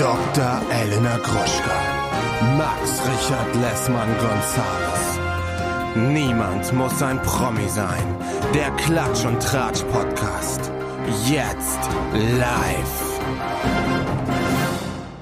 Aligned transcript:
Dr. 0.00 0.62
Elena 0.72 1.18
Gruschka. 1.18 1.78
Max 2.56 3.02
Richard 3.06 3.54
Lessmann 3.56 4.08
Gonzales. 4.16 5.20
Niemand 5.94 6.72
muss 6.72 7.02
ein 7.02 7.20
Promi 7.20 7.68
sein. 7.68 8.16
Der 8.54 8.70
Klatsch 8.78 9.26
und 9.26 9.42
Tratsch 9.42 9.82
Podcast. 9.92 10.72
Jetzt 11.28 11.80
live. 12.14 13.20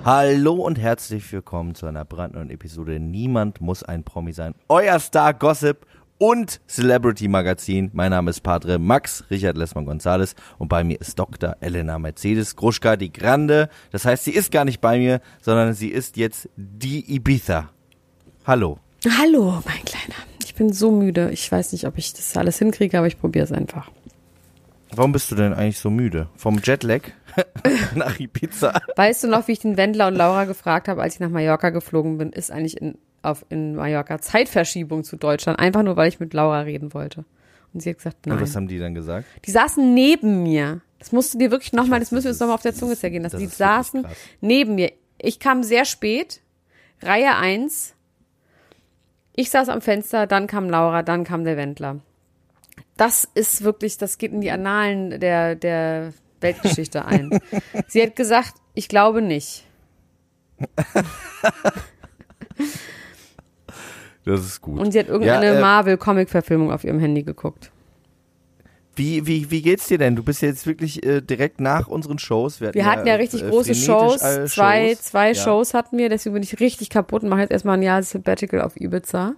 Hallo 0.05 0.55
und 0.55 0.79
herzlich 0.79 1.33
willkommen 1.33 1.75
zu 1.75 1.87
einer 1.87 2.05
brandneuen 2.05 2.51
Episode 2.51 3.01
Niemand 3.01 3.61
muss 3.61 3.83
ein 3.83 4.05
Promi 4.05 4.33
sein. 4.33 4.55
Euer 4.69 5.01
Star 5.01 5.35
Gossip 5.35 5.87
und 6.19 6.61
Celebrity 6.69 7.29
Magazin. 7.29 7.91
Mein 7.93 8.11
Name 8.11 8.31
ist 8.31 8.41
Padre 8.43 8.79
Max 8.79 9.25
Richard 9.31 9.57
Lessmann 9.57 9.87
Gonzales 9.87 10.35
und 10.59 10.69
bei 10.69 10.85
mir 10.85 11.01
ist 11.01 11.19
Dr. 11.19 11.57
Elena 11.61 11.99
Mercedes 11.99 12.57
Gruschka, 12.57 12.97
die 12.97 13.13
Grande. 13.13 13.69
Das 13.93 14.05
heißt, 14.05 14.25
sie 14.25 14.33
ist 14.33 14.51
gar 14.51 14.65
nicht 14.65 14.81
bei 14.81 14.99
mir, 14.99 15.21
sondern 15.41 15.75
sie 15.75 15.89
ist 15.89 16.17
jetzt 16.17 16.49
die 16.57 17.15
Ibiza. 17.15 17.71
Hallo. 18.45 18.79
Hallo, 19.19 19.63
mein 19.65 19.85
Kleiner. 19.85 20.17
Ich 20.45 20.55
bin 20.55 20.73
so 20.73 20.91
müde. 20.91 21.31
Ich 21.31 21.51
weiß 21.51 21.73
nicht, 21.73 21.87
ob 21.87 21.97
ich 21.99 22.13
das 22.13 22.37
alles 22.37 22.59
hinkriege, 22.59 22.99
aber 22.99 23.07
ich 23.07 23.19
probiere 23.19 23.45
es 23.45 23.53
einfach. 23.53 23.91
Warum 24.91 25.13
bist 25.13 25.31
du 25.31 25.35
denn 25.37 25.53
eigentlich 25.53 25.79
so 25.79 25.91
müde? 25.91 26.29
Vom 26.37 26.61
Jetlag 26.65 27.03
nach 27.95 28.19
Ibiza? 28.19 28.81
Weißt 28.97 29.23
du 29.23 29.29
noch, 29.29 29.47
wie 29.47 29.53
ich 29.53 29.61
den 29.61 29.77
Wendler 29.77 30.09
und 30.09 30.17
Laura 30.17 30.47
gefragt 30.47 30.89
habe, 30.89 31.03
als 31.03 31.15
ich 31.15 31.21
nach 31.21 31.29
Mallorca 31.29 31.71
geflogen 31.71 32.19
bin, 32.19 32.33
ist 32.33 32.51
eigentlich 32.51 32.81
in 32.81 32.99
auf 33.23 33.45
in 33.49 33.75
Mallorca 33.77 34.21
Zeitverschiebung 34.21 35.05
zu 35.05 35.17
Deutschland, 35.17 35.59
einfach 35.59 35.83
nur 35.83 35.97
weil 35.97 36.09
ich 36.09 36.21
mit 36.21 36.35
Laura 36.35 36.61
reden 36.61 36.95
wollte. 36.95 37.25
Und 37.73 37.81
sie 37.81 37.91
hat 37.91 37.99
gesagt, 37.99 38.27
nein. 38.27 38.37
Und 38.37 38.43
was 38.43 38.57
haben 38.57 38.69
die 38.69 38.79
dann 38.79 38.95
gesagt? 38.95 39.27
Die 39.45 39.51
saßen 39.51 39.95
neben 39.95 40.43
mir. 40.43 40.81
Das 40.99 41.13
musst 41.13 41.35
du 41.35 41.39
dir 41.39 41.51
wirklich 41.51 41.73
nochmal, 41.73 42.01
das 42.01 42.11
müssen 42.11 42.25
wir 42.25 42.31
uns 42.31 42.41
nochmal 42.41 42.55
auf 42.55 42.63
der 42.63 42.75
Zunge 42.75 42.97
zergehen 42.97 43.23
lassen. 43.23 43.39
Die 43.39 43.47
saßen 43.47 44.07
neben 44.41 44.75
mir. 44.75 44.93
Ich 45.21 45.39
kam 45.39 45.63
sehr 45.63 45.85
spät, 45.85 46.41
Reihe 47.03 47.37
1. 47.37 47.95
Ich 49.37 49.51
saß 49.51 49.69
am 49.69 49.81
Fenster, 49.81 50.27
dann 50.27 50.47
kam 50.47 50.69
Laura, 50.69 51.03
dann 51.03 51.25
kam 51.25 51.45
der 51.45 51.57
Wendler. 51.57 52.01
Das 52.97 53.29
ist 53.35 53.63
wirklich, 53.63 53.99
das 53.99 54.19
geht 54.19 54.33
in 54.33 54.41
die 54.41 54.51
Annalen 54.51 55.21
der, 55.21 55.55
der 55.55 56.13
Weltgeschichte 56.41 57.05
ein. 57.05 57.39
Sie 57.87 58.03
hat 58.03 58.17
gesagt, 58.17 58.55
ich 58.75 58.89
glaube 58.89 59.23
nicht. 59.23 59.65
Das 64.29 64.45
ist 64.45 64.61
gut. 64.61 64.79
Und 64.79 64.93
sie 64.93 64.99
hat 64.99 65.09
irgendeine 65.09 65.47
ja, 65.47 65.55
äh, 65.55 65.61
Marvel-Comic-Verfilmung 65.61 66.71
auf 66.71 66.85
ihrem 66.85 67.01
Handy 67.01 67.23
geguckt. 67.23 67.71
Wie, 68.95 69.27
wie, 69.27 69.51
wie 69.51 69.63
geht's 69.63 69.87
dir 69.87 69.97
denn? 69.97 70.17
Du 70.17 70.23
bist 70.23 70.43
jetzt 70.43 70.67
wirklich 70.67 71.03
äh, 71.07 71.23
direkt 71.23 71.61
nach 71.61 71.87
unseren 71.89 72.19
Shows. 72.19 72.61
Wir 72.61 72.69
hatten, 72.69 72.75
wir 72.75 72.85
hatten 72.85 73.07
ja, 73.07 73.15
ja, 73.15 73.19
richtig 73.19 73.43
äh, 73.43 73.49
große 73.49 73.75
Shows. 73.75 74.19
Zwei, 74.19 74.89
Shows. 74.89 75.03
zwei 75.03 75.29
ja. 75.29 75.35
Shows 75.35 75.73
hatten 75.73 75.97
wir, 75.97 76.11
deswegen 76.11 76.35
bin 76.35 76.43
ich 76.43 76.61
richtig 76.61 76.91
kaputt 76.91 77.23
und 77.23 77.31
mache 77.31 77.41
jetzt 77.41 77.53
erstmal 77.53 77.79
ein 77.79 77.83
Jahr 77.83 78.03
Sabbatical 78.03 78.61
auf 78.61 78.79
Ibiza, 78.79 79.35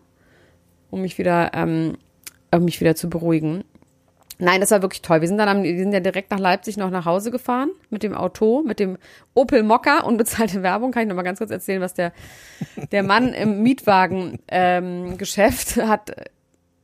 um 0.90 1.02
mich 1.02 1.18
wieder, 1.18 1.52
ähm, 1.54 1.96
um 2.52 2.64
mich 2.64 2.80
wieder 2.80 2.96
zu 2.96 3.08
beruhigen. 3.08 3.62
Nein, 4.40 4.60
das 4.60 4.70
war 4.70 4.82
wirklich 4.82 5.02
toll. 5.02 5.20
Wir 5.20 5.28
sind 5.28 5.38
dann 5.38 5.48
am, 5.48 5.62
wir 5.62 5.76
sind 5.76 5.92
ja 5.92 6.00
direkt 6.00 6.30
nach 6.30 6.38
Leipzig 6.38 6.78
noch 6.78 6.90
nach 6.90 7.04
Hause 7.04 7.30
gefahren 7.30 7.70
mit 7.90 8.02
dem 8.02 8.14
Auto, 8.14 8.64
mit 8.66 8.80
dem 8.80 8.96
Opel 9.34 9.62
Mokka 9.62 10.00
unbezahlte 10.00 10.62
Werbung. 10.62 10.92
Kann 10.92 11.02
ich 11.02 11.08
noch 11.08 11.16
mal 11.16 11.22
ganz 11.22 11.38
kurz 11.38 11.50
erzählen, 11.50 11.82
was 11.82 11.92
der 11.94 12.12
der 12.92 13.02
Mann 13.02 13.32
im 13.34 13.62
Mietwagen-Geschäft 13.62 15.76
ähm, 15.76 15.88
hat. 15.88 16.12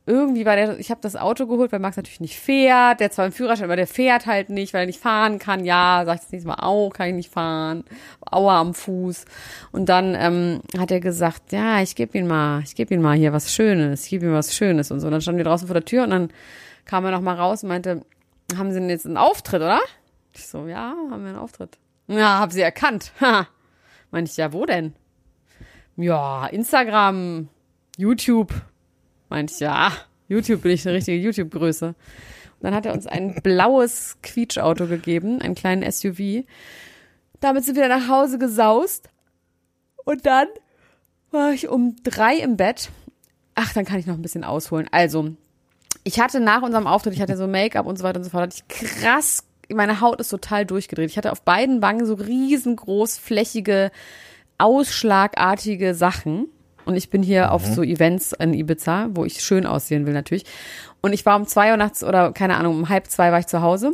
Irgendwie 0.05 0.45
war 0.45 0.55
der, 0.55 0.79
ich 0.79 0.89
habe 0.89 1.01
das 1.01 1.17
Auto 1.17 1.47
geholt, 1.47 1.73
weil 1.73 1.79
Max 1.79 1.97
natürlich 1.97 2.21
nicht 2.21 2.39
fährt. 2.39 3.01
Der 3.01 3.11
zwar 3.11 3.25
einen 3.25 3.33
Führerschein, 3.33 3.65
aber 3.65 3.75
der 3.75 3.87
fährt 3.87 4.25
halt 4.25 4.49
nicht, 4.49 4.73
weil 4.73 4.83
er 4.83 4.85
nicht 4.85 5.01
fahren 5.01 5.37
kann. 5.37 5.65
Ja, 5.65 6.03
sag 6.05 6.15
ich 6.15 6.21
das 6.21 6.31
nächste 6.31 6.47
Mal 6.47 6.61
auch, 6.61 6.91
kann 6.91 7.09
ich 7.09 7.15
nicht 7.15 7.29
fahren. 7.31 7.83
Aua 8.21 8.61
am 8.61 8.73
Fuß. 8.73 9.25
Und 9.73 9.89
dann 9.89 10.15
ähm, 10.17 10.61
hat 10.77 10.91
er 10.91 11.01
gesagt, 11.01 11.51
ja, 11.51 11.81
ich 11.81 11.95
gebe 11.95 12.17
ihn 12.17 12.27
mal, 12.27 12.61
ich 12.63 12.75
gebe 12.75 12.93
ihn 12.93 13.01
mal 13.01 13.17
hier 13.17 13.33
was 13.33 13.51
Schönes, 13.51 14.05
ich 14.05 14.11
gebe 14.11 14.27
ihm 14.27 14.33
was 14.33 14.55
Schönes 14.55 14.91
und 14.91 15.01
so. 15.01 15.07
Und 15.07 15.11
dann 15.11 15.21
standen 15.21 15.39
wir 15.39 15.45
draußen 15.45 15.67
vor 15.67 15.73
der 15.73 15.83
Tür 15.83 16.03
und 16.03 16.11
dann 16.11 16.29
kam 16.87 17.05
er 17.05 17.11
noch 17.11 17.21
mal 17.21 17.35
raus 17.35 17.63
und 17.63 17.69
meinte, 17.69 18.01
haben 18.55 18.71
Sie 18.71 18.79
denn 18.79 18.89
jetzt 18.89 19.05
einen 19.05 19.17
Auftritt, 19.17 19.61
oder? 19.61 19.81
Ich 20.33 20.47
so, 20.47 20.67
ja, 20.67 20.95
haben 21.11 21.23
wir 21.23 21.29
einen 21.29 21.37
Auftritt. 21.37 21.77
Ja, 22.07 22.39
hab 22.39 22.51
sie 22.51 22.61
erkannt. 22.61 23.11
Ha. 23.21 23.47
Meinte 24.09 24.31
ich, 24.31 24.37
ja, 24.37 24.53
wo 24.53 24.65
denn? 24.65 24.93
Ja, 25.97 26.47
Instagram, 26.47 27.49
YouTube. 27.97 28.53
Meinte 29.27 29.53
ich, 29.53 29.59
ja, 29.59 29.91
YouTube 30.29 30.61
bin 30.61 30.71
ich 30.71 30.87
eine 30.87 30.95
richtige 30.95 31.17
YouTube-Größe. 31.17 31.87
Und 31.87 31.95
dann 32.61 32.73
hat 32.73 32.85
er 32.85 32.93
uns 32.93 33.05
ein 33.05 33.35
blaues 33.43 34.17
Quietschauto 34.23 34.87
gegeben, 34.87 35.41
einen 35.41 35.55
kleinen 35.55 35.89
SUV. 35.91 36.45
Damit 37.41 37.65
sind 37.65 37.75
wir 37.75 37.89
nach 37.89 38.07
Hause 38.07 38.39
gesaust. 38.39 39.09
Und 40.05 40.25
dann 40.25 40.47
war 41.31 41.51
ich 41.51 41.67
um 41.67 41.97
drei 42.03 42.37
im 42.37 42.55
Bett. 42.55 42.89
Ach, 43.55 43.73
dann 43.73 43.83
kann 43.83 43.99
ich 43.99 44.05
noch 44.05 44.15
ein 44.15 44.21
bisschen 44.21 44.45
ausholen. 44.45 44.87
Also, 44.91 45.35
ich 46.03 46.19
hatte 46.19 46.39
nach 46.39 46.61
unserem 46.61 46.87
Auftritt, 46.87 47.13
ich 47.13 47.21
hatte 47.21 47.37
so 47.37 47.47
Make-up 47.47 47.85
und 47.85 47.97
so 47.97 48.03
weiter 48.03 48.19
und 48.19 48.23
so 48.23 48.29
fort, 48.29 48.43
hatte 48.43 48.57
ich 48.57 48.67
krass, 48.67 49.43
meine 49.69 50.01
Haut 50.01 50.19
ist 50.19 50.29
total 50.29 50.65
durchgedreht. 50.65 51.09
Ich 51.09 51.17
hatte 51.17 51.31
auf 51.31 51.41
beiden 51.41 51.81
Wangen 51.81 52.05
so 52.05 52.13
riesengroß, 52.13 53.17
flächige, 53.17 53.91
ausschlagartige 54.57 55.93
Sachen. 55.93 56.47
Und 56.85 56.95
ich 56.95 57.09
bin 57.09 57.21
hier 57.21 57.45
mhm. 57.45 57.49
auf 57.49 57.65
so 57.65 57.83
Events 57.83 58.31
in 58.31 58.53
Ibiza, 58.53 59.09
wo 59.11 59.25
ich 59.25 59.41
schön 59.41 59.65
aussehen 59.65 60.05
will 60.05 60.13
natürlich. 60.13 60.45
Und 61.01 61.13
ich 61.13 61.25
war 61.25 61.35
um 61.35 61.45
zwei 61.45 61.71
Uhr 61.71 61.77
nachts 61.77 62.03
oder 62.03 62.31
keine 62.31 62.55
Ahnung, 62.55 62.75
um 62.75 62.89
halb 62.89 63.07
zwei 63.07 63.31
war 63.31 63.39
ich 63.39 63.47
zu 63.47 63.61
Hause 63.61 63.93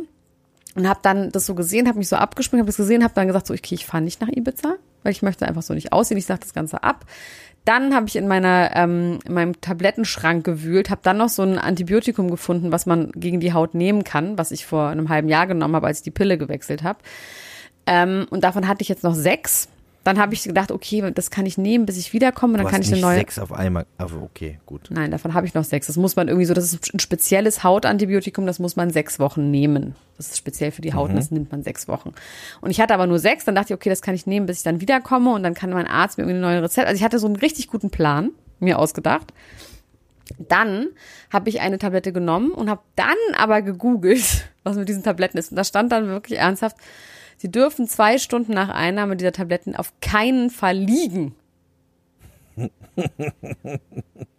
und 0.74 0.88
habe 0.88 1.00
dann 1.02 1.30
das 1.30 1.46
so 1.46 1.54
gesehen, 1.54 1.88
habe 1.88 1.98
mich 1.98 2.08
so 2.08 2.16
abgespringen, 2.16 2.62
habe 2.62 2.68
das 2.68 2.76
gesehen, 2.76 3.04
habe 3.04 3.14
dann 3.14 3.26
gesagt 3.26 3.46
so, 3.46 3.54
okay, 3.54 3.74
ich 3.74 3.86
fahre 3.86 4.02
nicht 4.02 4.20
nach 4.20 4.28
Ibiza, 4.28 4.76
weil 5.04 5.12
ich 5.12 5.22
möchte 5.22 5.46
einfach 5.46 5.62
so 5.62 5.74
nicht 5.74 5.92
aussehen. 5.92 6.18
Ich 6.18 6.26
sage 6.26 6.40
das 6.40 6.54
Ganze 6.54 6.82
ab. 6.82 7.04
Dann 7.64 7.94
habe 7.94 8.06
ich 8.08 8.16
in 8.16 8.26
meiner 8.26 8.72
ähm, 8.74 9.20
in 9.24 9.32
meinem 9.32 9.60
Tablettenschrank 9.60 10.44
gewühlt, 10.44 10.90
habe 10.90 11.00
dann 11.02 11.16
noch 11.16 11.30
so 11.30 11.42
ein 11.42 11.58
Antibiotikum 11.58 12.30
gefunden, 12.30 12.72
was 12.72 12.84
man 12.84 13.10
gegen 13.12 13.40
die 13.40 13.52
Haut 13.54 13.74
nehmen 13.74 14.04
kann, 14.04 14.36
was 14.36 14.50
ich 14.50 14.66
vor 14.66 14.88
einem 14.88 15.08
halben 15.08 15.28
Jahr 15.28 15.46
genommen 15.46 15.76
habe, 15.76 15.86
als 15.86 15.98
ich 15.98 16.04
die 16.04 16.10
Pille 16.10 16.36
gewechselt 16.36 16.82
habe. 16.82 16.98
Ähm, 17.86 18.26
und 18.30 18.44
davon 18.44 18.66
hatte 18.68 18.82
ich 18.82 18.88
jetzt 18.88 19.04
noch 19.04 19.14
sechs. 19.14 19.68
Dann 20.04 20.18
habe 20.18 20.34
ich 20.34 20.42
gedacht, 20.42 20.70
okay, 20.70 21.10
das 21.14 21.30
kann 21.30 21.46
ich 21.46 21.56
nehmen, 21.56 21.86
bis 21.86 21.96
ich 21.96 22.12
wiederkomme. 22.12 22.58
Dann 22.58 22.66
du 22.66 22.70
kann 22.70 22.82
ich 22.82 22.92
eine 22.92 23.00
neue. 23.00 23.16
Sechs 23.16 23.38
auf 23.38 23.52
einmal. 23.52 23.86
Also 23.96 24.20
okay, 24.20 24.60
gut. 24.66 24.88
Nein, 24.90 25.10
davon 25.10 25.32
habe 25.32 25.46
ich 25.46 25.54
noch 25.54 25.64
sechs. 25.64 25.86
Das 25.86 25.96
muss 25.96 26.14
man 26.14 26.28
irgendwie 26.28 26.44
so. 26.44 26.52
Das 26.52 26.64
ist 26.64 26.92
ein 26.92 27.00
spezielles 27.00 27.64
Hautantibiotikum. 27.64 28.44
Das 28.44 28.58
muss 28.58 28.76
man 28.76 28.90
sechs 28.90 29.18
Wochen 29.18 29.50
nehmen. 29.50 29.96
Das 30.18 30.28
ist 30.28 30.36
speziell 30.36 30.72
für 30.72 30.82
die 30.82 30.92
Haut. 30.92 31.08
Mhm. 31.08 31.14
Und 31.14 31.16
das 31.16 31.30
nimmt 31.30 31.50
man 31.50 31.62
sechs 31.62 31.88
Wochen. 31.88 32.12
Und 32.60 32.70
ich 32.70 32.82
hatte 32.82 32.92
aber 32.92 33.06
nur 33.06 33.18
sechs. 33.18 33.46
Dann 33.46 33.54
dachte 33.54 33.72
ich, 33.72 33.74
okay, 33.74 33.88
das 33.88 34.02
kann 34.02 34.14
ich 34.14 34.26
nehmen, 34.26 34.44
bis 34.44 34.58
ich 34.58 34.62
dann 34.62 34.82
wiederkomme. 34.82 35.32
Und 35.32 35.42
dann 35.42 35.54
kann 35.54 35.70
mein 35.70 35.86
Arzt 35.86 36.18
mir 36.18 36.24
irgendwie 36.24 36.36
ein 36.36 36.42
neues 36.42 36.62
Rezept. 36.62 36.86
Also 36.86 36.98
ich 36.98 37.04
hatte 37.04 37.18
so 37.18 37.26
einen 37.26 37.36
richtig 37.36 37.68
guten 37.68 37.88
Plan 37.88 38.30
mir 38.60 38.78
ausgedacht. 38.78 39.32
Dann 40.38 40.88
habe 41.32 41.48
ich 41.48 41.62
eine 41.62 41.78
Tablette 41.78 42.12
genommen 42.12 42.50
und 42.50 42.68
habe 42.68 42.82
dann 42.96 43.16
aber 43.38 43.62
gegoogelt, 43.62 44.50
was 44.64 44.76
mit 44.76 44.86
diesen 44.88 45.02
Tabletten 45.02 45.38
ist. 45.38 45.50
Und 45.50 45.56
da 45.56 45.64
stand 45.64 45.92
dann 45.92 46.08
wirklich 46.08 46.38
ernsthaft 46.38 46.76
Sie 47.36 47.50
dürfen 47.50 47.88
zwei 47.88 48.18
Stunden 48.18 48.52
nach 48.52 48.68
Einnahme 48.68 49.16
dieser 49.16 49.32
Tabletten 49.32 49.76
auf 49.76 49.92
keinen 50.00 50.50
Fall 50.50 50.76
liegen. 50.76 51.34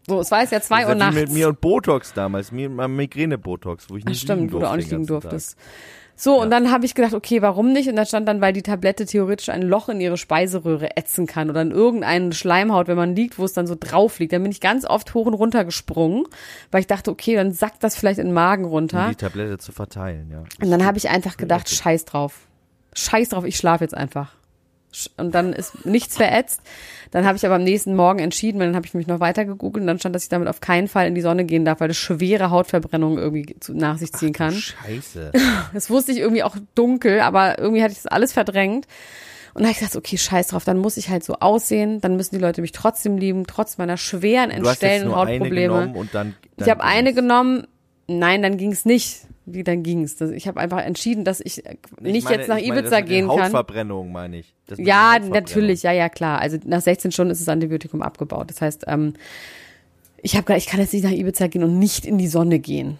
So, 0.07 0.19
es 0.19 0.29
war 0.29 0.41
jetzt 0.41 0.51
ja 0.51 0.61
zwei 0.61 0.81
das 0.81 0.89
Uhr 0.89 0.95
nachts. 0.95 1.15
mit 1.15 1.31
mir 1.31 1.47
und 1.47 1.61
Botox 1.61 2.13
damals, 2.13 2.51
mir 2.51 2.69
Migräne-Botox, 2.69 3.89
wo 3.89 3.97
ich 3.97 4.05
nicht 4.05 4.19
Ach, 4.19 4.21
stimmt, 4.21 4.41
liegen 4.41 4.51
durfte. 4.51 4.65
wo 4.65 4.67
du 4.67 4.71
auch 4.71 4.77
nicht 4.77 4.91
liegen 4.91 5.07
durftest. 5.07 5.57
So, 6.15 6.37
ja. 6.37 6.43
und 6.43 6.51
dann 6.51 6.71
habe 6.71 6.85
ich 6.85 6.93
gedacht, 6.95 7.13
okay, 7.13 7.41
warum 7.41 7.73
nicht? 7.73 7.89
Und 7.89 7.95
da 7.97 8.05
stand 8.05 8.27
dann, 8.27 8.39
weil 8.39 8.53
die 8.53 8.61
Tablette 8.61 9.05
theoretisch 9.05 9.49
ein 9.49 9.63
Loch 9.63 9.89
in 9.89 9.99
ihre 9.99 10.15
Speiseröhre 10.15 10.95
ätzen 10.95 11.25
kann 11.25 11.49
oder 11.49 11.61
in 11.61 11.71
irgendeine 11.71 12.33
Schleimhaut, 12.33 12.87
wenn 12.87 12.95
man 12.95 13.15
liegt, 13.15 13.37
wo 13.37 13.43
es 13.45 13.53
dann 13.53 13.67
so 13.67 13.75
drauf 13.77 14.19
liegt. 14.19 14.31
Dann 14.31 14.43
bin 14.43 14.51
ich 14.51 14.61
ganz 14.61 14.85
oft 14.85 15.13
hoch 15.13 15.25
und 15.25 15.33
runter 15.33 15.65
gesprungen, 15.65 16.25
weil 16.71 16.81
ich 16.81 16.87
dachte, 16.87 17.11
okay, 17.11 17.35
dann 17.35 17.51
sackt 17.51 17.83
das 17.83 17.97
vielleicht 17.97 18.19
in 18.19 18.27
den 18.27 18.33
Magen 18.33 18.63
runter. 18.65 19.05
Um 19.05 19.09
die 19.09 19.15
Tablette 19.15 19.57
zu 19.57 19.71
verteilen, 19.71 20.29
ja. 20.31 20.43
Und 20.61 20.71
dann 20.71 20.85
habe 20.85 20.97
ich 20.97 21.09
einfach 21.09 21.35
gedacht, 21.35 21.67
scheiß 21.69 22.05
drauf 22.05 22.47
scheiß 22.95 23.29
drauf, 23.29 23.45
ich 23.45 23.57
schlafe 23.57 23.83
jetzt 23.83 23.95
einfach. 23.95 24.33
Und 25.17 25.35
dann 25.35 25.53
ist 25.53 25.85
nichts 25.85 26.15
verätzt. 26.17 26.61
Dann 27.11 27.25
habe 27.25 27.37
ich 27.37 27.45
aber 27.45 27.55
am 27.55 27.63
nächsten 27.63 27.95
Morgen 27.95 28.19
entschieden, 28.19 28.59
weil 28.59 28.67
dann 28.67 28.75
habe 28.75 28.85
ich 28.85 28.93
mich 28.93 29.07
noch 29.07 29.19
weiter 29.19 29.45
gegoogelt 29.45 29.81
und 29.81 29.87
dann 29.87 29.99
stand, 29.99 30.15
dass 30.15 30.23
ich 30.23 30.29
damit 30.29 30.47
auf 30.47 30.61
keinen 30.61 30.87
Fall 30.87 31.07
in 31.07 31.15
die 31.15 31.21
Sonne 31.21 31.45
gehen 31.45 31.65
darf, 31.65 31.79
weil 31.79 31.89
das 31.89 31.97
schwere 31.97 32.49
Hautverbrennungen 32.49 33.17
irgendwie 33.17 33.55
nach 33.69 33.97
sich 33.97 34.13
ziehen 34.13 34.33
kann. 34.33 34.53
Ach, 34.55 34.85
Scheiße. 34.85 35.31
Das 35.73 35.89
wusste 35.89 36.11
ich 36.11 36.19
irgendwie 36.19 36.43
auch 36.43 36.55
dunkel, 36.75 37.19
aber 37.19 37.59
irgendwie 37.59 37.83
hatte 37.83 37.91
ich 37.91 38.01
das 38.01 38.07
alles 38.07 38.31
verdrängt. 38.31 38.87
Und 39.53 39.61
dann 39.61 39.65
habe 39.65 39.71
ich 39.71 39.79
gesagt, 39.79 39.95
okay, 39.95 40.17
scheiß 40.17 40.47
drauf, 40.47 40.65
dann 40.65 40.77
muss 40.77 40.97
ich 40.97 41.09
halt 41.09 41.23
so 41.23 41.35
aussehen, 41.35 42.01
dann 42.01 42.17
müssen 42.17 42.35
die 42.35 42.41
Leute 42.41 42.61
mich 42.61 42.73
trotzdem 42.73 43.17
lieben, 43.17 43.47
trotz 43.47 43.77
meiner 43.77 43.95
schweren 43.95 44.51
entstellenden 44.51 45.15
Hautprobleme. 45.15 45.93
und 45.95 46.13
dann, 46.13 46.35
dann 46.57 46.65
ich 46.65 46.69
habe 46.69 46.83
eine 46.83 47.13
genommen, 47.13 47.65
nein, 48.07 48.41
dann 48.41 48.57
ging 48.57 48.73
es 48.73 48.83
nicht 48.83 49.21
wie 49.45 49.63
dann 49.63 49.83
ging's. 49.83 50.19
Ich 50.21 50.47
habe 50.47 50.59
einfach 50.59 50.81
entschieden, 50.81 51.23
dass 51.23 51.39
ich 51.39 51.63
nicht 51.99 52.25
meine, 52.25 52.37
jetzt 52.37 52.47
nach 52.47 52.57
Ibiza 52.57 52.89
meine, 52.89 53.05
gehen 53.05 53.27
kann. 53.27 53.43
Hautverbrennung 53.43 54.11
meine 54.11 54.39
ich. 54.39 54.53
Ja, 54.77 55.19
natürlich, 55.19 55.83
ja, 55.83 55.91
ja, 55.91 56.09
klar. 56.09 56.39
Also 56.39 56.57
nach 56.65 56.81
16 56.81 57.11
Stunden 57.11 57.31
ist 57.31 57.41
das 57.41 57.49
Antibiotikum 57.49 58.01
abgebaut. 58.01 58.49
Das 58.49 58.61
heißt, 58.61 58.85
ähm, 58.87 59.13
ich 60.21 60.35
habe 60.35 60.55
ich 60.57 60.65
kann 60.65 60.79
jetzt 60.79 60.93
nicht 60.93 61.03
nach 61.03 61.11
Ibiza 61.11 61.47
gehen 61.47 61.63
und 61.63 61.77
nicht 61.77 62.05
in 62.05 62.17
die 62.17 62.27
Sonne 62.27 62.59
gehen. 62.59 62.99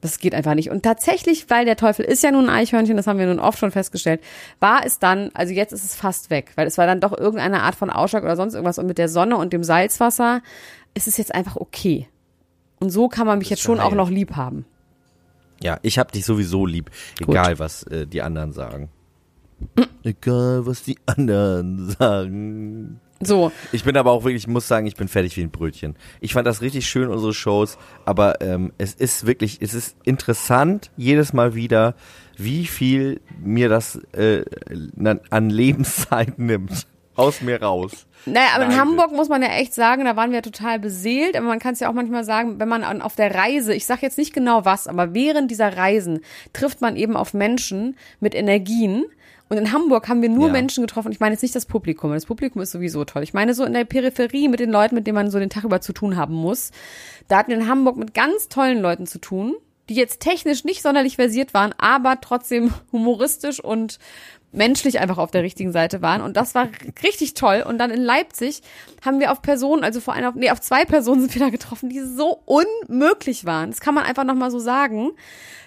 Das 0.00 0.18
geht 0.18 0.34
einfach 0.34 0.54
nicht. 0.54 0.70
Und 0.70 0.82
tatsächlich, 0.82 1.48
weil 1.48 1.64
der 1.64 1.76
Teufel 1.76 2.04
ist 2.04 2.24
ja 2.24 2.32
nun 2.32 2.48
ein 2.48 2.56
Eichhörnchen, 2.56 2.96
das 2.96 3.06
haben 3.06 3.20
wir 3.20 3.26
nun 3.26 3.38
oft 3.38 3.58
schon 3.58 3.70
festgestellt, 3.70 4.20
war 4.58 4.84
es 4.84 4.98
dann, 4.98 5.30
also 5.34 5.52
jetzt 5.52 5.72
ist 5.72 5.84
es 5.84 5.94
fast 5.94 6.28
weg, 6.28 6.50
weil 6.56 6.66
es 6.66 6.76
war 6.76 6.86
dann 6.86 6.98
doch 7.00 7.16
irgendeine 7.16 7.62
Art 7.62 7.76
von 7.76 7.88
Ausschlag 7.88 8.24
oder 8.24 8.34
sonst 8.34 8.54
irgendwas 8.54 8.78
und 8.78 8.86
mit 8.86 8.98
der 8.98 9.08
Sonne 9.08 9.36
und 9.36 9.52
dem 9.52 9.62
Salzwasser 9.62 10.42
ist 10.94 11.06
es 11.06 11.18
jetzt 11.18 11.32
einfach 11.32 11.54
okay. 11.54 12.08
Und 12.80 12.90
so 12.90 13.08
kann 13.08 13.28
man 13.28 13.38
mich 13.38 13.48
jetzt 13.48 13.62
schon 13.62 13.78
auch 13.78 13.90
geil. 13.90 13.96
noch 13.96 14.10
lieb 14.10 14.34
haben. 14.34 14.64
Ja, 15.62 15.78
ich 15.82 15.98
hab 15.98 16.12
dich 16.12 16.24
sowieso 16.24 16.66
lieb, 16.66 16.90
egal 17.20 17.58
was 17.58 17.82
äh, 17.84 18.06
die 18.06 18.22
anderen 18.22 18.52
sagen. 18.52 18.90
Egal 20.02 20.66
was 20.66 20.82
die 20.82 20.98
anderen 21.06 21.90
sagen. 21.90 23.00
So, 23.24 23.52
Ich 23.70 23.84
bin 23.84 23.96
aber 23.96 24.10
auch 24.10 24.24
wirklich, 24.24 24.42
ich 24.42 24.48
muss 24.48 24.66
sagen, 24.66 24.86
ich 24.86 24.96
bin 24.96 25.06
fertig 25.06 25.36
wie 25.36 25.42
ein 25.42 25.50
Brötchen. 25.50 25.94
Ich 26.20 26.32
fand 26.32 26.46
das 26.46 26.60
richtig 26.60 26.88
schön, 26.88 27.08
unsere 27.08 27.32
Shows, 27.32 27.78
aber 28.04 28.40
ähm, 28.40 28.72
es 28.78 28.94
ist 28.94 29.26
wirklich, 29.26 29.58
es 29.60 29.74
ist 29.74 29.96
interessant, 30.02 30.90
jedes 30.96 31.32
Mal 31.32 31.54
wieder, 31.54 31.94
wie 32.36 32.66
viel 32.66 33.20
mir 33.40 33.68
das 33.68 33.96
äh, 34.12 34.44
an 35.30 35.50
Lebenszeit 35.50 36.38
nimmt. 36.40 36.86
Aus 37.14 37.42
mir 37.42 37.60
raus. 37.60 38.06
Naja, 38.24 38.48
aber 38.54 38.64
in 38.64 38.70
Nein, 38.70 38.80
Hamburg 38.80 39.12
muss 39.12 39.28
man 39.28 39.42
ja 39.42 39.48
echt 39.48 39.74
sagen, 39.74 40.04
da 40.04 40.16
waren 40.16 40.32
wir 40.32 40.42
total 40.42 40.78
beseelt, 40.78 41.36
aber 41.36 41.46
man 41.46 41.58
kann 41.58 41.74
es 41.74 41.80
ja 41.80 41.88
auch 41.90 41.92
manchmal 41.92 42.24
sagen, 42.24 42.58
wenn 42.58 42.68
man 42.68 42.84
an, 42.84 43.02
auf 43.02 43.16
der 43.16 43.34
Reise, 43.34 43.74
ich 43.74 43.84
sag 43.84 44.00
jetzt 44.02 44.16
nicht 44.16 44.32
genau 44.32 44.64
was, 44.64 44.86
aber 44.86 45.12
während 45.12 45.50
dieser 45.50 45.76
Reisen 45.76 46.20
trifft 46.52 46.80
man 46.80 46.96
eben 46.96 47.16
auf 47.16 47.34
Menschen 47.34 47.96
mit 48.20 48.34
Energien. 48.34 49.04
Und 49.48 49.58
in 49.58 49.72
Hamburg 49.72 50.08
haben 50.08 50.22
wir 50.22 50.30
nur 50.30 50.46
Ja. 50.46 50.52
Menschen 50.52 50.80
getroffen. 50.82 51.12
Ich 51.12 51.20
meine 51.20 51.34
jetzt 51.34 51.42
nicht 51.42 51.54
das 51.54 51.66
Publikum, 51.66 52.12
das 52.12 52.24
Publikum 52.24 52.62
ist 52.62 52.70
sowieso 52.70 53.04
toll. 53.04 53.22
Ich 53.22 53.34
meine 53.34 53.52
so 53.52 53.64
in 53.64 53.74
der 53.74 53.84
Peripherie 53.84 54.48
mit 54.48 54.60
den 54.60 54.70
Leuten, 54.70 54.94
mit 54.94 55.06
denen 55.06 55.16
man 55.16 55.30
so 55.30 55.38
den 55.38 55.50
Tag 55.50 55.64
über 55.64 55.82
zu 55.82 55.92
tun 55.92 56.16
haben 56.16 56.34
muss. 56.34 56.70
Da 57.28 57.36
hatten 57.38 57.50
wir 57.50 57.58
in 57.58 57.68
Hamburg 57.68 57.98
mit 57.98 58.14
ganz 58.14 58.48
tollen 58.48 58.80
Leuten 58.80 59.06
zu 59.06 59.18
tun, 59.18 59.54
die 59.90 59.94
jetzt 59.94 60.20
technisch 60.20 60.64
nicht 60.64 60.80
sonderlich 60.80 61.16
versiert 61.16 61.52
waren, 61.52 61.74
aber 61.76 62.18
trotzdem 62.22 62.72
humoristisch 62.92 63.60
und 63.62 63.98
menschlich 64.52 65.00
einfach 65.00 65.18
auf 65.18 65.30
der 65.30 65.42
richtigen 65.42 65.72
Seite 65.72 66.02
waren. 66.02 66.20
Und 66.20 66.36
das 66.36 66.54
war 66.54 66.68
richtig 67.02 67.34
toll. 67.34 67.64
Und 67.66 67.78
dann 67.78 67.90
in 67.90 68.02
Leipzig 68.02 68.62
haben 69.04 69.18
wir 69.18 69.32
auf 69.32 69.42
Personen, 69.42 69.82
also 69.82 70.00
vor 70.00 70.14
allem 70.14 70.26
auf, 70.26 70.34
nee, 70.34 70.50
auf 70.50 70.60
zwei 70.60 70.84
Personen 70.84 71.22
sind 71.22 71.34
wir 71.34 71.40
da 71.40 71.50
getroffen, 71.50 71.88
die 71.88 72.00
so 72.00 72.42
unmöglich 72.44 73.44
waren. 73.44 73.70
Das 73.70 73.80
kann 73.80 73.94
man 73.94 74.04
einfach 74.04 74.24
nochmal 74.24 74.50
so 74.50 74.58
sagen, 74.58 75.10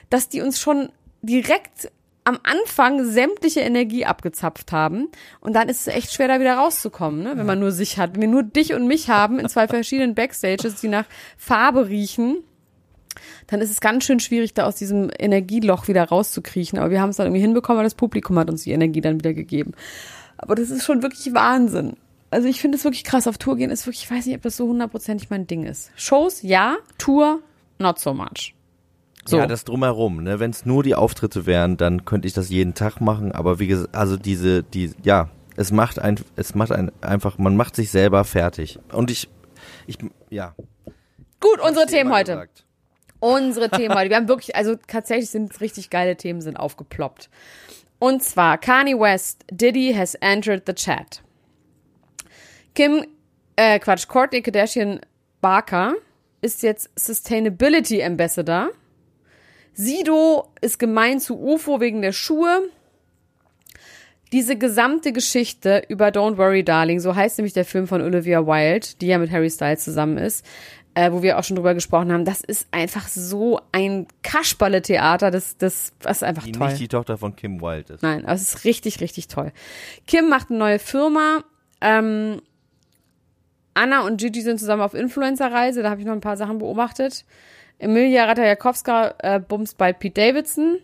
dass 0.10 0.30
die 0.30 0.42
uns 0.42 0.60
schon 0.60 0.90
direkt 1.22 1.92
am 2.24 2.40
Anfang 2.42 3.06
sämtliche 3.06 3.60
Energie 3.60 4.06
abgezapft 4.06 4.72
haben. 4.72 5.10
Und 5.42 5.54
dann 5.54 5.70
ist 5.70 5.82
es 5.82 5.88
echt 5.88 6.12
schwer, 6.12 6.28
da 6.28 6.40
wieder 6.40 6.56
rauszukommen, 6.56 7.22
ne? 7.22 7.38
wenn 7.38 7.46
man 7.46 7.60
nur 7.60 7.72
sich 7.72 8.00
hat. 8.00 8.14
Wenn 8.14 8.22
wir 8.22 8.28
nur 8.28 8.44
dich 8.44 8.74
und 8.74 8.88
mich 8.88 9.10
haben 9.10 9.40
in 9.40 9.48
zwei 9.48 9.68
verschiedenen 9.68 10.16
Backstages, 10.16 10.82
die 10.82 10.88
nach 10.88 11.06
Farbe 11.38 11.88
riechen, 11.88 12.44
dann 13.48 13.62
ist 13.62 13.72
es 13.72 13.82
ganz 13.82 14.04
schön 14.04 14.20
schwierig, 14.20 14.54
da 14.54 14.66
aus 14.66 14.76
diesem 14.76 15.10
Energieloch 15.18 15.88
wieder 15.88 16.04
rauszukriechen. 16.04 16.80
Aber 16.80 16.92
wir 16.92 17.02
haben 17.02 17.10
es 17.10 17.18
dann 17.18 17.28
irgendwie 17.28 17.42
hinbekommen, 17.42 17.78
weil 17.78 17.86
das 17.86 17.96
Publikum 17.96 18.38
hat 18.40 18.50
uns 18.50 18.64
die 18.64 18.72
Energie 18.72 19.02
dann 19.02 19.20
wieder 19.20 19.34
gegeben. 19.34 19.74
Aber 20.38 20.56
das 20.56 20.70
ist 20.70 20.86
schon 20.86 21.02
wirklich 21.02 21.34
Wahnsinn. 21.34 21.98
Also 22.32 22.48
ich 22.48 22.60
finde 22.60 22.78
es 22.78 22.84
wirklich 22.84 23.04
krass. 23.04 23.28
Auf 23.28 23.38
Tour 23.38 23.56
gehen 23.56 23.70
ist 23.70 23.86
wirklich, 23.86 24.04
ich 24.04 24.12
weiß 24.12 24.26
nicht, 24.26 24.36
ob 24.36 24.42
das 24.42 24.58
so 24.58 24.68
hundertprozentig 24.68 25.30
mein 25.30 25.48
Ding 25.48 25.64
ist. 25.64 25.92
Shows, 25.96 26.42
ja. 26.42 26.76
Tour, 26.98 27.40
not 27.80 28.00
so 28.00 28.14
much. 28.14 28.54
So. 29.28 29.38
Ja, 29.38 29.48
das 29.48 29.64
drumherum, 29.64 30.22
ne? 30.22 30.40
Wenn 30.40 30.52
es 30.52 30.66
nur 30.66 30.84
die 30.84 30.94
Auftritte 30.94 31.48
wären, 31.48 31.78
dann 31.78 32.06
könnte 32.06 32.28
ich 32.28 32.34
das 32.34 32.50
jeden 32.50 32.76
Tag 32.76 33.02
machen, 33.02 33.32
aber 33.32 33.58
wie 33.60 33.66
gesagt, 33.66 33.96
also 33.96 34.18
diese, 34.18 34.62
die, 34.62 34.92
ja, 35.02 35.30
es 35.56 35.72
macht 35.72 35.98
ein, 35.98 36.20
es 36.36 36.54
macht 36.54 36.72
ein, 36.72 36.92
einfach, 37.02 37.40
man 37.40 37.56
macht 37.56 37.76
sich 37.76 37.90
selber 37.90 38.24
fertig. 38.24 38.78
Und 38.92 39.10
ich, 39.10 39.28
ich, 39.88 39.98
ja. 40.30 40.54
Gut, 41.40 41.60
unsere 41.66 41.88
Themen 41.88 42.14
heute. 42.14 42.34
gesagt. 42.34 42.65
Unsere 43.26 43.72
Themen 43.72 43.96
heute. 43.96 44.12
Wir 44.12 44.18
haben 44.18 44.28
wirklich, 44.28 44.56
also 44.56 44.76
tatsächlich 44.76 45.32
sind 45.32 45.60
richtig 45.60 45.90
geile 45.90 46.16
Themen 46.16 46.42
sind 46.42 46.58
aufgeploppt. 46.58 47.32
Und 47.98 48.22
zwar 48.22 48.60
Kanye 48.60 49.00
West, 49.00 49.46
Diddy 49.50 49.96
has 49.98 50.14
entered 50.14 50.64
the 50.68 50.74
chat. 50.74 51.24
Kim, 52.76 53.04
äh, 53.56 53.80
Quatsch, 53.80 54.08
Courtney 54.08 54.44
Kardashian 54.44 55.00
Barker 55.42 55.96
ist 56.42 56.62
jetzt 56.62 56.92
Sustainability 56.96 58.04
Ambassador. 58.04 58.70
Sido 59.74 60.52
ist 60.62 60.78
gemein 60.78 61.20
zu 61.20 61.36
UFO 61.40 61.80
wegen 61.80 62.04
der 62.04 62.12
Schuhe. 62.12 62.70
Diese 64.34 64.56
gesamte 64.56 65.12
Geschichte 65.14 65.82
über 65.88 66.10
Don't 66.10 66.38
Worry 66.38 66.64
Darling, 66.64 67.00
so 67.00 67.16
heißt 67.16 67.40
nämlich 67.40 67.54
der 67.54 67.66
Film 67.66 67.88
von 67.88 68.02
Olivia 68.02 68.46
Wilde, 68.46 68.88
die 69.02 69.08
ja 69.08 69.18
mit 69.18 69.32
Harry 69.32 69.50
Styles 69.50 69.84
zusammen 69.84 70.20
ist, 70.20 70.46
äh, 70.96 71.12
wo 71.12 71.22
wir 71.22 71.38
auch 71.38 71.44
schon 71.44 71.56
drüber 71.58 71.74
gesprochen 71.74 72.12
haben, 72.12 72.26
das 72.26 72.42
ist 72.42 72.68
einfach 72.72 73.08
so 73.08 73.60
ein 73.72 74.08
Kasperle-Theater, 74.24 75.30
das, 75.30 75.58
das, 75.58 75.94
das 76.00 76.18
ist 76.18 76.24
einfach 76.24 76.44
Die 76.44 76.54
toll. 76.54 76.68
nicht 76.70 76.80
die 76.80 76.88
Tochter 76.88 77.18
von 77.18 77.36
Kim 77.36 77.62
Wilde 77.62 77.94
ist. 77.94 78.02
Nein, 78.04 78.24
aber 78.26 78.34
es 78.34 78.42
ist 78.42 78.66
richtig, 78.66 79.02
richtig 79.02 79.28
toll. 79.28 79.52
Kim 80.08 80.30
macht 80.30 80.50
eine 80.50 80.58
neue 80.60 80.80
Firma. 80.80 81.44
Ähm, 81.82 82.42
Anna 83.74 84.06
und 84.06 84.18
Gigi 84.18 84.42
sind 84.42 84.60
zusammen 84.60 84.82
auf 84.82 84.94
Influencer-Reise. 84.94 85.84
Da 85.84 85.90
habe 85.90 86.00
ich 86.00 86.08
noch 86.08 86.14
ein 86.14 86.22
paar 86.22 86.38
Sachen 86.38 86.60
beobachtet. 86.60 87.26
Emilia 87.78 88.24
Ratajkowska 88.26 89.16
äh, 89.20 89.40
bumst 89.42 89.78
bei 89.78 89.92
Pete 89.92 90.14
Davidson. 90.22 90.78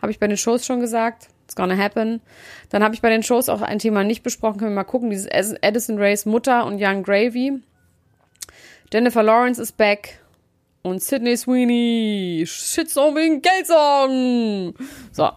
Habe 0.00 0.10
ich 0.10 0.18
bei 0.18 0.26
den 0.26 0.36
Shows 0.36 0.66
schon 0.66 0.80
gesagt. 0.80 1.28
It's 1.44 1.54
gonna 1.54 1.76
happen. 1.76 2.20
Dann 2.70 2.82
habe 2.82 2.94
ich 2.94 3.00
bei 3.02 3.10
den 3.10 3.22
Shows 3.22 3.48
auch 3.48 3.62
ein 3.62 3.78
Thema 3.78 4.02
nicht 4.02 4.24
besprochen. 4.24 4.58
Können 4.58 4.72
wir 4.72 4.76
mal 4.76 4.84
gucken. 4.84 5.10
Dieses 5.10 5.26
Ed- 5.26 5.58
Edison 5.62 5.98
Rays 5.98 6.26
Mutter 6.26 6.66
und 6.66 6.80
Young 6.82 7.04
Gravy. 7.04 7.60
Jennifer 8.92 9.22
Lawrence 9.22 9.62
ist 9.62 9.78
back. 9.78 10.18
Und 10.82 11.02
Sydney 11.02 11.34
Sweeney. 11.34 12.44
Shitstorm 12.46 13.14
wegen 13.14 13.40
Geldsong. 13.40 14.74
So. 15.10 15.30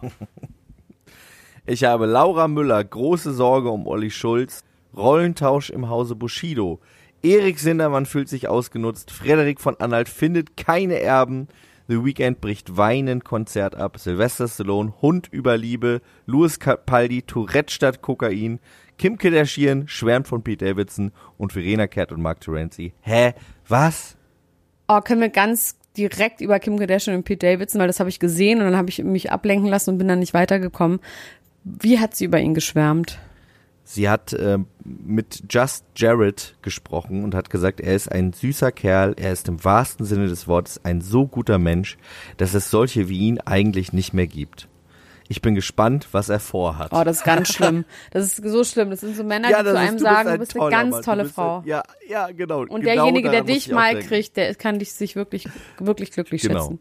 Ich 1.68 1.82
habe 1.82 2.06
Laura 2.06 2.46
Müller 2.46 2.84
große 2.84 3.32
Sorge 3.32 3.70
um 3.70 3.88
Olli 3.88 4.12
Schulz. 4.12 4.62
Rollentausch 4.96 5.70
im 5.70 5.88
Hause 5.88 6.14
Bushido. 6.14 6.78
Erik 7.24 7.58
Sindermann 7.58 8.06
fühlt 8.06 8.28
sich 8.28 8.46
ausgenutzt. 8.46 9.10
Frederik 9.10 9.60
von 9.60 9.74
Anhalt 9.80 10.08
findet 10.08 10.56
keine 10.56 11.00
Erben. 11.00 11.48
The 11.88 12.04
Weeknd 12.04 12.40
bricht 12.40 12.76
weinend 12.76 13.24
Konzert 13.24 13.74
ab. 13.74 13.98
Sylvester 13.98 14.46
Stallone, 14.46 14.94
Hund 15.02 15.26
über 15.32 15.56
Liebe. 15.56 16.02
Louis 16.26 16.60
Capaldi, 16.60 17.22
Tourette 17.22 17.72
statt 17.72 18.00
Kokain. 18.00 18.60
Kim 18.98 19.18
Kardashian 19.18 19.88
schwärmt 19.88 20.28
von 20.28 20.42
Pete 20.42 20.64
Davidson. 20.64 21.12
Und 21.38 21.52
Verena 21.52 21.86
Kehrt 21.86 22.12
und 22.12 22.22
Mark 22.22 22.40
Terenzi. 22.40 22.92
Hä? 23.00 23.34
Was? 23.68 24.16
Oh, 24.88 25.00
können 25.00 25.20
wir 25.20 25.28
ganz 25.28 25.76
direkt 25.96 26.40
über 26.40 26.58
Kim 26.58 26.78
Kardashian 26.78 27.16
und 27.16 27.24
Pete 27.24 27.46
Davidson, 27.46 27.80
weil 27.80 27.88
das 27.88 28.00
habe 28.00 28.10
ich 28.10 28.20
gesehen 28.20 28.58
und 28.58 28.66
dann 28.66 28.76
habe 28.76 28.88
ich 28.88 29.02
mich 29.02 29.32
ablenken 29.32 29.68
lassen 29.68 29.90
und 29.90 29.98
bin 29.98 30.08
dann 30.08 30.18
nicht 30.18 30.34
weitergekommen. 30.34 31.00
Wie 31.64 31.98
hat 31.98 32.14
sie 32.14 32.26
über 32.26 32.38
ihn 32.38 32.54
geschwärmt? 32.54 33.18
Sie 33.88 34.08
hat 34.08 34.36
ähm, 34.38 34.66
mit 34.84 35.44
Just 35.48 35.84
Jared 35.94 36.56
gesprochen 36.60 37.22
und 37.22 37.36
hat 37.36 37.50
gesagt, 37.50 37.80
er 37.80 37.94
ist 37.94 38.10
ein 38.10 38.32
süßer 38.32 38.72
Kerl, 38.72 39.14
er 39.16 39.32
ist 39.32 39.46
im 39.46 39.62
wahrsten 39.64 40.04
Sinne 40.04 40.26
des 40.26 40.48
Wortes 40.48 40.84
ein 40.84 41.00
so 41.00 41.28
guter 41.28 41.58
Mensch, 41.58 41.96
dass 42.36 42.54
es 42.54 42.68
solche 42.68 43.08
wie 43.08 43.18
ihn 43.18 43.38
eigentlich 43.40 43.92
nicht 43.92 44.12
mehr 44.12 44.26
gibt. 44.26 44.68
Ich 45.28 45.42
bin 45.42 45.54
gespannt, 45.54 46.08
was 46.12 46.28
er 46.28 46.38
vorhat. 46.40 46.92
Oh, 46.92 47.02
das 47.04 47.18
ist 47.18 47.24
ganz 47.24 47.52
schlimm. 47.52 47.84
Das 48.12 48.24
ist 48.24 48.36
so 48.48 48.62
schlimm. 48.64 48.90
Das 48.90 49.00
sind 49.00 49.16
so 49.16 49.24
Männer, 49.24 49.48
die 49.48 49.54
das 49.54 49.64
zu 49.64 49.70
ist- 49.70 49.76
einem 49.76 49.86
du 49.88 49.92
bist 49.94 50.04
sagen, 50.04 50.28
ein 50.28 50.34
du 50.34 50.38
bist 50.40 50.52
eine 50.54 50.60
toller 50.60 50.70
ganz 50.70 51.04
tolle 51.04 51.24
Frau. 51.26 51.58
Ein, 51.58 51.66
ja, 51.66 51.82
ja, 52.08 52.30
genau. 52.30 52.60
Und 52.60 52.68
genau 52.68 52.82
derjenige, 52.82 53.30
der 53.30 53.42
dich 53.42 53.68
mal 53.70 53.98
kriegt, 53.98 54.36
der 54.36 54.54
kann 54.54 54.78
dich 54.78 54.92
sich 54.92 55.16
wirklich, 55.16 55.48
wirklich 55.78 56.12
glücklich 56.12 56.42
Genau. 56.42 56.60
schätzen. 56.60 56.80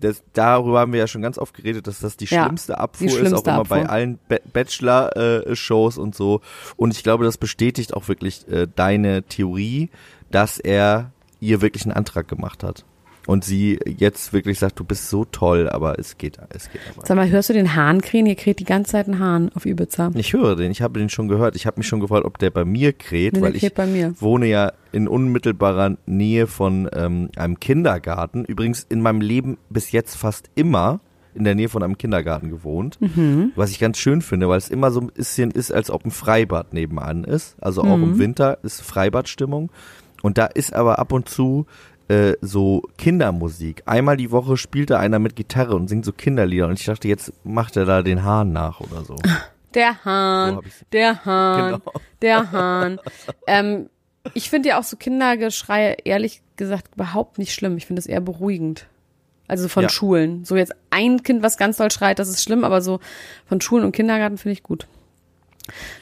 Das, 0.00 0.22
darüber 0.32 0.80
haben 0.80 0.92
wir 0.92 0.98
ja 0.98 1.06
schon 1.06 1.22
ganz 1.22 1.38
oft 1.38 1.54
geredet, 1.54 1.86
dass 1.86 2.00
das 2.00 2.16
die 2.16 2.24
Ja, 2.24 2.44
schlimmste 2.44 2.76
Abfuhr 2.78 3.06
die 3.06 3.12
ist, 3.12 3.14
auch 3.14 3.18
schlimmste 3.20 3.50
immer 3.50 3.60
Abfuhr. 3.60 3.76
bei 3.78 3.88
allen 3.88 4.18
Ba- 4.28 4.38
Bachelor-Shows 4.52 5.96
und 5.98 6.14
so. 6.14 6.40
Und 6.76 6.92
ich 6.92 7.02
glaube, 7.02 7.24
das 7.24 7.38
bestätigt 7.38 7.94
auch 7.94 8.08
wirklich 8.08 8.46
äh, 8.48 8.66
deine 8.74 9.22
Theorie, 9.22 9.90
dass 10.30 10.58
er 10.58 11.12
ihr 11.40 11.60
wirklich 11.60 11.84
einen 11.84 11.92
Antrag 11.92 12.28
gemacht 12.28 12.62
hat. 12.64 12.84
Und 13.28 13.44
sie 13.44 13.78
jetzt 13.86 14.32
wirklich 14.32 14.58
sagt, 14.58 14.80
du 14.80 14.84
bist 14.84 15.08
so 15.08 15.24
toll, 15.24 15.68
aber 15.68 15.96
es 15.98 16.18
geht, 16.18 16.38
es 16.50 16.68
geht 16.70 16.80
aber. 16.96 17.06
Sag 17.06 17.16
mal, 17.16 17.30
hörst 17.30 17.50
du 17.50 17.52
den 17.52 17.76
Hahn 17.76 18.00
krähen? 18.00 18.26
Hier 18.26 18.34
kräht 18.34 18.58
die 18.58 18.64
ganze 18.64 18.92
Zeit 18.92 19.06
ein 19.06 19.20
Hahn 19.20 19.50
auf 19.54 19.64
Ibiza. 19.64 20.10
Ich 20.14 20.32
höre 20.32 20.56
den, 20.56 20.72
ich 20.72 20.82
habe 20.82 20.98
den 20.98 21.08
schon 21.08 21.28
gehört. 21.28 21.54
Ich 21.54 21.64
habe 21.66 21.78
mich 21.78 21.86
schon 21.86 22.00
gefragt, 22.00 22.24
ob 22.24 22.38
der 22.38 22.50
bei 22.50 22.64
mir 22.64 22.92
kräht, 22.92 23.34
Nee, 23.34 23.40
weil 23.42 23.54
ich 23.54 23.60
kräht 23.60 23.74
bei 23.76 23.86
mir. 23.86 24.12
wohne 24.18 24.46
ja 24.46 24.72
in 24.90 25.06
unmittelbarer 25.06 25.96
Nähe 26.06 26.48
von 26.48 26.90
ähm, 26.92 27.28
einem 27.36 27.60
Kindergarten. 27.60 28.44
Übrigens 28.44 28.84
in 28.88 29.00
meinem 29.00 29.20
Leben 29.20 29.56
bis 29.70 29.92
jetzt 29.92 30.16
fast 30.16 30.50
immer 30.56 30.98
in 31.34 31.44
der 31.44 31.54
Nähe 31.54 31.68
von 31.68 31.82
einem 31.82 31.96
Kindergarten 31.96 32.50
gewohnt, 32.50 32.98
Mhm. 33.00 33.52
was 33.54 33.70
ich 33.70 33.78
ganz 33.78 33.98
schön 33.98 34.20
finde, 34.20 34.48
weil 34.48 34.58
es 34.58 34.68
immer 34.68 34.90
so 34.90 35.00
ein 35.00 35.06
bisschen 35.06 35.50
ist, 35.50 35.72
als 35.72 35.90
ob 35.90 36.04
ein 36.04 36.10
Freibad 36.10 36.74
nebenan 36.74 37.24
ist. 37.24 37.54
Also 37.60 37.82
auch 37.82 37.96
Mhm. 37.96 38.02
im 38.02 38.18
Winter 38.18 38.58
ist 38.64 38.82
Freibadstimmung. 38.82 39.70
Und 40.22 40.38
da 40.38 40.46
ist 40.46 40.72
aber 40.72 40.98
ab 40.98 41.10
und 41.12 41.28
zu 41.28 41.66
äh, 42.08 42.34
so 42.40 42.82
Kindermusik. 42.98 43.82
Einmal 43.86 44.16
die 44.16 44.30
Woche 44.30 44.56
spielt 44.56 44.90
da 44.90 44.98
einer 44.98 45.18
mit 45.18 45.36
Gitarre 45.36 45.74
und 45.76 45.88
singt 45.88 46.04
so 46.04 46.12
Kinderlieder. 46.12 46.66
Und 46.66 46.78
ich 46.78 46.84
dachte, 46.86 47.08
jetzt 47.08 47.32
macht 47.44 47.76
er 47.76 47.84
da 47.84 48.02
den 48.02 48.24
Hahn 48.24 48.52
nach 48.52 48.80
oder 48.80 49.04
so. 49.04 49.16
Der 49.74 49.92
So 49.92 50.04
Hahn, 50.04 50.60
ich's. 50.66 50.84
der 50.92 51.24
Hahn, 51.24 51.64
Genau. 51.80 51.92
der 52.20 52.52
Hahn. 52.52 53.00
ähm, 53.46 53.88
ich 54.34 54.50
finde 54.50 54.68
ja 54.68 54.78
auch 54.78 54.82
so 54.84 54.98
Kindergeschreie 54.98 55.96
ehrlich 56.04 56.42
gesagt 56.56 56.94
überhaupt 56.94 57.38
nicht 57.38 57.54
schlimm. 57.54 57.78
Ich 57.78 57.86
finde 57.86 58.00
es 58.00 58.06
eher 58.06 58.20
beruhigend. 58.20 58.86
Also 59.48 59.68
von 59.68 59.84
Ja. 59.84 59.88
Schulen. 59.88 60.44
So 60.44 60.56
jetzt 60.56 60.74
ein 60.90 61.22
Kind, 61.22 61.42
was 61.42 61.56
ganz 61.56 61.78
doll 61.78 61.90
schreit, 61.90 62.18
das 62.18 62.28
ist 62.28 62.42
schlimm, 62.42 62.64
aber 62.64 62.82
so 62.82 63.00
von 63.46 63.62
Schulen 63.62 63.84
und 63.84 63.92
Kindergarten 63.92 64.36
finde 64.36 64.52
ich 64.52 64.62
gut. 64.62 64.86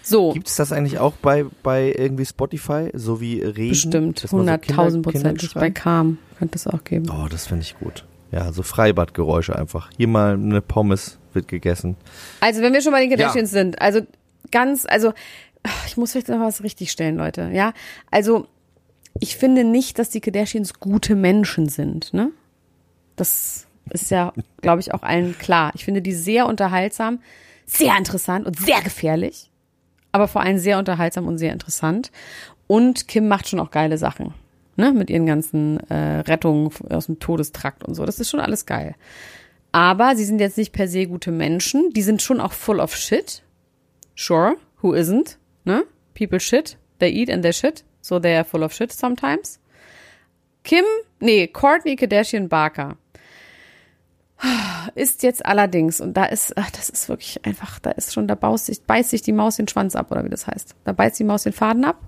So, 0.02 0.33
Gibt 0.33 0.49
es 0.49 0.57
das 0.57 0.73
eigentlich 0.73 0.99
auch 0.99 1.14
bei, 1.14 1.45
bei 1.62 1.95
irgendwie 1.97 2.25
Spotify, 2.25 2.90
so 2.95 3.21
wie 3.21 3.43
Reden? 3.43 3.69
bestimmt. 3.71 4.25
dass 4.25 4.33
man 4.33 4.47
so 4.47 4.59
Kinder- 4.59 4.83
100.000 4.85 5.02
Prozentig. 5.02 5.55
Bei 5.55 5.71
Calm 5.71 6.19
könnte 6.38 6.57
es 6.57 6.67
auch 6.67 6.83
geben. 6.85 7.11
Oh, 7.11 7.29
das 7.29 7.47
finde 7.47 7.62
ich 7.62 7.79
gut. 7.79 8.05
Ja, 8.33 8.52
so 8.52 8.62
Freibadgeräusche 8.62 9.57
einfach. 9.57 9.90
Hier 9.97 10.09
mal 10.09 10.35
eine 10.35 10.61
Pommes 10.62 11.19
wird 11.35 11.49
gegessen. 11.49 11.97
Also, 12.40 12.62
wenn 12.62 12.73
wir 12.73 12.81
schon 12.81 12.93
bei 12.93 13.00
den 13.07 13.11
Kardashians 13.11 13.50
sind, 13.50 13.81
also 13.83 14.00
ganz, 14.50 14.87
also 14.88 15.12
ich 15.87 15.97
muss 15.97 16.12
vielleicht 16.12 16.29
noch 16.29 16.40
was 16.40 16.62
richtig 16.62 16.90
stellen, 16.90 17.17
Leute, 17.17 17.50
ja? 17.52 17.73
Also, 18.11 18.47
ich 19.19 19.37
finde 19.37 19.64
nicht, 19.64 19.99
dass 19.99 20.09
die 20.11 20.21
Kardashians 20.21 20.81
gute 20.81 21.17
Menschen 21.17 21.69
sind, 21.69 22.14
ne? 22.14 22.31
Das 23.17 23.67
ist 23.90 24.11
ja, 24.11 24.33
glaube 24.62 24.81
ich, 24.81 24.95
auch 24.95 25.02
allen 25.02 25.37
klar. 25.38 25.73
Ich 25.75 25.85
finde 25.85 26.00
die 26.00 26.14
sehr 26.14 26.47
unterhaltsam, 26.47 27.21
sehr 27.67 27.97
interessant 27.99 28.47
und 28.47 28.59
sehr 28.59 28.81
gefährlich, 28.81 29.50
aber 30.12 30.29
vor 30.29 30.43
allem 30.43 30.59
sehr 30.59 30.79
unterhaltsam 30.79 31.26
und 31.26 31.38
sehr 31.38 31.52
interessant. 31.52 32.11
Und 32.67 33.09
Kim 33.09 33.29
macht 33.29 33.49
schon 33.49 33.61
auch 33.61 33.71
geile 33.71 33.99
Sachen, 33.99 34.35
ne? 34.76 34.93
Mit 34.93 35.11
ihren 35.11 35.26
ganzen 35.26 35.81
äh, 35.90 36.21
Rettungen 36.21 36.71
aus 36.88 37.07
dem 37.07 37.19
Todestrakt 37.19 37.85
und 37.85 37.95
so. 37.95 38.05
Das 38.07 38.21
ist 38.21 38.31
schon 38.31 38.40
alles 38.40 38.67
geil. 38.67 38.95
Aber 39.73 40.17
sie 40.17 40.25
sind 40.25 40.40
jetzt 40.40 40.59
nicht 40.59 40.73
per 40.73 40.88
se 40.88 41.07
gute 41.07 41.31
Menschen. 41.31 41.93
Die 41.93 42.02
sind 42.02 42.23
schon 42.23 42.40
auch 42.40 42.52
full 42.52 42.81
of 42.81 42.97
shit. 42.97 43.43
Sure, 44.17 44.57
who 44.83 44.95
isn't? 44.95 45.38
Ne? 45.64 45.85
People 46.14 46.40
shit, 46.40 46.76
they 46.99 47.11
eat 47.11 47.31
and 47.31 47.43
they 47.43 47.52
shit, 47.52 47.85
so 48.00 48.19
they 48.19 48.35
are 48.35 48.45
full 48.45 48.62
of 48.62 48.73
shit 48.73 48.93
sometimes. 48.93 49.59
Kim, 50.64 50.85
nee, 51.21 51.47
Courtney 51.47 51.97
Kardashian 51.97 52.49
Barker 52.49 52.97
ist 54.94 55.23
jetzt 55.23 55.44
allerdings, 55.44 56.00
und 56.00 56.14
da 56.14 56.25
ist, 56.25 56.56
ach, 56.56 56.70
das 56.70 56.88
ist 56.88 57.09
wirklich 57.09 57.44
einfach, 57.44 57.78
da 57.78 57.90
ist 57.90 58.12
schon, 58.14 58.26
da 58.28 58.35
beißt 58.35 58.66
sich, 58.66 58.82
beißt 58.82 59.11
sich 59.11 59.23
die 59.23 59.32
Maus 59.32 59.56
den 59.56 59.68
Schwanz 59.68 59.94
ab, 59.97 60.11
oder 60.11 60.25
wie 60.25 60.28
das 60.30 60.47
heißt. 60.47 60.75
Da 60.85 60.92
beißt 60.92 61.18
die 61.18 61.25
Maus 61.25 61.42
den 61.42 61.52
Faden 61.52 61.85
ab, 61.85 61.99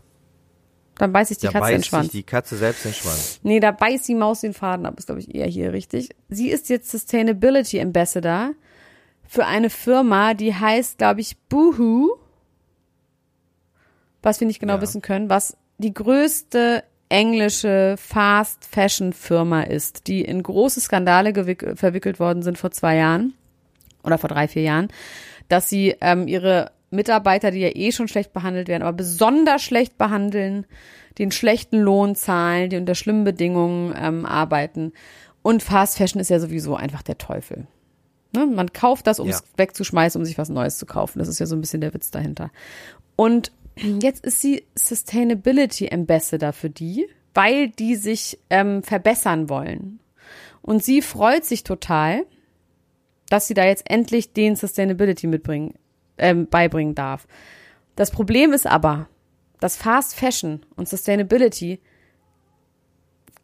dann 0.96 1.12
beißt 1.12 1.28
sich 1.28 1.38
die 1.38 1.46
Da 1.46 1.52
Katze 1.52 1.72
den 1.72 1.82
Schwanz. 1.82 2.04
sich 2.06 2.12
die 2.12 2.22
Katze 2.22 2.56
selbst 2.56 2.84
den 2.84 2.92
Schwanz. 2.94 3.40
Nee, 3.42 3.60
da 3.60 3.70
beißt 3.70 4.08
die 4.08 4.14
Maus 4.14 4.40
den 4.40 4.54
Faden 4.54 4.86
ab, 4.86 4.98
ist, 4.98 5.06
glaube 5.06 5.20
ich, 5.20 5.34
eher 5.34 5.46
hier 5.46 5.72
richtig. 5.72 6.10
Sie 6.28 6.48
ist 6.50 6.68
jetzt 6.68 6.90
Sustainability 6.90 7.80
Ambassador 7.80 8.52
für 9.26 9.46
eine 9.46 9.70
Firma, 9.70 10.34
die 10.34 10.54
heißt, 10.54 10.98
glaube 10.98 11.20
ich, 11.20 11.36
Boohoo. 11.48 12.16
Was 14.22 14.40
wir 14.40 14.46
nicht 14.46 14.60
genau 14.60 14.74
Ja. 14.74 14.80
wissen 14.80 15.02
können, 15.02 15.28
was 15.28 15.56
die 15.78 15.92
größte 15.92 16.84
englische 17.12 17.96
Fast 17.98 18.64
Fashion 18.64 19.12
Firma 19.12 19.62
ist, 19.62 20.06
die 20.06 20.22
in 20.22 20.42
große 20.42 20.80
Skandale 20.80 21.34
verwickelt 21.76 22.18
worden 22.18 22.42
sind 22.42 22.56
vor 22.56 22.70
zwei 22.70 22.96
Jahren 22.96 23.34
oder 24.02 24.16
vor 24.16 24.28
drei, 24.28 24.48
vier 24.48 24.62
Jahren, 24.62 24.88
dass 25.48 25.68
sie 25.68 25.94
ähm, 26.00 26.26
ihre 26.26 26.70
Mitarbeiter, 26.90 27.50
die 27.50 27.60
ja 27.60 27.68
eh 27.74 27.92
schon 27.92 28.08
schlecht 28.08 28.32
behandelt 28.32 28.68
werden, 28.68 28.82
aber 28.82 28.96
besonders 28.96 29.62
schlecht 29.62 29.98
behandeln, 29.98 30.66
den 31.18 31.30
schlechten 31.30 31.80
Lohn 31.80 32.14
zahlen, 32.14 32.70
die 32.70 32.78
unter 32.78 32.94
schlimmen 32.94 33.24
Bedingungen 33.24 33.94
ähm, 33.96 34.24
arbeiten. 34.24 34.92
Und 35.42 35.62
Fast 35.62 35.98
Fashion 35.98 36.20
ist 36.20 36.30
ja 36.30 36.40
sowieso 36.40 36.76
einfach 36.76 37.02
der 37.02 37.18
Teufel. 37.18 37.66
Ne? 38.34 38.46
Man 38.46 38.72
kauft 38.72 39.06
das, 39.06 39.20
um 39.20 39.28
es 39.28 39.40
Ja. 39.40 39.44
wegzuschmeißen, 39.58 40.18
um 40.18 40.24
sich 40.24 40.38
was 40.38 40.48
Neues 40.48 40.78
zu 40.78 40.86
kaufen. 40.86 41.18
Das 41.18 41.28
ist 41.28 41.38
ja 41.38 41.44
so 41.44 41.54
ein 41.54 41.60
bisschen 41.60 41.82
der 41.82 41.92
Witz 41.92 42.10
dahinter. 42.10 42.50
Und 43.16 43.52
jetzt 43.76 44.24
ist 44.24 44.40
sie 44.40 44.64
Sustainability 44.74 45.90
Ambassador 45.92 46.52
für 46.52 46.70
die, 46.70 47.06
weil 47.34 47.68
die 47.68 47.96
sich 47.96 48.38
ähm, 48.50 48.82
verbessern 48.82 49.48
wollen. 49.48 50.00
Und 50.60 50.84
sie 50.84 51.02
freut 51.02 51.44
sich 51.44 51.64
total, 51.64 52.24
dass 53.28 53.46
sie 53.48 53.54
da 53.54 53.64
jetzt 53.64 53.90
endlich 53.90 54.32
den 54.32 54.56
Sustainability 54.56 55.26
mitbringen, 55.26 55.74
ähm, 56.18 56.46
beibringen 56.48 56.94
darf. 56.94 57.26
Das 57.96 58.10
Problem 58.10 58.52
ist 58.52 58.66
aber, 58.66 59.08
dass 59.60 59.76
Fast 59.76 60.14
Fashion 60.14 60.64
und 60.76 60.88
Sustainability 60.88 61.80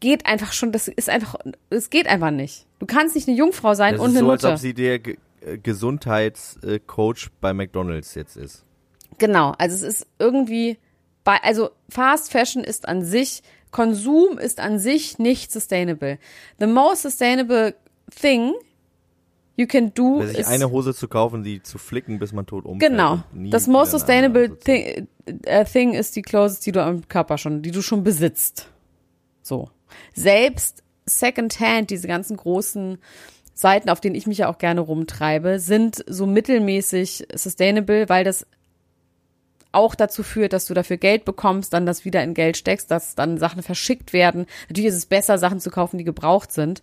geht 0.00 0.26
einfach 0.26 0.52
schon, 0.52 0.73
das 0.73 0.88
ist 0.88 1.08
einfach, 1.08 1.37
es 1.70 1.90
geht 1.90 2.06
einfach 2.06 2.30
nicht. 2.30 2.66
Du 2.78 2.87
kannst 2.87 3.14
nicht 3.14 3.28
eine 3.28 3.37
Jungfrau 3.37 3.75
sein 3.75 3.94
Das 3.94 4.02
und 4.02 4.11
ist 4.11 4.16
eine 4.18 4.26
so, 4.26 4.30
als 4.32 4.42
Nutte. 4.42 4.52
ob 4.54 4.58
sie 4.61 4.75
der 4.75 4.94
äh, 5.40 5.58
Gesundheitscoach 5.62 7.28
bei 7.40 7.52
McDonalds 7.52 8.14
jetzt 8.14 8.37
ist. 8.37 8.64
Genau, 9.19 9.55
also 9.59 9.75
es 9.75 9.83
ist 9.83 10.07
irgendwie 10.19 10.79
bei, 11.25 11.37
also 11.43 11.71
Fast 11.89 12.33
Fashion 12.33 12.65
ist 12.65 12.89
an 12.89 13.05
sich, 13.05 13.43
Konsum 13.71 14.39
ist 14.39 14.61
an 14.61 14.79
sich 14.79 15.19
nicht 15.19 15.53
sustainable. 15.53 16.19
The 16.59 16.67
most 16.67 17.03
sustainable 17.03 17.75
thing 18.21 18.55
you 19.57 19.67
can 19.67 19.93
do 19.93 20.25
Sich 20.25 20.39
is 20.39 20.47
eine 20.47 20.71
Hose 20.71 20.95
zu 20.95 21.09
kaufen, 21.09 21.43
die 21.43 21.63
zu 21.63 21.77
flicken, 21.79 22.19
bis 22.19 22.33
man 22.33 22.47
tot 22.47 22.65
umfällt. 22.65 22.93
Genau. 22.93 23.19
Das 23.51 23.67
most 23.67 23.91
sustainable 23.91 24.57
thing, 24.59 25.09
äh, 25.45 25.65
thing 25.65 25.93
ist 25.93 26.17
die 26.17 26.23
Clothes, 26.23 26.61
die 26.61 26.73
du 26.73 26.83
am 26.83 27.07
Körper 27.09 27.37
schon, 27.37 27.61
die 27.61 27.73
du 27.73 27.83
schon 27.83 28.05
besitzt. 28.05 28.71
So. 29.43 29.69
Selbst 30.15 30.83
Secondhand, 31.05 31.91
diese 31.91 32.07
ganzen 32.07 32.37
großen 32.37 32.99
Seiten, 33.55 33.91
auf 33.91 34.01
denen 34.01 34.15
ich 34.15 34.27
mich 34.27 34.39
ja 34.39 34.49
auch 34.49 34.59
gerne 34.59 34.81
rumtreibe, 34.81 35.59
sind 35.59 36.05
so 36.07 36.27
mittelmäßig 36.27 37.27
sustainable, 37.35 38.09
weil 38.09 38.25
das 38.25 38.47
auch 39.73 39.95
dazu 39.95 40.23
führt, 40.23 40.53
dass 40.53 40.67
du 40.67 40.75
dafür 40.75 40.97
Geld 40.97 41.25
bekommst, 41.25 41.73
dann 41.73 41.87
das 41.87 42.05
wieder 42.05 42.23
in 42.23 42.35
Geld 42.35 42.57
steckst, 42.57 42.91
dass 42.91 43.15
dann 43.15 43.39
Sachen 43.39 43.63
verschickt 43.63 44.13
werden. 44.13 44.47
Natürlich 44.69 44.89
ist 44.89 44.97
es 44.97 45.07
besser, 45.07 45.39
Sachen 45.39 45.61
zu 45.61 45.71
kaufen, 45.71 45.99
die 45.99 46.05
gebraucht 46.05 46.53
sind. 46.53 46.83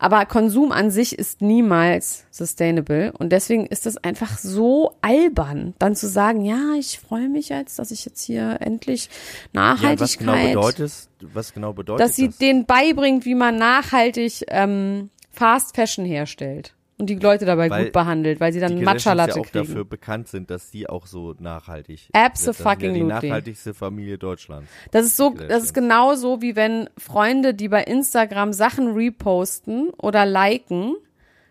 Aber 0.00 0.24
Konsum 0.24 0.72
an 0.72 0.90
sich 0.90 1.18
ist 1.18 1.42
niemals 1.42 2.24
sustainable. 2.30 3.12
Und 3.12 3.30
deswegen 3.32 3.66
ist 3.66 3.86
es 3.86 3.98
einfach 3.98 4.38
so 4.38 4.96
albern, 5.02 5.74
dann 5.78 5.94
zu 5.94 6.08
sagen, 6.08 6.42
ja, 6.42 6.72
ich 6.78 6.98
freue 6.98 7.28
mich 7.28 7.50
jetzt, 7.50 7.78
dass 7.78 7.90
ich 7.90 8.06
jetzt 8.06 8.22
hier 8.22 8.56
endlich 8.60 9.10
Ja, 9.52 9.72
was 9.72 9.80
Nachhaltigkeit, 9.80 10.18
genau 10.18 10.62
bedeutet, 10.62 10.92
was 11.20 11.52
genau 11.52 11.72
bedeutet 11.74 12.00
dass 12.00 12.16
sie 12.16 12.28
das? 12.28 12.38
denen 12.38 12.64
beibringt, 12.64 13.26
wie 13.26 13.34
man 13.34 13.56
nachhaltig 13.56 14.44
ähm, 14.48 15.10
Fast 15.30 15.76
Fashion 15.76 16.06
herstellt. 16.06 16.74
Und 17.00 17.06
die 17.06 17.14
Leute 17.16 17.46
dabei 17.46 17.70
Weil 17.70 17.84
gut 17.84 17.92
behandelt, 17.92 18.40
weil 18.40 18.52
sie 18.52 18.60
dann 18.60 18.80
Matcha-Latte 18.82 19.36
ja 19.36 19.40
auch 19.40 19.46
kriegen. 19.50 19.66
dafür 19.66 19.84
bekannt 19.84 20.28
sind, 20.28 20.50
dass 20.50 20.70
die 20.70 20.88
auch 20.88 21.06
so 21.06 21.34
nachhaltig 21.38 22.00
sind. 22.00 22.10
Das 22.14 22.40
sind 22.44 22.58
ja 22.58 22.74
die 22.92 23.02
nachhaltigste 23.02 23.74
Familie 23.74 24.18
Deutschlands. 24.18 24.68
Das 24.90 25.06
ist 25.06 25.16
so, 25.16 25.30
das 25.30 25.64
ist 25.64 25.74
genauso 25.74 26.42
wie 26.42 26.56
wenn 26.56 26.88
Freunde, 26.98 27.54
die 27.54 27.68
bei 27.68 27.82
Instagram 27.82 28.52
Sachen 28.52 28.92
reposten 28.92 29.90
oder 29.98 30.26
liken, 30.26 30.94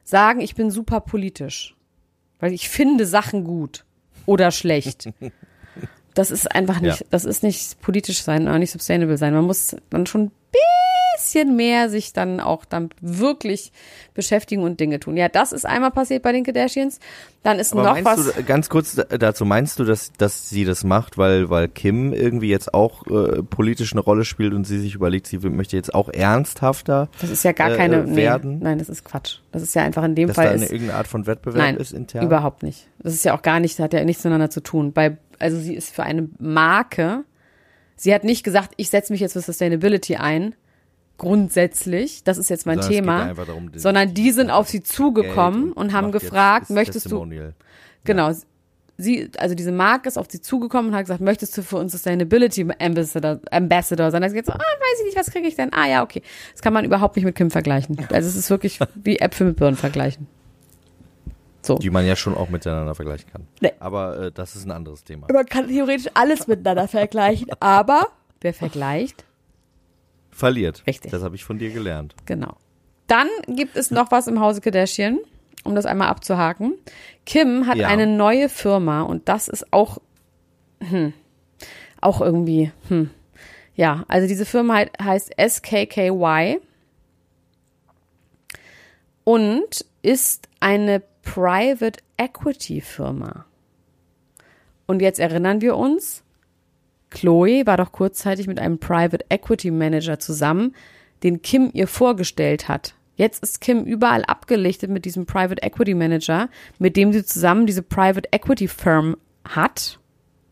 sagen, 0.04 0.40
ich 0.42 0.56
bin 0.56 0.72
super 0.72 1.00
politisch. 1.02 1.76
Weil 2.40 2.54
ich 2.54 2.70
finde 2.70 3.06
Sachen 3.06 3.44
gut 3.44 3.86
oder 4.26 4.52
schlecht. 4.52 5.10
Das 6.16 6.32
ist 6.32 6.52
einfach 6.54 6.82
nicht, 6.82 7.00
Ja. 7.02 7.06
das 7.12 7.24
ist 7.24 7.44
nicht 7.44 7.80
politisch 7.82 8.24
sein, 8.24 8.42
oder 8.42 8.58
nicht 8.60 8.72
sustainable 8.72 9.16
sein. 9.18 9.34
Man 9.34 9.46
muss 9.46 9.76
dann 9.90 10.06
schon 10.06 10.24
ein 10.24 10.32
bisschen 10.52 10.89
mehr 11.56 11.90
sich 11.90 12.14
dann 12.14 12.40
auch 12.40 12.66
damit 12.66 12.94
wirklich 13.02 13.72
beschäftigen 14.14 14.64
und 14.64 14.80
Dinge 14.80 15.00
tun. 15.00 15.18
Ja, 15.18 15.30
das 15.30 15.52
ist 15.52 15.66
einmal 15.66 15.92
passiert 15.92 16.24
bei 16.24 16.32
den 16.32 16.44
Kardashians. 16.44 17.00
Dann 17.44 17.58
ist 17.58 17.72
Aber 17.72 17.84
noch 17.84 18.04
was. 18.04 18.34
du, 18.34 18.44
ganz 18.44 18.68
kurz 18.68 18.96
dazu, 18.96 19.46
meinst 19.46 19.80
du, 19.80 19.86
dass, 19.86 20.12
dass 20.14 20.50
sie 20.50 20.66
das 20.66 20.84
macht, 20.84 21.18
weil, 21.18 21.50
weil 21.50 21.70
Kim 21.70 22.12
irgendwie 22.12 22.50
jetzt 22.50 22.74
auch 22.74 23.08
äh, 23.08 23.44
politisch 23.44 23.94
eine 23.94 24.02
Rolle 24.02 24.26
spielt 24.26 24.54
und 24.54 24.66
sie 24.66 24.80
sich 24.80 24.96
überlegt, 24.96 25.28
sie 25.28 25.38
möchte 25.38 25.78
jetzt 25.78 25.94
auch 25.94 26.10
ernsthafter, 26.10 27.08
Das 27.22 27.30
ist 27.30 27.44
ja 27.44 27.54
gar 27.54 27.72
äh, 27.72 27.78
keine, 27.78 27.98
äh, 28.02 28.08
nee, 28.08 28.16
werden? 28.18 28.60
nein, 28.60 28.78
das 28.78 28.90
ist 28.90 29.06
Quatsch. 29.06 29.38
Das 29.54 29.62
ist 29.62 29.74
ja 29.74 29.84
einfach 29.84 30.04
in 30.04 30.16
dem 30.16 30.28
dass 30.28 30.36
Fall 30.36 30.48
da 30.48 30.52
eine 30.52 30.66
ist, 30.66 30.72
irgendeine 30.72 30.98
Art 30.98 31.08
von 31.08 31.28
Wettbewerb 31.28 31.58
Nein, 31.64 31.78
ist 31.78 31.94
intern? 31.94 32.26
überhaupt 32.26 32.64
nicht. 32.64 32.88
Das 33.02 33.14
ist 33.14 33.24
ja 33.24 33.36
auch 33.38 33.42
gar 33.42 33.60
nicht, 33.62 33.80
das 33.80 33.84
hat 33.86 33.94
ja 33.94 34.04
nichts 34.04 34.24
miteinander 34.24 34.50
zu 34.50 34.62
tun. 34.62 34.92
Bei, 34.92 35.18
also 35.40 35.58
sie 35.58 35.76
ist 35.76 35.96
für 35.96 36.04
eine 36.04 36.28
Marke, 36.40 37.24
sie 37.96 38.14
hat 38.14 38.26
nicht 38.26 38.44
gesagt, 38.44 38.74
ich 38.76 38.90
setze 38.90 39.14
mich 39.14 39.22
jetzt 39.22 39.34
für 39.34 39.42
Sustainability 39.42 40.18
ein, 40.18 40.56
grundsätzlich, 41.20 42.24
das 42.24 42.38
ist 42.40 42.50
jetzt 42.50 42.66
mein 42.66 42.82
Sondern 42.82 42.90
geht 42.92 43.00
Thema, 43.04 43.34
darum, 43.34 43.72
die- 43.72 43.80
sondern 43.80 44.14
die 44.16 44.32
sind 44.32 44.50
auf 44.50 44.68
sie 44.68 44.82
zugekommen 44.82 45.72
und, 45.74 45.94
haben 45.94 46.08
macht 46.08 46.16
jetzt 46.16 46.24
gefragt, 46.32 46.70
möchtest 46.72 47.12
du, 47.12 47.26
genau, 48.04 48.32
sie, 48.98 49.30
also 49.38 49.56
diese 49.56 49.72
Marke 49.72 50.08
ist 50.10 50.18
auf 50.18 50.26
sie 50.30 50.42
zugekommen 50.42 50.92
und 50.92 50.96
hat 50.98 51.04
gesagt, 51.06 51.22
möchtest 51.22 51.56
du 51.58 51.62
für 51.62 51.78
uns 51.78 51.92
Sustainability 51.92 52.68
Ambassador, 52.80 53.40
Ambassador 53.52 54.12
sein? 54.12 54.22
Da 54.22 54.26
hat 54.26 54.32
sie 54.34 54.40
gesagt, 54.42 54.60
ah, 54.60 54.64
weiß 54.64 55.00
ich 55.02 55.06
nicht, 55.06 55.18
was 55.18 55.30
kriege 55.32 55.48
ich 55.48 55.56
denn? 55.56 55.72
Ah, 55.74 55.88
ja, 55.88 56.04
okay. 56.04 56.22
Das 56.54 56.62
kann 56.62 56.74
man 56.74 56.84
überhaupt 56.84 57.16
nicht 57.16 57.26
mit 57.26 57.36
Kim 57.36 57.52
vergleichen. 57.52 57.98
Also 58.12 58.28
es 58.28 58.36
ist 58.36 58.50
wirklich 58.50 58.80
wie 58.96 59.18
Äpfel 59.20 59.48
mit 59.48 59.56
Birnen 59.58 59.78
vergleichen. 59.78 60.28
So. 61.62 61.78
Die 61.78 61.90
man 61.90 62.06
ja 62.06 62.16
schon 62.16 62.36
auch 62.36 62.50
miteinander 62.50 62.96
vergleichen 62.96 63.30
kann. 63.32 63.46
Nee. 63.62 63.74
Aber 63.80 64.18
äh, 64.20 64.32
das 64.32 64.56
ist 64.56 64.66
ein 64.66 64.72
anderes 64.72 65.04
Thema. 65.04 65.28
Man 65.32 65.46
kann 65.46 65.68
theoretisch 65.68 66.08
alles 66.14 66.48
miteinander 66.48 66.88
vergleichen, 66.88 67.48
aber 67.60 68.08
wer 68.42 68.54
vergleicht? 68.54 69.26
Verliert. 70.40 70.84
Richtig. 70.88 71.12
Das 71.12 71.22
habe 71.22 71.36
ich 71.36 71.44
von 71.44 71.60
dir 71.60 71.70
gelernt. 71.72 72.16
Genau. 72.26 72.56
Dann 73.08 73.28
gibt 73.48 73.76
es 73.76 73.92
noch 73.92 74.12
was 74.12 74.28
im 74.28 74.40
Hause 74.40 74.62
Kardashian, 74.62 75.20
um 75.64 75.76
das 75.76 75.86
einmal 75.86 76.08
abzuhaken. 76.08 76.76
Kim 77.26 77.68
hat 77.68 77.78
Ja. 77.78 77.88
eine 77.90 78.08
neue 78.08 78.48
Firma 78.50 79.02
und 79.02 79.28
das 79.28 79.48
ist 79.50 79.72
auch, 79.74 79.98
hm, 80.82 81.14
auch 82.02 82.22
irgendwie, 82.22 82.72
hm. 82.88 83.10
Ja, 83.76 84.04
also 84.08 84.28
diese 84.28 84.46
Firma 84.46 84.78
he- 84.78 84.90
heißt 85.04 85.32
SKKY. 85.38 86.60
und 89.24 89.86
ist 90.02 90.48
eine 90.60 91.04
Private 91.22 92.00
Equity 92.18 92.82
Firma. 92.82 93.46
Und 94.88 95.02
jetzt 95.02 95.20
erinnern 95.20 95.62
wir 95.62 95.76
uns, 95.78 96.24
Chloe 97.10 97.66
war 97.66 97.78
doch 97.78 97.92
kurzzeitig 97.92 98.48
mit 98.48 98.60
einem 98.60 98.80
Private 98.80 99.26
Equity 99.30 99.72
Manager 99.72 100.20
zusammen, 100.20 100.76
den 101.24 101.42
Kim 101.42 101.70
ihr 101.74 101.88
vorgestellt 101.88 102.68
hat. 102.68 102.94
Jetzt 103.16 103.44
ist 103.44 103.60
Kim 103.60 103.84
überall 103.84 104.24
abgelichtet 104.24 104.90
mit 104.90 105.04
diesem 105.04 105.26
Private 105.26 105.62
Equity 105.62 105.94
Manager, 105.94 106.50
mit 106.78 106.96
dem 106.96 107.12
sie 107.12 107.26
zusammen 107.26 107.66
diese 107.66 107.82
Private 107.84 108.30
Equity 108.32 108.68
Firm 108.68 109.18
hat, 109.44 110.00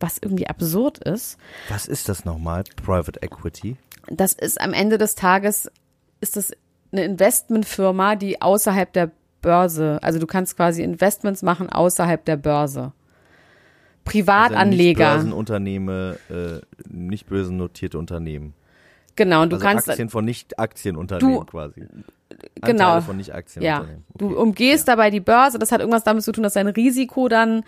was 0.00 0.18
irgendwie 0.18 0.48
absurd 0.48 0.98
ist. 0.98 1.38
Was 1.70 1.86
ist 1.86 2.08
das 2.08 2.24
nochmal? 2.24 2.64
Private 2.76 3.22
Equity? 3.22 3.76
Das 4.08 4.34
ist 4.34 4.60
am 4.60 4.74
Ende 4.74 4.98
des 4.98 5.14
Tages, 5.14 5.70
ist 6.20 6.36
das 6.36 6.52
eine 6.92 7.04
Investmentfirma, 7.04 8.16
die 8.16 8.42
außerhalb 8.42 8.92
der 8.92 9.10
Börse, 9.40 9.98
also 10.02 10.18
du 10.18 10.26
kannst 10.26 10.56
quasi 10.56 10.82
Investments 10.82 11.42
machen 11.42 11.70
außerhalb 11.70 12.24
der 12.24 12.36
Börse. 12.36 12.92
Privatanleger. 14.10 15.06
Also 15.08 15.16
nicht 15.26 15.30
Börsenunternehme, 15.36 16.18
äh, 16.30 16.60
nicht 16.88 17.26
börsennotierte 17.26 17.98
Unternehmen. 17.98 18.54
Genau, 19.16 19.42
und 19.42 19.50
du 19.50 19.56
also 19.56 19.66
kannst 19.66 19.88
Aktien 19.90 20.10
von 20.10 20.24
Nicht-Aktienunternehmen 20.24 21.34
Du- 21.40 21.44
quasi. 21.44 21.82
genau. 22.62 22.84
Anteile 22.84 23.02
von 23.02 23.14
ja, 23.14 23.18
Nicht-Aktienunternehmen. 23.18 24.04
du 24.16 24.26
Okay. 24.26 24.36
umgehst 24.36 24.86
dabei 24.88 25.10
die 25.10 25.20
Börse. 25.20 25.58
Das 25.58 25.72
hat 25.72 25.80
irgendwas 25.80 26.04
damit 26.04 26.22
zu 26.22 26.30
tun, 26.32 26.44
dass 26.44 26.52
dein 26.54 26.68
Risiko 26.68 27.28
dann, 27.28 27.64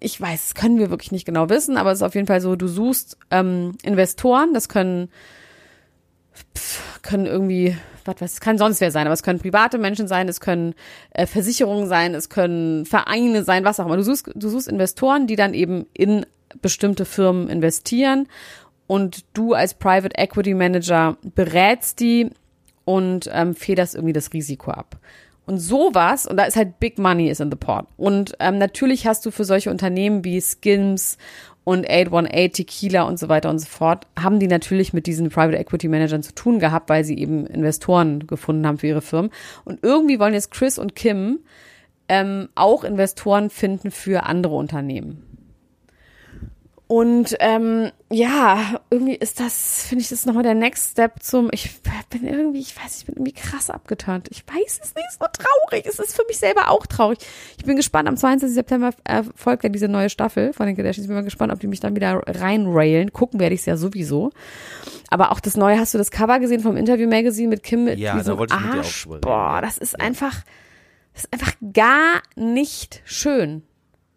ich 0.00 0.20
weiß, 0.20 0.48
das 0.48 0.54
können 0.54 0.78
wir 0.78 0.90
wirklich 0.90 1.10
nicht 1.12 1.24
genau 1.24 1.48
wissen, 1.48 1.76
aber 1.76 1.90
es 1.90 1.98
ist 1.98 2.02
auf 2.02 2.14
jeden 2.14 2.26
Fall 2.26 2.40
so, 2.40 2.54
du 2.54 2.68
suchst 2.68 3.16
ähm, 3.30 3.72
Investoren, 3.82 4.52
das 4.54 4.68
können, 4.68 5.08
pf, 6.56 7.02
können 7.02 7.26
irgendwie, 7.26 7.76
was 8.04 8.16
es 8.20 8.40
kann 8.40 8.58
sonst 8.58 8.80
wer 8.80 8.90
sein, 8.90 9.06
aber 9.06 9.14
es 9.14 9.22
können 9.22 9.38
private 9.38 9.78
Menschen 9.78 10.08
sein, 10.08 10.28
es 10.28 10.40
können 10.40 10.74
äh, 11.10 11.26
Versicherungen 11.26 11.86
sein, 11.88 12.14
es 12.14 12.28
können 12.28 12.86
Vereine 12.86 13.44
sein, 13.44 13.64
was 13.64 13.80
auch 13.80 13.86
immer. 13.86 13.96
Du 13.96 14.04
suchst, 14.04 14.30
du 14.34 14.48
suchst 14.48 14.68
Investoren, 14.68 15.26
die 15.26 15.36
dann 15.36 15.54
eben 15.54 15.86
in 15.92 16.26
bestimmte 16.62 17.04
Firmen 17.04 17.48
investieren 17.48 18.26
und 18.86 19.24
du 19.34 19.54
als 19.54 19.74
Private 19.74 20.16
Equity 20.16 20.54
Manager 20.54 21.16
berätst 21.22 22.00
die 22.00 22.30
und 22.84 23.28
ähm, 23.32 23.54
federst 23.54 23.94
irgendwie 23.94 24.14
das 24.14 24.32
Risiko 24.32 24.70
ab. 24.70 24.98
Und 25.48 25.58
sowas, 25.58 26.26
und 26.26 26.36
da 26.36 26.44
ist 26.44 26.56
halt 26.56 26.78
Big 26.78 26.98
Money 26.98 27.30
is 27.30 27.40
in 27.40 27.50
the 27.50 27.56
pot. 27.56 27.86
Und 27.96 28.34
ähm, 28.38 28.58
natürlich 28.58 29.06
hast 29.06 29.24
du 29.24 29.30
für 29.30 29.44
solche 29.44 29.70
Unternehmen 29.70 30.22
wie 30.22 30.40
Skims 30.42 31.16
und 31.68 31.86
818 31.86 32.52
Tequila 32.52 33.02
und 33.02 33.18
so 33.18 33.28
weiter 33.28 33.50
und 33.50 33.58
so 33.58 33.66
fort, 33.66 34.06
haben 34.18 34.40
die 34.40 34.46
natürlich 34.46 34.94
mit 34.94 35.06
diesen 35.06 35.28
Private 35.28 35.58
Equity 35.58 35.86
Managern 35.88 36.22
zu 36.22 36.34
tun 36.34 36.60
gehabt, 36.60 36.88
weil 36.88 37.04
sie 37.04 37.18
eben 37.18 37.46
Investoren 37.46 38.26
gefunden 38.26 38.66
haben 38.66 38.78
für 38.78 38.86
ihre 38.86 39.02
Firmen. 39.02 39.30
Und 39.66 39.80
irgendwie 39.82 40.18
wollen 40.18 40.32
jetzt 40.32 40.50
Chris 40.50 40.78
und 40.78 40.94
Kim 40.96 41.40
ähm, 42.08 42.48
auch 42.54 42.84
Investoren 42.84 43.50
finden 43.50 43.90
für 43.90 44.22
andere 44.22 44.54
Unternehmen. 44.54 45.27
Und 46.88 47.36
ähm, 47.40 47.90
ja, 48.10 48.80
irgendwie 48.88 49.14
ist 49.14 49.40
das, 49.40 49.84
finde 49.86 50.00
ich, 50.00 50.08
das 50.08 50.24
nochmal 50.24 50.42
der 50.42 50.54
Next 50.54 50.92
Step 50.92 51.22
zum, 51.22 51.50
ich 51.52 51.82
bin 52.08 52.26
irgendwie, 52.26 52.60
ich 52.60 52.74
weiß, 52.74 53.00
ich 53.00 53.04
bin 53.04 53.16
irgendwie 53.16 53.34
krass 53.34 53.68
abgeturnt. 53.68 54.28
Ich 54.30 54.42
weiß 54.46 54.80
es 54.82 54.94
nicht, 54.94 55.06
so 55.12 55.26
traurig. 55.30 55.84
Es 55.86 55.98
ist 55.98 56.16
für 56.16 56.24
mich 56.26 56.38
selber 56.38 56.70
auch 56.70 56.86
traurig. 56.86 57.18
Ich 57.58 57.66
bin 57.66 57.76
gespannt, 57.76 58.08
am 58.08 58.16
22. 58.16 58.54
September 58.54 58.92
äh, 59.04 59.22
folgt 59.34 59.64
ja 59.64 59.68
diese 59.68 59.86
neue 59.86 60.08
Staffel 60.08 60.54
von 60.54 60.66
den 60.66 60.76
Kardashians. 60.76 61.04
Ich 61.04 61.08
bin 61.08 61.16
mal 61.16 61.24
gespannt, 61.24 61.52
ob 61.52 61.60
die 61.60 61.66
mich 61.66 61.80
dann 61.80 61.94
wieder 61.94 62.22
reinrailen. 62.26 63.12
Gucken 63.12 63.38
werde 63.38 63.54
ich 63.54 63.60
es 63.60 63.66
ja 63.66 63.76
sowieso. 63.76 64.30
Aber 65.10 65.30
auch 65.32 65.40
das 65.40 65.58
neue, 65.58 65.78
hast 65.78 65.92
du 65.92 65.98
das 65.98 66.10
Cover 66.10 66.40
gesehen 66.40 66.60
vom 66.60 66.78
Interview 66.78 67.06
Magazine 67.06 67.48
mit 67.48 67.62
Kim 67.62 67.84
mit 67.84 67.98
Ja, 67.98 68.22
da 68.22 68.38
wollte 68.38 68.54
ich 68.54 68.64
mit 68.64 68.74
dir 68.74 68.80
auch 68.80 69.20
Boah, 69.20 69.54
ja. 69.56 69.60
das 69.60 69.76
ist 69.76 70.00
einfach, 70.00 70.42
das 71.12 71.24
ist 71.24 71.32
einfach 71.34 71.52
gar 71.74 72.22
nicht 72.34 73.02
schön. 73.04 73.62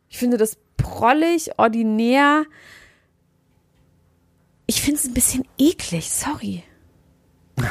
Ich 0.08 0.18
finde 0.18 0.38
das 0.38 0.58
prollig, 0.82 1.52
ordinär. 1.58 2.46
Ich 4.68 4.82
finde 4.82 5.00
es 5.00 5.06
ein 5.06 5.14
bisschen 5.14 5.46
eklig, 5.58 6.12
sorry. 6.12 6.64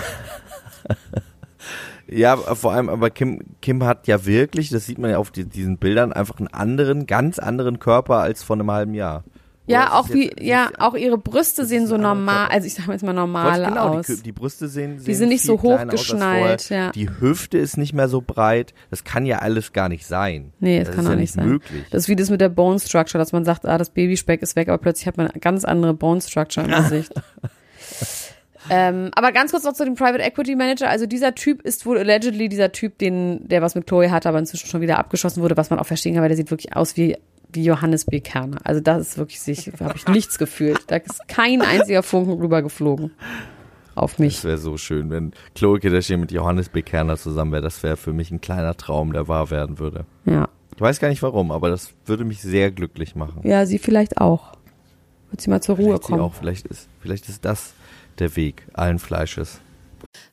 Ja, 2.12 2.36
vor 2.36 2.72
allem, 2.72 2.88
aber 2.88 3.08
Kim, 3.10 3.40
Kim 3.62 3.84
hat 3.84 4.08
ja 4.08 4.26
wirklich, 4.26 4.68
das 4.68 4.84
sieht 4.84 4.98
man 4.98 5.12
ja 5.12 5.18
auf 5.18 5.30
die, 5.30 5.44
diesen 5.44 5.78
Bildern, 5.78 6.12
einfach 6.12 6.38
einen 6.38 6.48
anderen, 6.48 7.06
ganz 7.06 7.38
anderen 7.38 7.78
Körper 7.78 8.16
als 8.16 8.42
vor 8.42 8.56
einem 8.56 8.68
halben 8.68 8.94
Jahr. 8.94 9.22
Ja, 9.66 9.92
auch 9.92 10.08
wie, 10.10 10.24
jetzt- 10.24 10.40
ja, 10.40 10.70
auch 10.78 10.94
ihre 10.94 11.18
Brüste 11.18 11.64
sehen 11.64 11.86
so 11.86 11.96
normal, 11.96 12.48
also 12.48 12.66
ich 12.66 12.74
sag 12.74 12.88
jetzt 12.88 13.04
mal 13.04 13.12
normal 13.12 13.64
genau, 13.64 13.98
aus. 13.98 14.06
Die, 14.06 14.22
die 14.22 14.32
Brüste 14.32 14.68
sehen, 14.68 14.98
sehen 14.98 15.14
sind 15.14 15.28
nicht 15.28 15.44
so 15.44 15.62
hochgeschnallt, 15.62 16.70
ja. 16.70 16.90
Die 16.90 17.08
Hüfte 17.08 17.58
ist 17.58 17.76
nicht 17.76 17.92
mehr 17.92 18.08
so 18.08 18.20
breit. 18.20 18.74
Das 18.90 19.04
kann 19.04 19.26
ja 19.26 19.38
alles 19.38 19.72
gar 19.72 19.88
nicht 19.88 20.06
sein. 20.06 20.52
Nee, 20.58 20.80
das, 20.80 20.88
das 20.88 20.96
kann 20.96 21.04
ist 21.04 21.08
auch 21.08 21.14
ja 21.14 21.20
nicht 21.20 21.32
sein. 21.34 21.48
möglich. 21.48 21.84
Das 21.90 22.02
ist 22.02 22.08
wie 22.08 22.16
das 22.16 22.30
mit 22.30 22.40
der 22.40 22.48
Bone 22.48 22.80
Structure, 22.80 23.18
dass 23.18 23.32
man 23.32 23.44
sagt, 23.44 23.64
ah, 23.66 23.78
das 23.78 23.90
Babyspeck 23.90 24.42
ist 24.42 24.56
weg, 24.56 24.68
aber 24.68 24.78
plötzlich 24.78 25.06
hat 25.06 25.16
man 25.16 25.28
eine 25.28 25.40
ganz 25.40 25.64
andere 25.64 25.94
Bone 25.94 26.20
Structure 26.20 26.66
im 26.66 26.72
Gesicht. 26.72 27.12
ähm, 28.70 29.10
aber 29.14 29.32
ganz 29.32 29.52
kurz 29.52 29.64
noch 29.64 29.74
zu 29.74 29.84
dem 29.84 29.94
Private 29.94 30.22
Equity 30.22 30.56
Manager. 30.56 30.88
Also 30.88 31.06
dieser 31.06 31.34
Typ 31.34 31.62
ist 31.62 31.86
wohl 31.86 31.98
allegedly 31.98 32.48
dieser 32.48 32.72
Typ, 32.72 32.98
den, 32.98 33.48
der 33.48 33.62
was 33.62 33.74
mit 33.74 33.86
Chloe 33.86 34.10
hatte, 34.10 34.28
aber 34.28 34.38
inzwischen 34.38 34.66
schon 34.66 34.80
wieder 34.80 34.98
abgeschossen 34.98 35.42
wurde, 35.42 35.56
was 35.56 35.70
man 35.70 35.78
auch 35.78 35.86
verstehen 35.86 36.14
kann, 36.14 36.22
weil 36.22 36.28
der 36.28 36.36
sieht 36.36 36.50
wirklich 36.50 36.74
aus 36.74 36.96
wie 36.96 37.16
wie 37.52 37.64
Johannes 37.64 38.04
B. 38.04 38.20
Kerner. 38.20 38.58
Also 38.64 38.80
das 38.80 39.00
ist 39.08 39.18
wirklich 39.18 39.40
sich, 39.40 39.70
habe 39.80 39.94
ich 39.96 40.06
nichts 40.08 40.38
gefühlt. 40.38 40.80
Da 40.88 40.96
ist 40.96 41.26
kein 41.28 41.62
einziger 41.62 42.02
Funken 42.02 42.32
rübergeflogen 42.40 43.12
auf 43.94 44.18
mich. 44.18 44.36
Das 44.36 44.44
wäre 44.44 44.58
so 44.58 44.76
schön, 44.76 45.10
wenn 45.10 45.32
Chloe 45.54 45.78
Kardashian 45.80 46.20
mit 46.20 46.32
Johannes 46.32 46.68
B. 46.68 46.82
Kerner 46.82 47.16
zusammen 47.16 47.52
wäre. 47.52 47.62
Das 47.62 47.82
wäre 47.82 47.96
für 47.96 48.12
mich 48.12 48.30
ein 48.30 48.40
kleiner 48.40 48.76
Traum, 48.76 49.12
der 49.12 49.28
wahr 49.28 49.50
werden 49.50 49.78
würde. 49.78 50.06
Ja. 50.24 50.48
Ich 50.74 50.80
weiß 50.80 50.98
gar 51.00 51.08
nicht 51.08 51.22
warum, 51.22 51.50
aber 51.50 51.68
das 51.68 51.92
würde 52.06 52.24
mich 52.24 52.40
sehr 52.40 52.70
glücklich 52.70 53.14
machen. 53.14 53.40
Ja, 53.44 53.66
sie 53.66 53.78
vielleicht 53.78 54.18
auch. 54.18 54.52
Wird 55.30 55.40
sie 55.42 55.50
mal 55.50 55.60
zur 55.60 55.76
Ruhe 55.76 55.84
Vielleicht, 55.86 56.04
sie 56.04 56.08
kommen. 56.12 56.22
auch, 56.22 56.34
vielleicht, 56.34 56.66
ist, 56.66 56.88
vielleicht 57.00 57.28
ist 57.28 57.44
das 57.44 57.74
der 58.18 58.34
Weg 58.36 58.66
allen 58.72 58.98
Fleisches. 58.98 59.60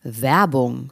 Werbung. 0.04 0.92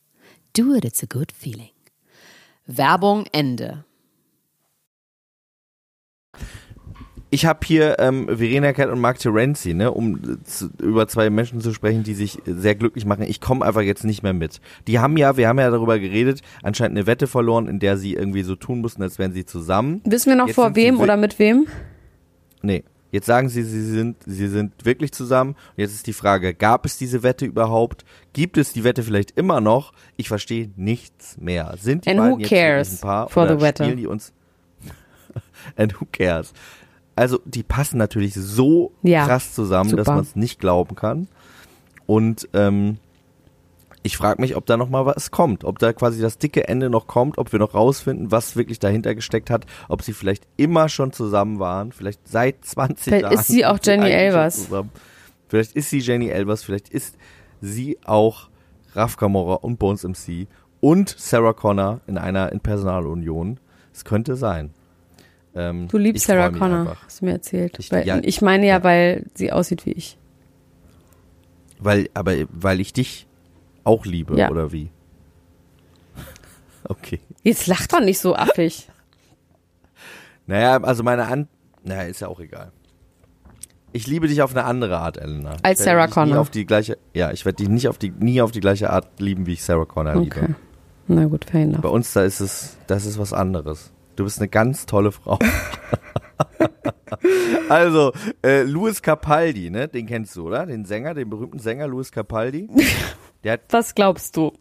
Do 0.53 0.75
it, 0.75 0.83
it's 0.83 1.01
a 1.01 1.07
good 1.07 1.31
feeling. 1.31 1.69
Werbung 2.67 3.25
Ende. 3.31 3.85
Ich 7.33 7.45
habe 7.45 7.59
hier 7.65 7.97
ähm, 7.99 8.27
Verena 8.27 8.73
Kett 8.73 8.89
und 8.89 8.99
Mark 8.99 9.17
Terenzi, 9.17 9.73
ne, 9.73 9.91
um 9.91 10.43
zu, 10.43 10.69
über 10.81 11.07
zwei 11.07 11.29
Menschen 11.29 11.61
zu 11.61 11.71
sprechen, 11.71 12.03
die 12.03 12.13
sich 12.13 12.39
sehr 12.45 12.75
glücklich 12.75 13.05
machen. 13.05 13.23
Ich 13.23 13.39
komme 13.39 13.65
einfach 13.65 13.81
jetzt 13.81 14.03
nicht 14.03 14.21
mehr 14.21 14.33
mit. 14.33 14.59
Die 14.87 14.99
haben 14.99 15.15
ja, 15.15 15.37
wir 15.37 15.47
haben 15.47 15.57
ja 15.57 15.69
darüber 15.69 15.97
geredet, 15.97 16.41
anscheinend 16.61 16.97
eine 16.97 17.07
Wette 17.07 17.27
verloren, 17.27 17.69
in 17.69 17.79
der 17.79 17.95
sie 17.97 18.15
irgendwie 18.15 18.43
so 18.43 18.55
tun 18.55 18.81
mussten, 18.81 19.01
als 19.01 19.17
wären 19.17 19.31
sie 19.31 19.45
zusammen. 19.45 20.01
Wissen 20.03 20.29
wir 20.29 20.35
noch 20.35 20.47
Jetzt 20.47 20.55
vor 20.55 20.75
wem 20.75 20.99
oder 20.99 21.15
mit 21.15 21.39
wem? 21.39 21.67
Nee. 22.61 22.83
Jetzt 23.11 23.25
sagen 23.25 23.49
sie, 23.49 23.63
sie 23.63 23.83
sind, 23.83 24.17
sie 24.25 24.47
sind 24.47 24.85
wirklich 24.85 25.11
zusammen. 25.11 25.51
Und 25.51 25.77
jetzt 25.77 25.93
ist 25.93 26.07
die 26.07 26.13
Frage, 26.13 26.53
gab 26.53 26.85
es 26.85 26.97
diese 26.97 27.23
Wette 27.23 27.45
überhaupt? 27.45 28.05
Gibt 28.33 28.57
es 28.57 28.71
die 28.73 28.83
Wette 28.83 29.03
vielleicht 29.03 29.31
immer 29.31 29.59
noch? 29.59 29.91
Ich 30.17 30.29
verstehe 30.29 30.71
nichts 30.77 31.37
mehr. 31.37 31.75
Sind 31.79 32.05
die 32.05 32.09
And 32.09 32.19
beiden 32.19 32.35
who 32.39 32.55
jetzt 32.55 32.93
ein 32.93 32.99
Paar 33.01 33.29
for 33.29 33.43
oder 33.43 33.57
the 33.59 33.61
Wette? 33.65 33.83
spielen 33.83 33.97
die 33.97 34.07
uns? 34.07 34.31
And 35.75 35.99
who 35.99 36.05
cares? 36.11 36.53
Also, 37.15 37.39
die 37.45 37.63
passen 37.63 37.97
natürlich 37.97 38.33
so 38.33 38.93
Ja, 39.03 39.25
krass 39.25 39.53
zusammen, 39.53 39.91
dass 39.95 40.05
super. 40.05 40.15
man 40.15 40.23
es 40.23 40.35
nicht 40.35 40.59
glauben 40.59 40.95
kann. 40.95 41.27
Und 42.05 42.47
ähm, 42.53 42.97
ich 44.03 44.17
frage 44.17 44.41
mich, 44.41 44.55
ob 44.55 44.65
da 44.65 44.77
noch 44.77 44.89
mal 44.89 45.05
was 45.05 45.29
kommt, 45.31 45.63
ob 45.63 45.77
da 45.79 45.93
quasi 45.93 46.21
das 46.21 46.37
dicke 46.39 46.67
Ende 46.67 46.89
noch 46.89 47.05
kommt, 47.07 47.37
ob 47.37 47.51
wir 47.51 47.59
noch 47.59 47.73
rausfinden, 47.75 48.31
was 48.31 48.55
wirklich 48.55 48.79
dahinter 48.79 49.13
gesteckt 49.13 49.49
hat, 49.49 49.65
ob 49.89 50.01
sie 50.01 50.13
vielleicht 50.13 50.47
immer 50.57 50.89
schon 50.89 51.11
zusammen 51.13 51.59
waren, 51.59 51.91
vielleicht 51.91 52.27
seit 52.27 52.65
20 52.65 53.03
Vielleicht 53.03 53.23
Jahren. 53.23 53.33
ist 53.35 53.47
sie 53.47 53.65
auch 53.65 53.77
sie 53.81 53.91
Jenny 53.91 54.09
Elvers. 54.09 54.69
Vielleicht 55.47 55.73
ist 55.75 55.89
sie 55.89 55.99
Jenny 55.99 56.29
Elvers, 56.29 56.63
vielleicht 56.63 56.89
ist 56.89 57.15
sie 57.61 57.99
auch 58.05 58.49
Raf 58.93 59.17
Kamora 59.17 59.55
und 59.55 59.77
Bones 59.77 60.03
MC 60.03 60.47
und 60.79 61.13
Sarah 61.17 61.53
Connor 61.53 62.01
in 62.07 62.17
einer 62.17 62.51
in 62.51 62.59
Personalunion. 62.59 63.59
Es 63.93 64.03
könnte 64.03 64.35
sein. 64.35 64.71
Ähm, 65.53 65.87
Du 65.89 65.97
liebst 65.97 66.25
Sarah 66.25 66.49
Connor, 66.49 66.79
einfach. 66.89 67.05
hast 67.05 67.21
du 67.21 67.25
mir 67.25 67.33
erzählt. 67.33 67.77
Ich- 67.77 67.91
weil, 67.91 68.07
ja, 68.07 68.19
ich 68.23 68.41
meine 68.41 68.65
ja, 68.65 68.77
ja. 68.77 68.83
weil 68.83 69.25
sie 69.35 69.51
aussieht 69.51 69.85
wie 69.85 69.91
ich. 69.91 70.17
Weil, 71.79 72.09
aber 72.13 72.33
weil 72.51 72.79
ich 72.79 72.93
dich 72.93 73.27
auch 73.83 74.05
liebe, 74.05 74.37
Ja. 74.37 74.49
oder 74.49 74.71
wie? 74.71 74.89
Okay. 76.83 77.19
Jetzt 77.43 77.67
lacht 77.67 77.93
doch 77.93 78.01
nicht 78.01 78.19
so 78.19 78.35
affig. 78.35 78.87
Naja, 80.47 80.81
also 80.81 81.03
meine 81.03 81.27
An... 81.27 81.47
Naja, 81.83 82.01
ist 82.03 82.19
ja 82.19 82.27
auch 82.27 82.39
egal. 82.39 82.71
Ich 83.93 84.07
liebe 84.07 84.27
dich 84.27 84.41
auf 84.41 84.51
eine 84.51 84.65
andere 84.65 84.97
Art, 84.97 85.17
Elena. 85.17 85.55
Als 85.63 85.83
Sarah 85.83 86.07
Connor. 86.07 86.39
auf 86.39 86.49
die 86.49 86.65
gleiche, 86.65 86.97
ja, 87.13 87.31
ich 87.31 87.45
werde 87.45 87.57
dich 87.57 87.69
nicht 87.69 87.87
auf 87.87 87.97
die, 87.97 88.09
nie 88.09 88.41
auf 88.41 88.51
die 88.51 88.59
gleiche 88.59 88.89
Art 88.89 89.07
lieben, 89.19 89.45
wie 89.45 89.53
ich 89.53 89.63
Sarah 89.63 89.85
Connor 89.85 90.15
Okay. 90.15 90.41
liebe. 90.41 90.55
Na 91.07 91.25
gut, 91.25 91.45
fair 91.45 91.61
enough. 91.63 91.81
Bei 91.81 91.89
uns, 91.89 92.11
da 92.13 92.23
ist 92.23 92.39
es, 92.41 92.75
das 92.87 93.05
ist 93.05 93.17
was 93.19 93.33
anderes. 93.33 93.91
Du 94.15 94.23
bist 94.23 94.39
eine 94.39 94.47
ganz 94.49 94.85
tolle 94.85 95.11
Frau. 95.11 95.37
also, 97.69 98.11
äh, 98.43 98.63
Louis 98.63 99.01
Capaldi, 99.01 99.69
ne, 99.69 99.87
den 99.87 100.05
kennst 100.05 100.35
du, 100.35 100.47
oder? 100.47 100.65
Den 100.65 100.85
Sänger, 100.85 101.13
den 101.13 101.29
berühmten 101.29 101.59
Sänger 101.59 101.87
Louis 101.87 102.11
Capaldi. 102.11 102.69
Der 103.43 103.53
hat 103.53 103.61
Was 103.69 103.95
glaubst 103.95 104.37
du? 104.37 104.53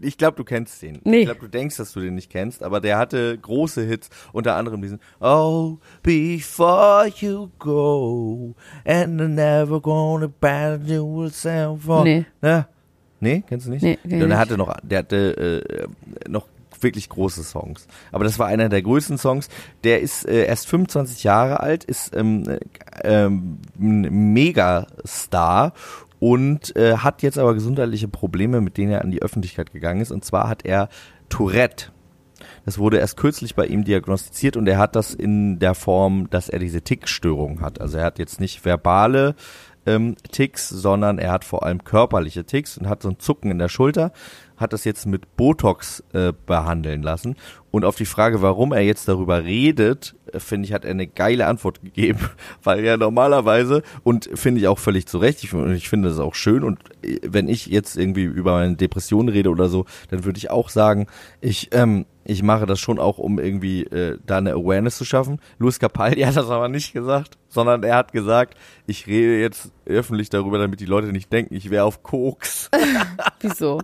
Ich 0.00 0.18
glaube, 0.18 0.36
du 0.36 0.44
kennst 0.44 0.82
den. 0.82 1.00
Nee. 1.04 1.18
Ich 1.18 1.24
glaube, 1.26 1.40
du 1.40 1.48
denkst, 1.48 1.76
dass 1.76 1.92
du 1.92 2.00
den 2.00 2.16
nicht 2.16 2.30
kennst, 2.30 2.64
aber 2.64 2.80
der 2.80 2.98
hatte 2.98 3.38
große 3.38 3.82
Hits, 3.82 4.10
unter 4.32 4.56
anderem 4.56 4.82
diesen 4.82 5.00
Oh, 5.20 5.78
before 6.02 7.06
you 7.20 7.48
go 7.58 8.54
and 8.84 9.20
I'm 9.20 9.28
never 9.28 9.80
gonna 9.80 10.26
abandon 10.26 10.88
yourself 10.88 11.82
for... 11.82 12.02
Nee. 12.02 12.26
Ne? 12.42 12.66
Nee, 13.20 13.44
kennst 13.46 13.66
du 13.66 13.70
nicht? 13.70 13.82
Nee, 13.82 13.98
kenn 14.08 14.28
der 14.28 14.38
hatte 14.38 14.58
noch, 14.58 14.74
der 14.82 14.98
hatte 14.98 15.62
äh, 15.64 16.28
noch 16.28 16.48
wirklich 16.84 17.08
große 17.08 17.42
Songs. 17.42 17.88
Aber 18.12 18.22
das 18.22 18.38
war 18.38 18.46
einer 18.46 18.68
der 18.68 18.82
größten 18.82 19.18
Songs. 19.18 19.48
Der 19.82 20.00
ist 20.00 20.24
äh, 20.28 20.46
erst 20.46 20.68
25 20.68 21.24
Jahre 21.24 21.58
alt, 21.58 21.82
ist 21.82 22.14
ähm, 22.14 22.44
äh, 22.48 22.60
ähm, 23.02 23.58
ein 23.76 24.32
Megastar 24.32 25.72
und 26.20 26.76
äh, 26.76 26.98
hat 26.98 27.22
jetzt 27.22 27.38
aber 27.38 27.54
gesundheitliche 27.54 28.08
Probleme, 28.08 28.60
mit 28.60 28.76
denen 28.76 28.92
er 28.92 29.02
an 29.02 29.10
die 29.10 29.22
Öffentlichkeit 29.22 29.72
gegangen 29.72 30.00
ist. 30.00 30.12
Und 30.12 30.24
zwar 30.24 30.48
hat 30.48 30.64
er 30.64 30.88
Tourette. 31.28 31.86
Das 32.64 32.78
wurde 32.78 32.98
erst 32.98 33.16
kürzlich 33.16 33.54
bei 33.54 33.66
ihm 33.66 33.84
diagnostiziert 33.84 34.56
und 34.56 34.66
er 34.66 34.78
hat 34.78 34.96
das 34.96 35.14
in 35.14 35.58
der 35.58 35.74
Form, 35.74 36.30
dass 36.30 36.48
er 36.48 36.58
diese 36.58 36.82
Tickstörung 36.82 37.60
hat. 37.60 37.80
Also 37.80 37.98
er 37.98 38.04
hat 38.04 38.18
jetzt 38.18 38.40
nicht 38.40 38.64
verbale 38.64 39.34
ähm, 39.86 40.16
Ticks, 40.30 40.68
sondern 40.68 41.18
er 41.18 41.32
hat 41.32 41.44
vor 41.44 41.64
allem 41.64 41.84
körperliche 41.84 42.44
Ticks 42.44 42.78
und 42.78 42.88
hat 42.88 43.02
so 43.02 43.10
ein 43.10 43.18
Zucken 43.18 43.50
in 43.50 43.58
der 43.58 43.68
Schulter, 43.68 44.12
hat 44.56 44.72
das 44.72 44.84
jetzt 44.84 45.06
mit 45.06 45.36
Botox 45.36 46.02
äh, 46.12 46.32
behandeln 46.46 47.02
lassen. 47.02 47.36
Und 47.70 47.84
auf 47.84 47.96
die 47.96 48.06
Frage, 48.06 48.40
warum 48.40 48.72
er 48.72 48.82
jetzt 48.82 49.08
darüber 49.08 49.44
redet, 49.44 50.14
äh, 50.32 50.38
finde 50.38 50.66
ich, 50.66 50.72
hat 50.72 50.84
er 50.84 50.92
eine 50.92 51.06
geile 51.06 51.46
Antwort 51.46 51.80
gegeben, 51.82 52.20
weil 52.62 52.84
er 52.84 52.96
normalerweise 52.96 53.82
und 54.02 54.30
finde 54.34 54.60
ich 54.60 54.68
auch 54.68 54.78
völlig 54.78 55.06
zu 55.06 55.18
Recht, 55.18 55.42
ich, 55.42 55.52
ich 55.52 55.88
finde 55.88 56.08
das 56.08 56.18
auch 56.18 56.34
schön 56.34 56.62
und 56.62 56.78
äh, 57.02 57.18
wenn 57.26 57.48
ich 57.48 57.66
jetzt 57.66 57.96
irgendwie 57.96 58.24
über 58.24 58.52
meine 58.52 58.76
Depression 58.76 59.28
rede 59.28 59.50
oder 59.50 59.68
so, 59.68 59.86
dann 60.10 60.24
würde 60.24 60.38
ich 60.38 60.50
auch 60.50 60.68
sagen, 60.68 61.06
ich 61.40 61.70
ähm, 61.72 62.06
ich 62.26 62.42
mache 62.42 62.64
das 62.64 62.80
schon 62.80 62.98
auch, 62.98 63.18
um 63.18 63.38
irgendwie 63.38 63.82
äh, 63.82 64.18
da 64.24 64.38
eine 64.38 64.52
Awareness 64.52 64.96
zu 64.96 65.04
schaffen. 65.04 65.40
Luis 65.58 65.78
Capaldi 65.78 66.22
hat 66.22 66.36
das 66.36 66.48
aber 66.48 66.68
nicht 66.68 66.94
gesagt, 66.94 67.36
sondern 67.48 67.82
er 67.82 67.96
hat 67.96 68.12
gesagt, 68.12 68.56
ich 68.86 69.06
rede 69.06 69.38
jetzt 69.40 69.70
öffentlich 69.84 70.30
darüber, 70.30 70.58
damit 70.58 70.80
die 70.80 70.86
Leute 70.86 71.08
nicht 71.08 71.30
denken, 71.32 71.54
ich 71.54 71.68
wäre 71.68 71.84
auf 71.84 72.02
Koks, 72.02 72.70
Wieso? 73.40 73.80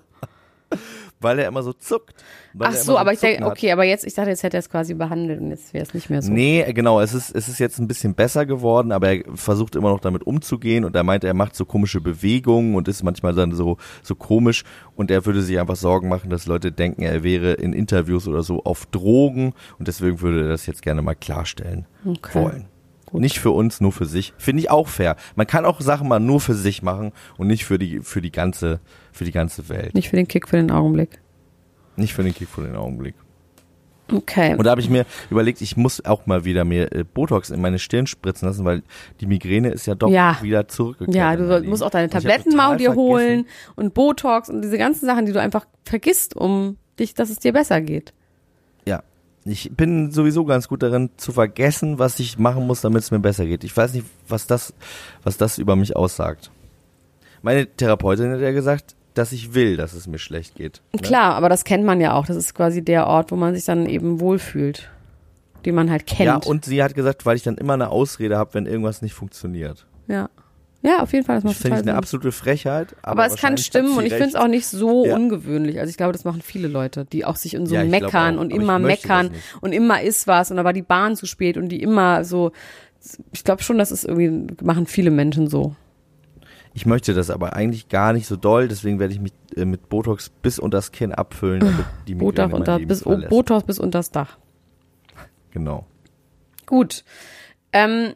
weil 1.20 1.38
er 1.38 1.48
immer 1.48 1.62
so 1.62 1.72
zuckt. 1.72 2.14
Ach 2.58 2.74
so, 2.74 2.98
aber 2.98 3.12
ich 3.12 3.20
denke, 3.20 3.44
okay, 3.46 3.72
aber 3.72 3.84
jetzt, 3.84 4.06
ich 4.06 4.14
dachte, 4.14 4.30
jetzt 4.30 4.42
hätte 4.42 4.56
er 4.56 4.60
es 4.60 4.70
quasi 4.70 4.94
behandelt 4.94 5.40
und 5.40 5.50
jetzt 5.50 5.72
wäre 5.72 5.84
es 5.84 5.94
nicht 5.94 6.10
mehr 6.10 6.22
so. 6.22 6.32
Nee, 6.32 6.72
genau, 6.72 7.00
es 7.00 7.14
ist, 7.14 7.34
es 7.34 7.48
ist 7.48 7.58
jetzt 7.58 7.78
ein 7.78 7.86
bisschen 7.86 8.14
besser 8.14 8.46
geworden, 8.46 8.92
aber 8.92 9.12
er 9.12 9.24
versucht 9.34 9.76
immer 9.76 9.90
noch 9.90 10.00
damit 10.00 10.26
umzugehen 10.26 10.84
und 10.84 10.96
er 10.96 11.02
meinte, 11.02 11.26
er 11.26 11.34
macht 11.34 11.54
so 11.54 11.64
komische 11.64 12.00
Bewegungen 12.00 12.74
und 12.74 12.88
ist 12.88 13.02
manchmal 13.02 13.34
dann 13.34 13.52
so, 13.52 13.76
so 14.02 14.14
komisch 14.14 14.64
und 14.96 15.10
er 15.10 15.24
würde 15.26 15.42
sich 15.42 15.58
einfach 15.58 15.76
Sorgen 15.76 16.08
machen, 16.08 16.30
dass 16.30 16.46
Leute 16.46 16.72
denken, 16.72 17.02
er 17.02 17.22
wäre 17.22 17.52
in 17.52 17.72
Interviews 17.72 18.26
oder 18.26 18.42
so 18.42 18.64
auf 18.64 18.86
Drogen 18.86 19.52
und 19.78 19.88
deswegen 19.88 20.20
würde 20.20 20.42
er 20.42 20.48
das 20.48 20.66
jetzt 20.66 20.82
gerne 20.82 21.02
mal 21.02 21.14
klarstellen 21.14 21.86
Okay. 22.04 22.42
wollen. 22.42 22.66
Nicht 23.12 23.38
für 23.40 23.50
uns, 23.50 23.80
nur 23.80 23.92
für 23.92 24.06
sich. 24.06 24.32
Finde 24.38 24.60
ich 24.62 24.70
auch 24.70 24.88
fair. 24.88 25.16
Man 25.34 25.46
kann 25.46 25.64
auch 25.64 25.80
Sachen 25.80 26.08
mal 26.08 26.20
nur 26.20 26.40
für 26.40 26.54
sich 26.54 26.82
machen 26.82 27.12
und 27.38 27.48
nicht 27.48 27.64
für 27.64 27.78
die, 27.78 28.00
für 28.00 28.20
die 28.20 28.30
ganze, 28.32 28.80
für 29.12 29.24
die 29.24 29.32
ganze 29.32 29.68
Welt. 29.68 29.94
Nicht 29.94 30.08
für 30.10 30.16
den 30.16 30.28
Kick, 30.28 30.48
für 30.48 30.56
den 30.56 30.70
Augenblick. 30.70 31.18
Nicht 31.96 32.14
für 32.14 32.22
den 32.22 32.34
Kick 32.34 32.48
für 32.48 32.62
den 32.62 32.76
Augenblick. 32.76 33.14
Okay. 34.12 34.54
Und 34.56 34.64
da 34.64 34.70
habe 34.70 34.80
ich 34.80 34.90
mir 34.90 35.06
überlegt, 35.30 35.60
ich 35.60 35.76
muss 35.76 36.04
auch 36.04 36.26
mal 36.26 36.44
wieder 36.44 36.64
mir 36.64 36.92
äh, 36.92 37.04
Botox 37.04 37.50
in 37.50 37.60
meine 37.60 37.78
Stirn 37.78 38.06
spritzen 38.06 38.48
lassen, 38.48 38.64
weil 38.64 38.82
die 39.20 39.26
Migräne 39.26 39.70
ist 39.70 39.86
ja 39.86 39.94
doch 39.94 40.10
Ja. 40.10 40.38
wieder 40.42 40.66
zurückgekehrt. 40.68 41.14
Ja, 41.14 41.36
du 41.36 41.62
musst 41.68 41.82
auch 41.82 41.90
deine 41.90 42.08
Tabletten 42.10 42.56
mal 42.56 42.76
dir 42.76 42.94
holen 42.94 43.46
und 43.76 43.94
Botox 43.94 44.48
und 44.48 44.62
diese 44.62 44.78
ganzen 44.78 45.06
Sachen, 45.06 45.26
die 45.26 45.32
du 45.32 45.40
einfach 45.40 45.66
vergisst, 45.84 46.36
um 46.36 46.76
dich, 46.98 47.14
dass 47.14 47.30
es 47.30 47.38
dir 47.38 47.52
besser 47.52 47.80
geht. 47.80 48.12
Ich 49.44 49.70
bin 49.74 50.10
sowieso 50.10 50.44
ganz 50.44 50.68
gut 50.68 50.82
darin 50.82 51.10
zu 51.16 51.32
vergessen, 51.32 51.98
was 51.98 52.18
ich 52.20 52.38
machen 52.38 52.66
muss, 52.66 52.82
damit 52.82 53.02
es 53.02 53.10
mir 53.10 53.20
besser 53.20 53.46
geht. 53.46 53.64
Ich 53.64 53.74
weiß 53.76 53.94
nicht, 53.94 54.06
was 54.28 54.46
das, 54.46 54.74
was 55.22 55.38
das 55.38 55.58
über 55.58 55.76
mich 55.76 55.96
aussagt. 55.96 56.50
Meine 57.42 57.66
Therapeutin 57.66 58.32
hat 58.32 58.40
ja 58.40 58.52
gesagt, 58.52 58.94
dass 59.14 59.32
ich 59.32 59.54
will, 59.54 59.76
dass 59.76 59.94
es 59.94 60.06
mir 60.06 60.18
schlecht 60.18 60.54
geht. 60.56 60.82
Ne? 60.92 61.00
Klar, 61.00 61.34
aber 61.34 61.48
das 61.48 61.64
kennt 61.64 61.84
man 61.84 62.00
ja 62.00 62.12
auch. 62.12 62.26
Das 62.26 62.36
ist 62.36 62.54
quasi 62.54 62.82
der 62.84 63.06
Ort, 63.06 63.32
wo 63.32 63.36
man 63.36 63.54
sich 63.54 63.64
dann 63.64 63.86
eben 63.86 64.20
wohlfühlt. 64.20 64.90
Den 65.64 65.74
man 65.74 65.90
halt 65.90 66.06
kennt. 66.06 66.26
Ja, 66.26 66.36
und 66.36 66.64
sie 66.64 66.82
hat 66.82 66.94
gesagt, 66.94 67.26
weil 67.26 67.36
ich 67.36 67.42
dann 67.42 67.58
immer 67.58 67.74
eine 67.74 67.90
Ausrede 67.90 68.38
habe, 68.38 68.54
wenn 68.54 68.66
irgendwas 68.66 69.02
nicht 69.02 69.14
funktioniert. 69.14 69.86
ja. 70.08 70.28
Ja, 70.82 71.02
auf 71.02 71.12
jeden 71.12 71.26
Fall, 71.26 71.36
das 71.36 71.44
Das 71.44 71.52
macht 71.52 71.62
finde 71.62 71.76
ich 71.78 71.82
eine 71.88 71.94
absolute 71.96 72.32
Frechheit. 72.32 72.96
Aber, 73.02 73.24
Aber 73.24 73.34
es 73.34 73.40
kann 73.40 73.58
stimmen 73.58 73.98
und 73.98 74.06
ich 74.06 74.12
finde 74.14 74.28
es 74.28 74.34
auch 74.34 74.48
nicht 74.48 74.66
so 74.66 75.04
Ja. 75.04 75.14
ungewöhnlich. 75.14 75.78
Also 75.78 75.90
ich 75.90 75.96
glaube, 75.98 76.12
das 76.12 76.24
machen 76.24 76.40
viele 76.40 76.68
Leute, 76.68 77.04
die 77.04 77.24
auch 77.26 77.36
sich 77.36 77.52
in 77.54 77.66
so 77.66 77.74
Ja, 77.74 77.84
meckern 77.84 78.36
auch, 78.38 78.40
und 78.40 78.50
immer 78.50 78.78
das 78.78 78.86
meckern 78.86 79.30
und 79.60 79.72
immer 79.72 80.00
ist 80.02 80.26
was 80.26 80.50
und 80.50 80.56
da 80.56 80.64
war 80.64 80.72
die 80.72 80.82
Bahn 80.82 81.16
zu 81.16 81.26
spät 81.26 81.56
und 81.58 81.68
die 81.68 81.82
immer 81.82 82.24
so. 82.24 82.52
Ich 83.32 83.44
glaube 83.44 83.62
schon, 83.62 83.78
das 83.78 83.92
ist 83.92 84.04
irgendwie, 84.04 84.54
machen 84.62 84.86
viele 84.86 85.10
Menschen 85.10 85.48
so. 85.48 85.74
Ich 86.72 86.86
möchte 86.86 87.14
das 87.14 87.30
aber 87.30 87.54
eigentlich 87.54 87.88
gar 87.88 88.12
nicht 88.12 88.26
so 88.26 88.36
doll, 88.36 88.68
deswegen 88.68 88.98
werde 89.00 89.12
ich 89.12 89.20
mich 89.20 89.32
äh, 89.56 89.64
mit 89.64 89.88
Botox 89.88 90.30
bis 90.30 90.58
unter 90.58 90.78
das 90.78 90.92
Kinn 90.92 91.12
abfüllen, 91.12 91.60
damit 91.60 91.84
die 92.08 92.14
Botox, 92.14 92.54
unter, 92.54 92.78
bis, 92.78 93.02
verlässt. 93.02 93.28
Botox 93.30 93.64
bis 93.64 93.78
unters 93.78 94.10
Dach. 94.12 94.38
Genau. 95.50 95.84
Gut. 96.66 97.04
Ähm, 97.72 98.12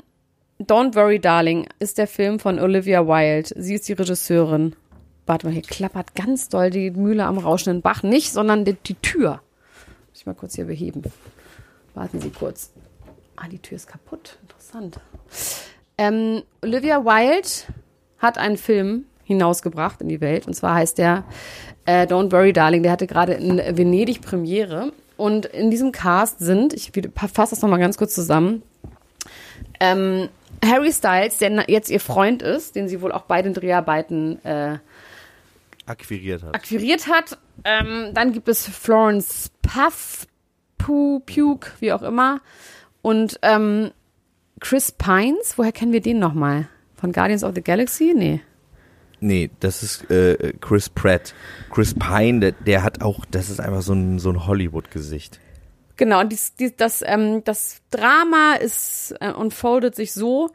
Don't 0.61 0.95
Worry 0.95 1.19
Darling 1.19 1.67
ist 1.81 1.99
der 1.99 2.07
Film 2.07 2.39
von 2.39 2.61
Olivia 2.61 3.07
Wilde. 3.07 3.51
Sie 3.57 3.75
ist 3.75 3.89
die 3.89 3.93
Regisseurin. 3.93 4.77
Warte 5.27 5.47
mal, 5.47 5.53
hier 5.53 5.63
klappert 5.63 6.15
ganz 6.15 6.49
doll 6.49 6.71
die 6.71 6.91
Mühle 6.91 7.25
am 7.25 7.39
rauschenden 7.39 7.83
Bach. 7.83 8.03
Nicht, 8.03 8.33
sondern 8.33 8.65
die, 8.65 8.75
die 8.75 8.95
Tür. 8.95 9.41
Muss 10.11 10.21
ich 10.21 10.27
mal 10.27 10.35
kurz 10.35 10.55
hier 10.55 10.67
beheben. 10.67 11.03
Warten 11.95 12.21
Sie 12.21 12.31
kurz. 12.31 12.71
Ah, 13.37 13.49
die 13.49 13.59
Tür 13.59 13.77
ist 13.77 13.89
kaputt. 13.89 14.39
Interessant. 14.43 15.01
Ähm, 15.99 16.43
Olivia 16.63 17.05
Wilde 17.05 17.49
hat 18.19 18.39
einen 18.39 18.57
Film 18.57 19.07
hinausgebracht 19.25 20.03
in 20.03 20.09
die 20.09 20.21
Welt. 20.21 20.47
Und 20.47 20.55
zwar 20.55 20.77
heißt 20.77 20.99
der 20.99 21.25
äh, 21.85 22.07
Don't 22.07 22.31
Worry 22.31 22.53
Darling. 22.53 22.85
Der 22.85 22.93
hatte 22.93 23.09
gerade 23.09 23.35
in 23.35 23.59
Venedig 23.59 24.21
Premiere. 24.21 24.93
Und 25.17 25.47
in 25.47 25.71
diesem 25.71 25.91
Cast 25.91 26.39
sind, 26.39 26.73
ich 26.75 26.93
fasse 27.15 27.51
das 27.51 27.63
nochmal 27.63 27.79
ganz 27.79 27.97
kurz 27.97 28.15
zusammen, 28.15 28.63
ähm, 29.81 30.29
Harry 30.63 30.93
Styles, 30.93 31.39
der 31.39 31.65
jetzt 31.69 31.91
ihr 31.91 32.01
Freund 32.01 32.43
ist, 32.43 32.77
den 32.77 32.89
sie 32.89 33.01
wohl 33.01 33.13
auch 33.13 33.23
bei 33.23 33.43
den 33.43 33.55
Dreharbeiten 33.55 34.45
äh, 34.45 34.79
Akquiriert 35.87 36.43
hat. 36.43 36.55
akquiriert 36.55 37.09
hat. 37.09 37.39
Ähm, 37.65 38.11
dann 38.15 38.33
gibt 38.33 38.49
es 38.49 38.67
Florence 38.67 39.51
Puff, 39.63 40.27
Pu, 40.79 41.21
Puke, 41.21 41.73
wie 41.81 41.93
auch 41.93 42.03
immer. 42.03 42.41
Und 43.03 43.39
ähm, 43.43 43.91
Chris 44.61 44.93
Pines, 44.93 45.59
woher 45.59 45.73
kennen 45.73 45.93
wir 45.93 46.01
den 46.01 46.19
nochmal? 46.19 46.69
Von 46.95 47.13
Guardians 47.13 47.45
of 47.45 47.55
the 47.55 47.63
Galaxy? 47.63 48.15
Nee. 48.17 48.41
Nee, 49.21 49.51
das 49.61 49.83
ist 49.83 50.11
äh, 50.11 50.55
Chris 50.61 50.89
Pratt. 50.89 51.35
Chris 51.71 51.95
Pine, 51.95 52.41
der, 52.41 52.53
der 52.53 52.83
hat 52.83 53.03
auch, 53.03 53.25
das 53.31 53.51
ist 53.51 53.61
einfach 53.61 53.83
so 53.83 53.93
ein, 53.93 54.19
so 54.19 54.31
ein 54.31 54.47
Hollywood-Gesicht. 54.47 55.39
Genau, 55.97 56.21
und 56.21 56.33
dies, 56.33 56.55
dies, 56.55 56.75
das, 56.77 57.03
ähm, 57.07 57.45
das 57.45 57.83
Drama 57.91 58.55
ist 58.55 59.15
äh, 59.21 59.31
unfoldet 59.31 59.95
sich 59.95 60.13
so, 60.13 60.51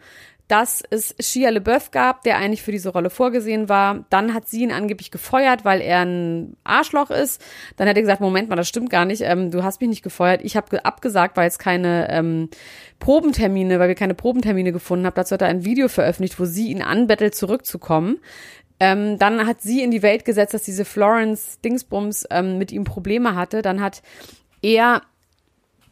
dass 0.50 0.84
es 0.90 1.16
Shia 1.20 1.52
LeBeouf 1.52 1.92
gab, 1.92 2.24
der 2.24 2.38
eigentlich 2.38 2.64
für 2.64 2.72
diese 2.72 2.90
Rolle 2.90 3.12
vorgesehen 3.12 3.70
war. 3.70 4.06
Dann 4.10 4.34
hat 4.34 4.50
sie 4.50 4.64
ihn 4.64 4.72
angeblich 4.72 5.12
gefeuert, 5.12 5.64
weil 5.64 5.80
er 5.80 6.00
ein 6.04 6.58
Arschloch 6.64 7.12
ist. 7.12 7.40
Dann 7.78 7.88
hat 7.88 7.96
er 7.96 8.02
gesagt, 8.02 8.20
Moment 8.20 8.50
mal, 8.50 8.56
das 8.56 8.68
stimmt 8.68 8.90
gar 8.90 9.06
nicht. 9.06 9.22
Ähm, 9.22 9.52
du 9.52 9.64
hast 9.64 9.80
mich 9.80 9.90
nicht 9.90 10.02
gefeuert. 10.02 10.42
Ich 10.44 10.58
habe 10.58 10.84
abgesagt, 10.84 11.38
weil 11.38 11.48
es 11.48 11.60
keine 11.60 12.10
ähm, 12.10 12.50
Probentermine, 12.98 13.80
weil 13.80 13.90
wir 13.90 13.96
keine 13.96 14.16
Probentermine 14.16 14.72
gefunden 14.72 15.06
haben. 15.06 15.14
Dazu 15.14 15.36
hat 15.36 15.44
er 15.44 15.50
ein 15.50 15.66
Video 15.66 15.88
veröffentlicht, 15.88 16.40
wo 16.40 16.46
sie 16.46 16.72
ihn 16.72 16.82
anbettelt, 16.82 17.36
zurückzukommen. 17.36 18.18
Ähm, 18.80 19.20
dann 19.20 19.46
hat 19.46 19.62
sie 19.62 19.84
in 19.84 19.92
die 19.92 20.02
Welt 20.02 20.26
gesetzt, 20.26 20.56
dass 20.56 20.64
diese 20.64 20.84
Florence 20.84 21.60
Dingsbums 21.62 22.26
ähm, 22.32 22.58
mit 22.58 22.72
ihm 22.72 22.86
Probleme 22.86 23.36
hatte. 23.36 23.62
Dann 23.62 23.82
hat 23.82 24.02
er 24.64 25.04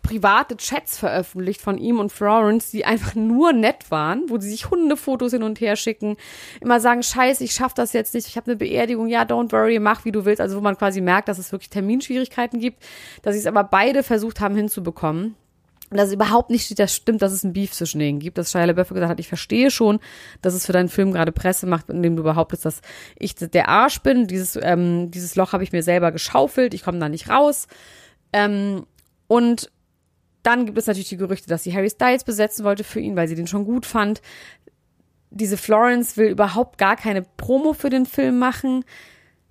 private 0.08 0.56
Chats 0.56 0.98
veröffentlicht 0.98 1.62
von 1.62 1.78
ihm 1.78 2.00
und 2.00 2.14
Florence, 2.14 2.72
die 2.72 2.86
einfach 2.86 3.14
nur 3.14 3.52
nett 3.52 3.92
waren, 3.92 4.24
wo 4.30 4.40
sie 4.40 4.50
sich 4.50 4.70
Hundefotos 4.70 5.34
hin 5.34 5.44
und 5.44 5.60
her 5.60 5.76
schicken, 5.76 6.16
immer 6.62 6.80
sagen, 6.80 7.04
scheiße, 7.04 7.44
ich 7.44 7.52
schaff 7.52 7.74
das 7.74 7.92
jetzt 7.92 8.14
nicht, 8.14 8.26
ich 8.28 8.38
habe 8.38 8.52
eine 8.52 8.56
Beerdigung, 8.56 9.08
ja, 9.08 9.24
don't 9.24 9.52
worry, 9.52 9.80
mach 9.80 10.06
wie 10.06 10.14
du 10.14 10.24
willst, 10.24 10.40
also 10.40 10.56
wo 10.56 10.62
man 10.62 10.78
quasi 10.78 11.02
merkt, 11.02 11.28
dass 11.28 11.40
es 11.40 11.52
wirklich 11.52 11.70
Terminschwierigkeiten 11.70 12.62
gibt, 12.62 12.82
dass 13.22 13.34
sie 13.34 13.42
es 13.42 13.48
aber 13.48 13.66
beide 13.66 14.02
versucht 14.02 14.40
haben 14.40 14.56
hinzubekommen. 14.56 15.36
Und 15.90 15.98
dass 15.98 16.08
es 16.08 16.14
überhaupt 16.14 16.52
nicht 16.52 16.78
das 16.80 16.94
stimmt, 16.94 17.22
dass 17.22 17.34
es 17.34 17.44
ein 17.44 17.54
Beef 17.54 17.72
zwischen 17.72 18.00
denen 18.00 18.20
gibt, 18.20 18.38
dass 18.38 18.52
Shia 18.52 18.64
LaBeouf 18.64 18.90
gesagt 18.90 19.10
hat, 19.10 19.20
ich 19.20 19.30
verstehe 19.30 19.72
schon, 19.72 20.00
dass 20.42 20.54
es 20.54 20.66
für 20.66 20.74
deinen 20.74 20.90
Film 20.90 21.12
gerade 21.12 21.32
Presse 21.32 21.66
macht, 21.66 21.90
indem 21.90 22.16
du 22.16 22.24
behauptest, 22.24 22.66
dass 22.66 22.82
ich 23.18 23.36
der 23.36 23.70
Arsch 23.70 24.00
bin, 24.02 24.28
dieses, 24.28 24.58
ähm, 24.62 25.12
dieses 25.12 25.36
Loch 25.36 25.54
habe 25.54 25.64
ich 25.64 25.72
mir 25.72 25.84
selber 25.84 26.12
geschaufelt, 26.12 26.74
ich 26.74 26.84
komme 26.84 27.00
da 27.00 27.08
nicht 27.08 27.30
raus. 27.30 27.68
Ähm, 28.34 28.86
und 29.28 29.70
dann 30.44 30.66
gibt 30.66 30.78
es 30.78 30.88
natürlich 30.88 31.10
die 31.10 31.18
Gerüchte, 31.18 31.50
dass 31.50 31.64
sie 31.64 31.74
Harry 31.74 31.90
Styles 31.90 32.24
besetzen 32.24 32.64
wollte 32.64 32.84
für 32.84 33.00
ihn, 33.00 33.16
weil 33.16 33.28
sie 33.28 33.36
den 33.36 33.48
schon 33.48 33.66
gut 33.66 33.86
fand. 33.86 34.22
Diese 35.30 35.58
Florence 35.58 36.18
will 36.18 36.30
überhaupt 36.30 36.78
gar 36.78 36.96
keine 36.96 37.22
Promo 37.22 37.74
für 37.74 37.90
den 37.90 38.06
Film 38.06 38.40
machen, 38.40 38.86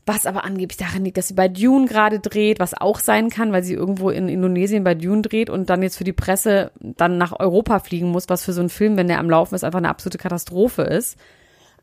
was 0.06 0.24
aber 0.24 0.44
angeblich 0.44 0.76
daran 0.76 1.04
liegt, 1.04 1.18
dass 1.18 1.28
sie 1.28 1.34
bei 1.34 1.48
Dune 1.48 1.86
gerade 1.86 2.20
dreht, 2.20 2.60
was 2.60 2.74
auch 2.74 3.00
sein 3.00 3.28
kann, 3.28 3.52
weil 3.52 3.64
sie 3.64 3.74
irgendwo 3.74 4.10
in 4.10 4.28
Indonesien 4.28 4.84
bei 4.84 4.94
Dune 4.94 5.22
dreht 5.22 5.50
und 5.50 5.68
dann 5.68 5.82
jetzt 5.82 5.96
für 5.96 6.04
die 6.04 6.12
Presse 6.12 6.70
dann 6.80 7.18
nach 7.18 7.38
Europa 7.38 7.80
fliegen 7.80 8.10
muss, 8.10 8.28
was 8.28 8.44
für 8.44 8.52
so 8.52 8.60
einen 8.60 8.70
Film, 8.70 8.96
wenn 8.96 9.08
der 9.08 9.18
am 9.18 9.28
Laufen 9.28 9.56
ist, 9.56 9.64
einfach 9.64 9.78
eine 9.78 9.88
absolute 9.88 10.18
Katastrophe 10.18 10.82
ist. 10.82 11.18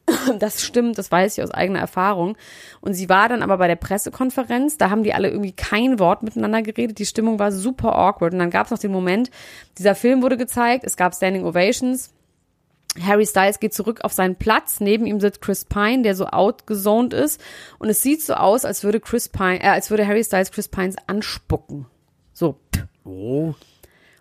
Das 0.39 0.61
stimmt, 0.61 0.97
das 0.97 1.11
weiß 1.11 1.37
ich 1.37 1.43
aus 1.43 1.51
eigener 1.51 1.79
Erfahrung. 1.79 2.37
Und 2.81 2.93
sie 2.93 3.09
war 3.09 3.29
dann 3.29 3.43
aber 3.43 3.57
bei 3.57 3.67
der 3.67 3.75
Pressekonferenz, 3.75 4.77
da 4.77 4.89
haben 4.89 5.03
die 5.03 5.13
alle 5.13 5.29
irgendwie 5.29 5.51
kein 5.51 5.99
Wort 5.99 6.23
miteinander 6.23 6.61
geredet. 6.61 6.99
Die 6.99 7.05
Stimmung 7.05 7.39
war 7.39 7.51
super 7.51 7.95
awkward. 7.95 8.33
Und 8.33 8.39
dann 8.39 8.49
gab 8.49 8.65
es 8.65 8.71
noch 8.71 8.79
den 8.79 8.91
Moment, 8.91 9.31
dieser 9.77 9.95
Film 9.95 10.21
wurde 10.21 10.37
gezeigt, 10.37 10.83
es 10.85 10.97
gab 10.97 11.15
Standing 11.15 11.45
Ovations. 11.45 12.13
Harry 13.01 13.25
Styles 13.25 13.59
geht 13.59 13.73
zurück 13.73 14.01
auf 14.03 14.13
seinen 14.13 14.35
Platz. 14.35 14.79
Neben 14.79 15.07
ihm 15.07 15.19
sitzt 15.19 15.41
Chris 15.41 15.65
Pine, 15.65 16.03
der 16.03 16.15
so 16.15 16.27
outgezoned 16.27 17.13
ist. 17.13 17.41
Und 17.79 17.89
es 17.89 18.01
sieht 18.01 18.21
so 18.21 18.35
aus, 18.35 18.65
als 18.65 18.83
würde 18.83 18.99
Chris 18.99 19.29
Pine, 19.29 19.63
äh, 19.63 19.69
als 19.69 19.89
würde 19.89 20.05
Harry 20.05 20.23
Styles 20.23 20.51
Chris 20.51 20.67
Pines 20.67 20.95
anspucken. 21.07 21.87
So. 22.33 22.59
Oh. 23.03 23.55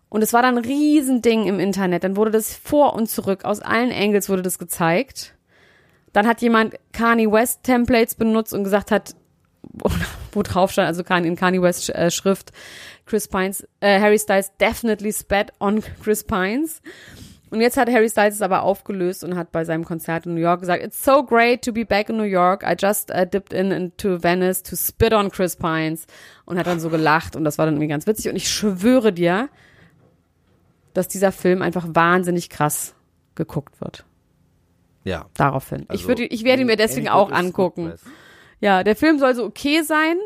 Und 0.08 0.22
es 0.22 0.32
war 0.32 0.42
dann 0.42 0.56
ein 0.56 0.64
Riesending 0.64 1.46
im 1.46 1.60
Internet. 1.60 2.04
Dann 2.04 2.16
wurde 2.16 2.30
das 2.30 2.54
vor 2.54 2.94
und 2.94 3.08
zurück, 3.08 3.44
aus 3.44 3.60
allen 3.60 3.92
Angles 3.92 4.28
wurde 4.30 4.42
das 4.42 4.58
gezeigt. 4.58 5.34
Dann 6.12 6.26
hat 6.26 6.42
jemand 6.42 6.74
Kanye 6.92 7.30
West 7.30 7.62
Templates 7.62 8.14
benutzt 8.14 8.52
und 8.52 8.64
gesagt 8.64 8.90
hat, 8.90 9.14
wo, 10.32 10.42
drauf 10.42 10.72
stand, 10.72 10.88
also 10.88 11.02
in 11.02 11.36
Kanye 11.36 11.62
West 11.62 11.88
äh, 11.90 12.10
Schrift, 12.10 12.52
Chris 13.06 13.28
Pines, 13.28 13.66
äh, 13.80 14.00
Harry 14.00 14.18
Styles 14.18 14.52
definitely 14.58 15.12
spat 15.12 15.52
on 15.60 15.82
Chris 16.02 16.24
Pines. 16.24 16.82
Und 17.50 17.60
jetzt 17.60 17.76
hat 17.76 17.90
Harry 17.90 18.08
Styles 18.08 18.36
es 18.36 18.42
aber 18.42 18.62
aufgelöst 18.62 19.24
und 19.24 19.36
hat 19.36 19.52
bei 19.52 19.64
seinem 19.64 19.84
Konzert 19.84 20.24
in 20.24 20.34
New 20.34 20.40
York 20.40 20.60
gesagt, 20.60 20.82
it's 20.82 21.04
so 21.04 21.22
great 21.22 21.62
to 21.62 21.70
be 21.70 21.84
back 21.84 22.08
in 22.08 22.16
New 22.16 22.22
York. 22.22 22.64
I 22.64 22.74
just 22.78 23.10
uh, 23.10 23.26
dipped 23.26 23.52
in 23.52 23.70
into 23.70 24.22
Venice 24.22 24.62
to 24.62 24.74
spit 24.74 25.12
on 25.12 25.30
Chris 25.30 25.56
Pines. 25.56 26.06
Und 26.46 26.58
hat 26.58 26.66
dann 26.66 26.80
so 26.80 26.88
gelacht 26.88 27.36
und 27.36 27.44
das 27.44 27.58
war 27.58 27.66
dann 27.66 27.74
irgendwie 27.74 27.88
ganz 27.88 28.06
witzig. 28.06 28.30
Und 28.30 28.36
ich 28.36 28.48
schwöre 28.50 29.12
dir, 29.12 29.50
dass 30.94 31.08
dieser 31.08 31.30
Film 31.30 31.60
einfach 31.60 31.86
wahnsinnig 31.90 32.48
krass 32.48 32.94
geguckt 33.34 33.82
wird. 33.82 34.06
Ja. 35.04 35.26
Daraufhin. 35.34 35.82
ich, 35.82 35.90
Also, 35.90 36.08
würde, 36.08 36.24
ich 36.24 36.44
werde 36.44 36.62
ihn 36.62 36.66
mir 36.66 36.76
deswegen 36.76 37.08
auch 37.08 37.30
angucken. 37.30 37.94
Ja, 38.60 38.84
der 38.84 38.96
Film 38.96 39.18
soll 39.18 39.34
so 39.34 39.44
okay 39.44 39.82
sein, 39.82 40.16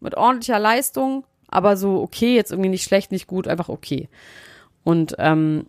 mit 0.00 0.16
ordentlicher 0.16 0.58
Leistung, 0.58 1.24
aber 1.48 1.76
so 1.76 2.00
okay, 2.00 2.34
jetzt 2.34 2.50
irgendwie 2.50 2.70
nicht 2.70 2.84
schlecht, 2.84 3.12
nicht 3.12 3.26
gut, 3.26 3.46
einfach 3.46 3.68
okay. 3.68 4.08
Und 4.82 5.14
ähm, 5.18 5.66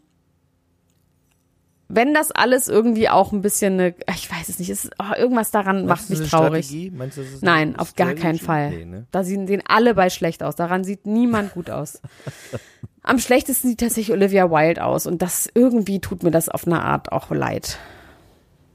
wenn 1.89 2.13
das 2.13 2.31
alles 2.31 2.67
irgendwie 2.67 3.07
auch 3.09 3.31
ein 3.31 3.41
bisschen 3.41 3.73
eine, 3.73 3.95
ich 4.13 4.29
weiß 4.29 4.49
es 4.49 4.59
nicht, 4.59 4.69
es 4.69 4.85
ist, 4.85 4.93
oh, 4.99 5.15
irgendwas 5.17 5.51
daran 5.51 5.85
macht 5.85 6.09
Meinst 6.09 6.09
du, 6.09 6.19
mich 6.19 6.29
traurig. 6.29 6.91
Meinst 6.93 7.17
du, 7.17 7.21
das 7.21 7.33
ist 7.33 7.43
Nein, 7.43 7.77
auf 7.77 7.95
gar 7.95 8.13
keinen 8.13 8.39
Fall. 8.39 8.71
Nee, 8.71 8.85
ne? 8.85 9.07
Da 9.11 9.23
sehen, 9.23 9.47
sehen 9.47 9.63
alle 9.65 9.93
bei 9.95 10.09
schlecht 10.09 10.43
aus. 10.43 10.55
Daran 10.55 10.83
sieht 10.83 11.05
niemand 11.05 11.53
gut 11.53 11.69
aus. 11.69 12.01
Am 13.07 13.19
schlechtesten 13.19 13.69
sieht 13.69 13.79
tatsächlich 13.79 14.11
Olivia 14.13 14.51
Wilde 14.51 14.83
aus 14.83 15.07
und 15.07 15.21
das 15.21 15.49
irgendwie 15.53 16.01
tut 16.01 16.23
mir 16.23 16.31
das 16.31 16.49
auf 16.49 16.67
eine 16.67 16.81
Art 16.81 17.13
auch 17.13 17.31
leid. 17.31 17.79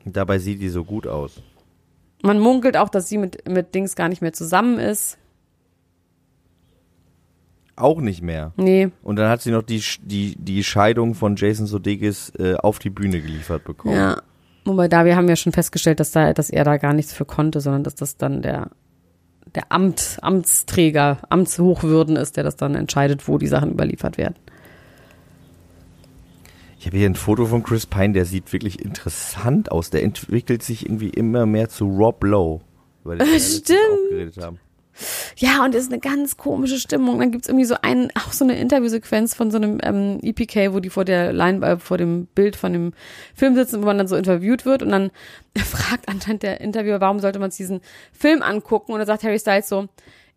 Dabei 0.07 0.39
sieht 0.39 0.63
die 0.63 0.71
so 0.71 0.85
gut 0.85 1.07
aus. 1.07 1.43
Man 2.23 2.39
munkelt 2.39 2.79
auch, 2.79 2.89
dass 2.89 3.11
sie 3.11 3.19
mit, 3.19 3.47
mit 3.47 3.75
Dings 3.75 3.95
gar 3.95 4.09
nicht 4.09 4.23
mehr 4.23 4.33
zusammen 4.33 4.79
ist. 4.79 5.19
Auch 7.77 8.01
nicht 8.01 8.23
mehr. 8.23 8.53
Nee. 8.57 8.91
Und 9.03 9.17
dann 9.17 9.29
hat 9.29 9.43
sie 9.43 9.51
noch 9.51 9.63
die, 9.63 9.83
die, 10.01 10.35
die 10.39 10.65
Scheidung 10.65 11.15
von 11.15 11.37
Jason 11.37 11.67
Sudeikis 11.67 12.33
äh, 12.39 12.55
auf 12.55 12.79
die 12.79 12.91
Bühne 12.91 13.21
geliefert 13.21 13.65
bekommen. 13.65 13.97
Ja. 13.97 14.23
Wobei 14.65 14.89
da, 14.89 15.05
wir 15.05 15.15
haben 15.15 15.29
ja 15.29 15.37
schon 15.37 15.53
festgestellt, 15.53 16.01
dass 16.01 16.11
da, 16.11 16.33
dass 16.33 16.49
er 16.49 16.65
da 16.65 16.79
gar 16.79 16.95
nichts 16.95 17.13
für 17.13 17.27
konnte, 17.27 17.61
sondern 17.61 17.85
dass 17.85 17.97
das 17.97 18.17
dann 18.17 18.41
der, 18.41 18.71
der 19.55 19.71
Amt, 19.71 20.19
Amtsträger, 20.23 21.19
Amtshochwürden 21.29 22.17
ist, 22.17 22.37
der 22.37 22.45
das 22.45 22.57
dann 22.57 22.75
entscheidet, 22.75 23.29
wo 23.29 23.39
die 23.39 23.47
Sachen 23.49 23.73
überliefert 23.73 24.19
werden. 24.19 24.35
Ich 26.79 26.87
habe 26.87 26.97
hier 26.97 27.09
ein 27.09 27.15
Foto 27.15 27.47
von 27.47 27.63
Chris 27.63 27.87
Pine, 27.87 28.13
der 28.13 28.25
sieht 28.25 28.53
wirklich 28.53 28.81
interessant 28.85 29.71
aus. 29.71 29.91
Der 29.91 30.03
entwickelt 30.03 30.63
sich 30.65 30.87
irgendwie 30.87 31.11
immer 31.11 31.47
mehr 31.47 31.69
zu 31.69 31.87
Rob 31.87 32.25
Lowe. 32.25 32.61
Über 33.05 33.17
den 33.17 33.29
wir 33.29 33.39
Stimmt. 33.41 33.79
auch 33.79 34.11
geredet 34.11 34.37
haben. 34.39 34.59
Ja, 35.37 35.65
und 35.65 35.75
es 35.75 35.85
ist 35.85 35.93
eine 35.93 36.01
ganz 36.01 36.37
komische 36.37 36.79
Stimmung. 36.79 37.19
Dann 37.19 37.31
gibt's 37.31 37.49
irgendwie 37.49 37.65
so 37.65 37.77
einen, 37.81 38.11
auch 38.15 38.33
so 38.33 38.45
eine 38.45 38.59
Interviewsequenz 38.59 39.35
von 39.35 39.51
so 39.51 39.57
einem 39.57 39.79
ähm, 39.83 40.19
EPK, 40.23 40.73
wo 40.73 40.81
die 40.81 40.91
vor 40.91 41.05
der 41.05 41.33
Line, 41.33 41.65
äh, 41.67 41.77
vor 41.79 41.99
dem 41.99 42.27
Bild 42.27 42.57
von 42.57 42.73
dem 42.73 42.93
Film 43.35 43.55
sitzen, 43.55 43.81
wo 43.83 43.87
man 43.87 43.99
dann 43.99 44.09
so 44.09 44.17
interviewt 44.17 44.65
wird 44.65 44.83
und 44.83 44.91
dann 44.91 45.11
fragt 45.57 46.09
anscheinend 46.09 46.43
der 46.43 46.61
Interviewer, 46.61 47.01
warum 47.01 47.21
sollte 47.21 47.39
man 47.39 47.51
sich 47.51 47.59
diesen 47.59 47.81
Film 48.13 48.43
angucken? 48.43 48.93
Und 48.93 48.99
dann 48.99 49.07
sagt 49.07 49.23
Harry 49.23 49.39
Styles 49.39 49.69
so, 49.69 49.89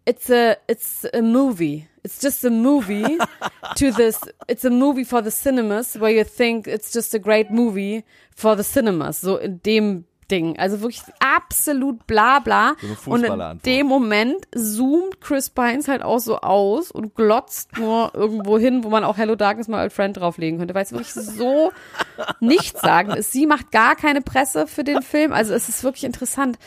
it's 0.05 0.29
a, 0.29 0.55
it's 0.67 1.05
a 1.13 1.21
movie. 1.21 1.87
It's 2.03 2.21
just 2.21 2.45
a 2.45 2.51
movie 2.51 3.17
to 3.75 3.91
this, 3.91 4.19
it's 4.47 4.63
a 4.63 4.69
movie 4.69 5.05
for 5.05 5.23
the 5.23 5.31
cinemas 5.31 5.99
where 5.99 6.11
you 6.11 6.23
think 6.23 6.67
it's 6.67 6.93
just 6.93 7.13
a 7.15 7.19
great 7.19 7.49
movie 7.49 8.03
for 8.35 8.55
the 8.55 8.63
cinemas. 8.63 9.21
So 9.21 9.37
in 9.37 9.59
dem 9.63 10.05
Ding. 10.29 10.57
Also 10.57 10.81
wirklich 10.81 11.01
absolut 11.19 12.05
bla 12.07 12.39
bla. 12.39 12.75
So 13.03 13.11
und 13.11 13.23
in 13.23 13.59
dem 13.65 13.87
Moment 13.87 14.45
zoomt 14.55 15.21
Chris 15.21 15.49
Pines 15.49 15.87
halt 15.87 16.01
auch 16.01 16.19
so 16.19 16.39
aus 16.39 16.91
und 16.91 17.15
glotzt 17.15 17.77
nur 17.77 18.11
irgendwo 18.15 18.57
hin, 18.57 18.83
wo 18.83 18.89
man 18.89 19.03
auch 19.03 19.17
Hello 19.17 19.35
Darkness 19.35 19.67
mal 19.67 19.79
als 19.79 19.93
Friend 19.93 20.15
drauflegen 20.15 20.59
könnte, 20.59 20.73
weil 20.73 20.83
es 20.83 20.91
wirklich 20.91 21.13
so 21.13 21.71
nichtssagend 22.39 23.15
ist. 23.15 23.31
Sie 23.31 23.45
macht 23.45 23.71
gar 23.71 23.95
keine 23.95 24.21
Presse 24.21 24.67
für 24.67 24.83
den 24.83 25.01
Film. 25.01 25.33
Also 25.33 25.53
es 25.53 25.69
ist 25.69 25.83
wirklich 25.83 26.03
interessant. 26.03 26.57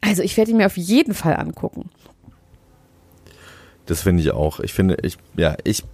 Also 0.00 0.22
ich 0.22 0.36
werde 0.36 0.50
ihn 0.50 0.58
mir 0.58 0.66
auf 0.66 0.76
jeden 0.76 1.14
Fall 1.14 1.36
angucken. 1.36 1.90
Das 3.86 4.02
finde 4.02 4.22
ich 4.22 4.30
auch. 4.32 4.60
Ich 4.60 4.72
finde, 4.72 4.96
ich, 5.02 5.18
ja, 5.36 5.56
ich, 5.64 5.84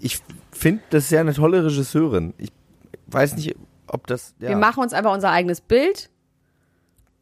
ich 0.00 0.20
finde 0.52 0.82
das 0.90 1.04
ist 1.04 1.10
ja 1.10 1.20
eine 1.20 1.34
tolle 1.34 1.64
Regisseurin. 1.64 2.34
Ich 2.38 2.50
weiß 3.06 3.36
nicht, 3.36 3.56
ob 3.92 4.06
das, 4.06 4.34
ja. 4.40 4.50
Wir 4.50 4.56
machen 4.56 4.82
uns 4.82 4.92
einfach 4.92 5.12
unser 5.12 5.30
eigenes 5.30 5.60
Bild 5.60 6.10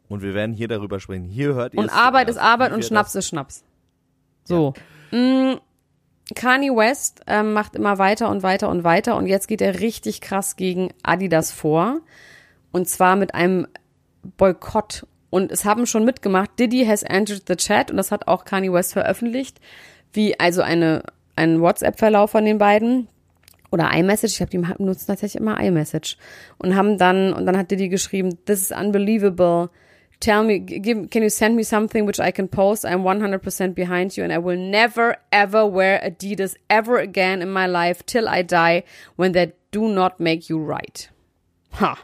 und 0.08 0.22
wir 0.22 0.34
werden 0.34 0.52
hier 0.54 0.68
darüber 0.68 1.00
sprechen. 1.00 1.24
Hier 1.24 1.54
hört 1.54 1.74
ihr 1.74 1.80
und 1.80 1.90
Arbeit 1.90 2.28
ist 2.28 2.38
Arbeit 2.38 2.72
und 2.72 2.84
Schnaps 2.84 3.12
das- 3.12 3.24
ist 3.24 3.28
Schnaps. 3.28 3.64
So. 4.44 4.74
Mm, 5.10 5.54
Kanye 6.34 6.70
West 6.70 7.20
ähm, 7.26 7.52
macht 7.52 7.76
immer 7.76 7.98
weiter 7.98 8.28
und 8.30 8.42
weiter 8.42 8.68
und 8.68 8.84
weiter 8.84 9.16
und 9.16 9.26
jetzt 9.26 9.48
geht 9.48 9.60
er 9.60 9.80
richtig 9.80 10.20
krass 10.20 10.56
gegen 10.56 10.92
Adidas 11.02 11.52
vor. 11.52 12.00
Und 12.72 12.88
zwar 12.88 13.16
mit 13.16 13.34
einem 13.34 13.66
Boykott. 14.36 15.06
Und 15.30 15.50
es 15.50 15.64
haben 15.64 15.86
schon 15.86 16.04
mitgemacht, 16.04 16.50
Diddy 16.58 16.84
has 16.86 17.02
entered 17.02 17.44
the 17.48 17.56
chat 17.56 17.90
und 17.90 17.96
das 17.96 18.10
hat 18.12 18.28
auch 18.28 18.44
Kanye 18.44 18.72
West 18.72 18.92
veröffentlicht, 18.92 19.60
wie 20.12 20.38
also 20.38 20.62
eine, 20.62 21.02
ein 21.36 21.60
WhatsApp-Verlauf 21.60 22.30
von 22.30 22.44
den 22.44 22.58
beiden 22.58 23.08
oder 23.70 23.90
iMessage, 23.92 24.32
ich 24.32 24.36
glaube, 24.38 24.50
die 24.50 24.82
nutzen 24.82 25.06
tatsächlich 25.06 25.40
immer 25.40 25.60
iMessage 25.60 26.16
und 26.58 26.74
haben 26.76 26.98
dann, 26.98 27.32
und 27.32 27.46
dann 27.46 27.56
hat 27.56 27.70
Diddy 27.70 27.88
geschrieben, 27.88 28.38
this 28.44 28.62
is 28.62 28.72
unbelievable, 28.72 29.70
tell 30.20 30.42
me, 30.42 30.60
give, 30.60 31.08
can 31.08 31.22
you 31.22 31.28
send 31.28 31.56
me 31.56 31.64
something 31.64 32.06
which 32.06 32.18
I 32.18 32.32
can 32.32 32.48
post, 32.48 32.84
I'm 32.84 33.02
100% 33.02 33.74
behind 33.74 34.16
you 34.16 34.24
and 34.24 34.32
I 34.32 34.38
will 34.38 34.58
never 34.58 35.16
ever 35.30 35.66
wear 35.66 36.00
Adidas 36.02 36.56
ever 36.68 36.98
again 36.98 37.42
in 37.42 37.52
my 37.52 37.66
life 37.66 38.04
till 38.06 38.28
I 38.28 38.42
die 38.42 38.84
when 39.16 39.32
they 39.32 39.52
do 39.70 39.88
not 39.88 40.20
make 40.20 40.48
you 40.48 40.58
right. 40.58 41.08
Ha. 41.72 41.98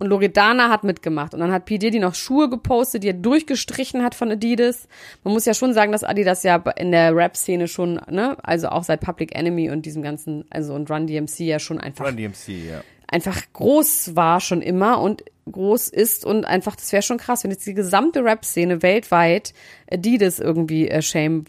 Und 0.00 0.08
Loredana 0.08 0.70
hat 0.70 0.82
mitgemacht. 0.82 1.34
Und 1.34 1.40
dann 1.40 1.52
hat 1.52 1.66
P. 1.66 1.76
Diddy 1.76 2.00
noch 2.00 2.14
Schuhe 2.14 2.48
gepostet, 2.48 3.04
die 3.04 3.08
er 3.08 3.14
durchgestrichen 3.14 4.02
hat 4.02 4.14
von 4.14 4.30
Adidas. 4.30 4.88
Man 5.24 5.34
muss 5.34 5.44
ja 5.44 5.52
schon 5.52 5.74
sagen, 5.74 5.92
dass 5.92 6.04
Adidas 6.04 6.42
ja 6.42 6.56
in 6.76 6.90
der 6.90 7.14
Rap-Szene 7.14 7.68
schon, 7.68 8.00
ne, 8.08 8.36
also 8.42 8.70
auch 8.70 8.82
seit 8.82 9.02
Public 9.02 9.36
Enemy 9.36 9.70
und 9.70 9.84
diesem 9.84 10.02
ganzen, 10.02 10.46
also 10.48 10.72
und 10.74 10.90
Run 10.90 11.06
DMC 11.06 11.40
ja 11.40 11.58
schon 11.58 11.78
einfach, 11.78 12.06
Run 12.06 12.16
DMC, 12.16 12.48
ja. 12.48 12.80
einfach 13.08 13.42
groß 13.52 14.16
war 14.16 14.40
schon 14.40 14.62
immer 14.62 15.02
und 15.02 15.22
groß 15.52 15.88
ist 15.88 16.24
und 16.24 16.46
einfach, 16.46 16.76
das 16.76 16.90
wäre 16.92 17.02
schon 17.02 17.18
krass, 17.18 17.44
wenn 17.44 17.50
jetzt 17.50 17.66
die 17.66 17.74
gesamte 17.74 18.24
Rap-Szene 18.24 18.82
weltweit 18.82 19.52
Adidas 19.90 20.38
irgendwie 20.38 20.88
äh, 20.88 21.02
shame 21.02 21.44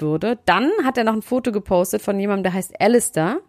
würde. 0.00 0.38
Dann 0.44 0.70
hat 0.84 0.96
er 0.96 1.04
noch 1.04 1.14
ein 1.14 1.22
Foto 1.22 1.50
gepostet 1.50 2.02
von 2.02 2.20
jemandem, 2.20 2.44
der 2.44 2.52
heißt 2.52 2.80
Alistair. 2.80 3.40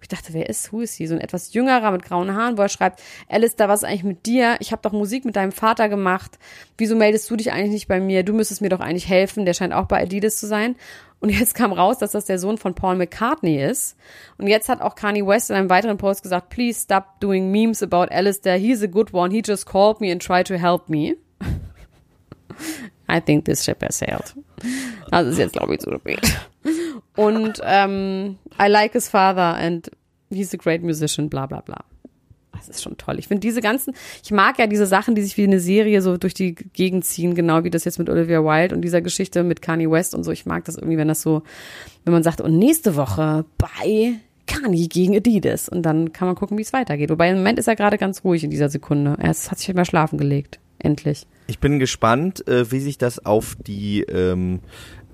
Ich 0.00 0.08
dachte, 0.08 0.32
wer 0.32 0.48
ist, 0.48 0.72
who 0.72 0.80
ist 0.80 0.94
he? 0.94 1.06
So 1.06 1.14
ein 1.14 1.20
etwas 1.20 1.52
jüngerer 1.52 1.90
mit 1.90 2.04
grauen 2.04 2.34
Haaren, 2.34 2.56
wo 2.56 2.62
er 2.62 2.68
schreibt, 2.68 3.02
Alistair, 3.28 3.68
was 3.68 3.82
ist 3.82 3.88
eigentlich 3.88 4.04
mit 4.04 4.26
dir? 4.26 4.56
Ich 4.60 4.70
habe 4.72 4.82
doch 4.82 4.92
Musik 4.92 5.24
mit 5.24 5.36
deinem 5.36 5.52
Vater 5.52 5.88
gemacht. 5.88 6.38
Wieso 6.76 6.96
meldest 6.96 7.28
du 7.30 7.36
dich 7.36 7.52
eigentlich 7.52 7.72
nicht 7.72 7.88
bei 7.88 8.00
mir? 8.00 8.22
Du 8.22 8.32
müsstest 8.32 8.60
mir 8.60 8.68
doch 8.68 8.80
eigentlich 8.80 9.08
helfen. 9.08 9.44
Der 9.44 9.54
scheint 9.54 9.72
auch 9.72 9.86
bei 9.86 10.00
Adidas 10.00 10.36
zu 10.36 10.46
sein. 10.46 10.76
Und 11.20 11.30
jetzt 11.30 11.54
kam 11.54 11.72
raus, 11.72 11.98
dass 11.98 12.12
das 12.12 12.26
der 12.26 12.38
Sohn 12.38 12.58
von 12.58 12.74
Paul 12.74 12.94
McCartney 12.96 13.60
ist. 13.60 13.96
Und 14.38 14.46
jetzt 14.46 14.68
hat 14.68 14.80
auch 14.80 14.94
Kanye 14.94 15.26
West 15.26 15.50
in 15.50 15.56
einem 15.56 15.68
weiteren 15.68 15.96
Post 15.96 16.22
gesagt, 16.22 16.48
please 16.50 16.80
stop 16.80 17.20
doing 17.20 17.50
memes 17.50 17.82
about 17.82 18.12
Alistair. 18.12 18.56
He's 18.56 18.82
a 18.82 18.86
good 18.86 19.12
one. 19.12 19.34
He 19.34 19.42
just 19.44 19.66
called 19.66 20.00
me 20.00 20.12
and 20.12 20.22
tried 20.22 20.46
to 20.46 20.54
help 20.54 20.88
me. 20.88 21.16
I 23.08 23.20
think 23.20 23.46
this 23.46 23.64
ship 23.64 23.82
has 23.82 23.98
sailed. 23.98 24.34
Das 25.10 25.26
ist 25.26 25.38
jetzt, 25.38 25.54
glaube 25.54 25.74
ich, 25.74 25.80
zu 25.80 25.90
spät. 25.98 26.20
Und 27.18 27.60
ähm, 27.64 28.38
I 28.62 28.68
like 28.68 28.92
his 28.92 29.08
father 29.08 29.56
and 29.56 29.90
he's 30.30 30.54
a 30.54 30.56
great 30.56 30.84
musician, 30.84 31.28
bla 31.28 31.46
bla 31.46 31.62
bla. 31.62 31.84
Das 32.52 32.68
ist 32.68 32.80
schon 32.80 32.96
toll. 32.96 33.18
Ich 33.18 33.26
finde 33.26 33.40
diese 33.40 33.60
ganzen, 33.60 33.92
ich 34.22 34.30
mag 34.30 34.56
ja 34.60 34.68
diese 34.68 34.86
Sachen, 34.86 35.16
die 35.16 35.22
sich 35.22 35.36
wie 35.36 35.42
eine 35.42 35.58
Serie 35.58 36.00
so 36.00 36.16
durch 36.16 36.34
die 36.34 36.54
Gegend 36.54 37.04
ziehen, 37.04 37.34
genau 37.34 37.64
wie 37.64 37.70
das 37.70 37.84
jetzt 37.84 37.98
mit 37.98 38.08
Olivia 38.08 38.44
Wilde 38.44 38.72
und 38.72 38.82
dieser 38.82 39.00
Geschichte 39.00 39.42
mit 39.42 39.62
Kanye 39.62 39.90
West 39.90 40.14
und 40.14 40.22
so. 40.22 40.30
Ich 40.30 40.46
mag 40.46 40.64
das 40.66 40.76
irgendwie, 40.76 40.96
wenn 40.96 41.08
das 41.08 41.20
so, 41.20 41.42
wenn 42.04 42.12
man 42.12 42.22
sagt, 42.22 42.40
und 42.40 42.56
nächste 42.56 42.94
Woche 42.94 43.44
bei 43.58 44.14
Kanye 44.46 44.86
gegen 44.86 45.16
Adidas. 45.16 45.68
Und 45.68 45.82
dann 45.82 46.12
kann 46.12 46.28
man 46.28 46.36
gucken, 46.36 46.56
wie 46.56 46.62
es 46.62 46.72
weitergeht. 46.72 47.10
Wobei 47.10 47.30
im 47.30 47.38
Moment 47.38 47.58
ist 47.58 47.66
er 47.66 47.74
gerade 47.74 47.98
ganz 47.98 48.22
ruhig 48.22 48.44
in 48.44 48.50
dieser 48.50 48.68
Sekunde. 48.68 49.16
Er 49.18 49.30
hat 49.30 49.58
sich 49.58 49.74
mal 49.74 49.84
schlafen 49.84 50.18
gelegt. 50.18 50.60
Endlich. 50.80 51.26
Ich 51.48 51.58
bin 51.58 51.80
gespannt, 51.80 52.46
äh, 52.46 52.70
wie 52.70 52.78
sich 52.78 52.98
das 52.98 53.24
auf 53.24 53.56
die 53.56 54.02
ähm, 54.02 54.60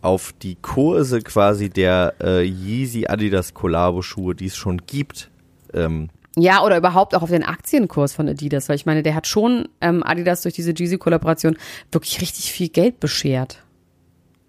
auf 0.05 0.33
die 0.43 0.57
Kurse 0.57 1.21
quasi 1.21 1.71
der 1.71 2.15
äh, 2.21 2.43
Yeezy 2.45 3.07
Adidas 3.07 3.55
Collabo 3.55 4.03
Schuhe, 4.03 4.35
die 4.35 4.47
es 4.47 4.57
schon 4.57 4.79
gibt, 4.87 5.31
ähm, 5.73 6.11
Ja, 6.37 6.63
oder 6.63 6.77
überhaupt 6.77 7.15
auch 7.15 7.23
auf 7.23 7.31
den 7.31 7.43
Aktienkurs 7.45 8.13
von 8.13 8.29
Adidas, 8.29 8.69
weil 8.69 8.77
ich 8.77 8.87
meine, 8.87 9.03
der 9.03 9.15
hat 9.15 9.27
schon 9.27 9.69
ähm, 9.81 10.03
Adidas 10.03 10.43
durch 10.43 10.55
diese 10.55 10.73
Jeezy-Kollaboration 10.73 11.57
wirklich 11.93 12.21
richtig 12.21 12.53
viel 12.53 12.69
Geld 12.69 13.01
beschert. 13.01 13.63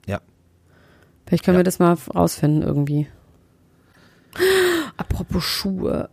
ja. 0.07 0.19
Vielleicht 1.25 1.43
können 1.45 1.55
Ja. 1.55 1.59
wir 1.59 1.63
das 1.63 1.79
mal 1.79 1.97
rausfinden 2.13 2.61
irgendwie. 2.61 3.07
Apropos 4.97 5.43
Schuhe. 5.43 6.09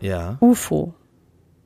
Ja. 0.00 0.36
UFO 0.40 0.94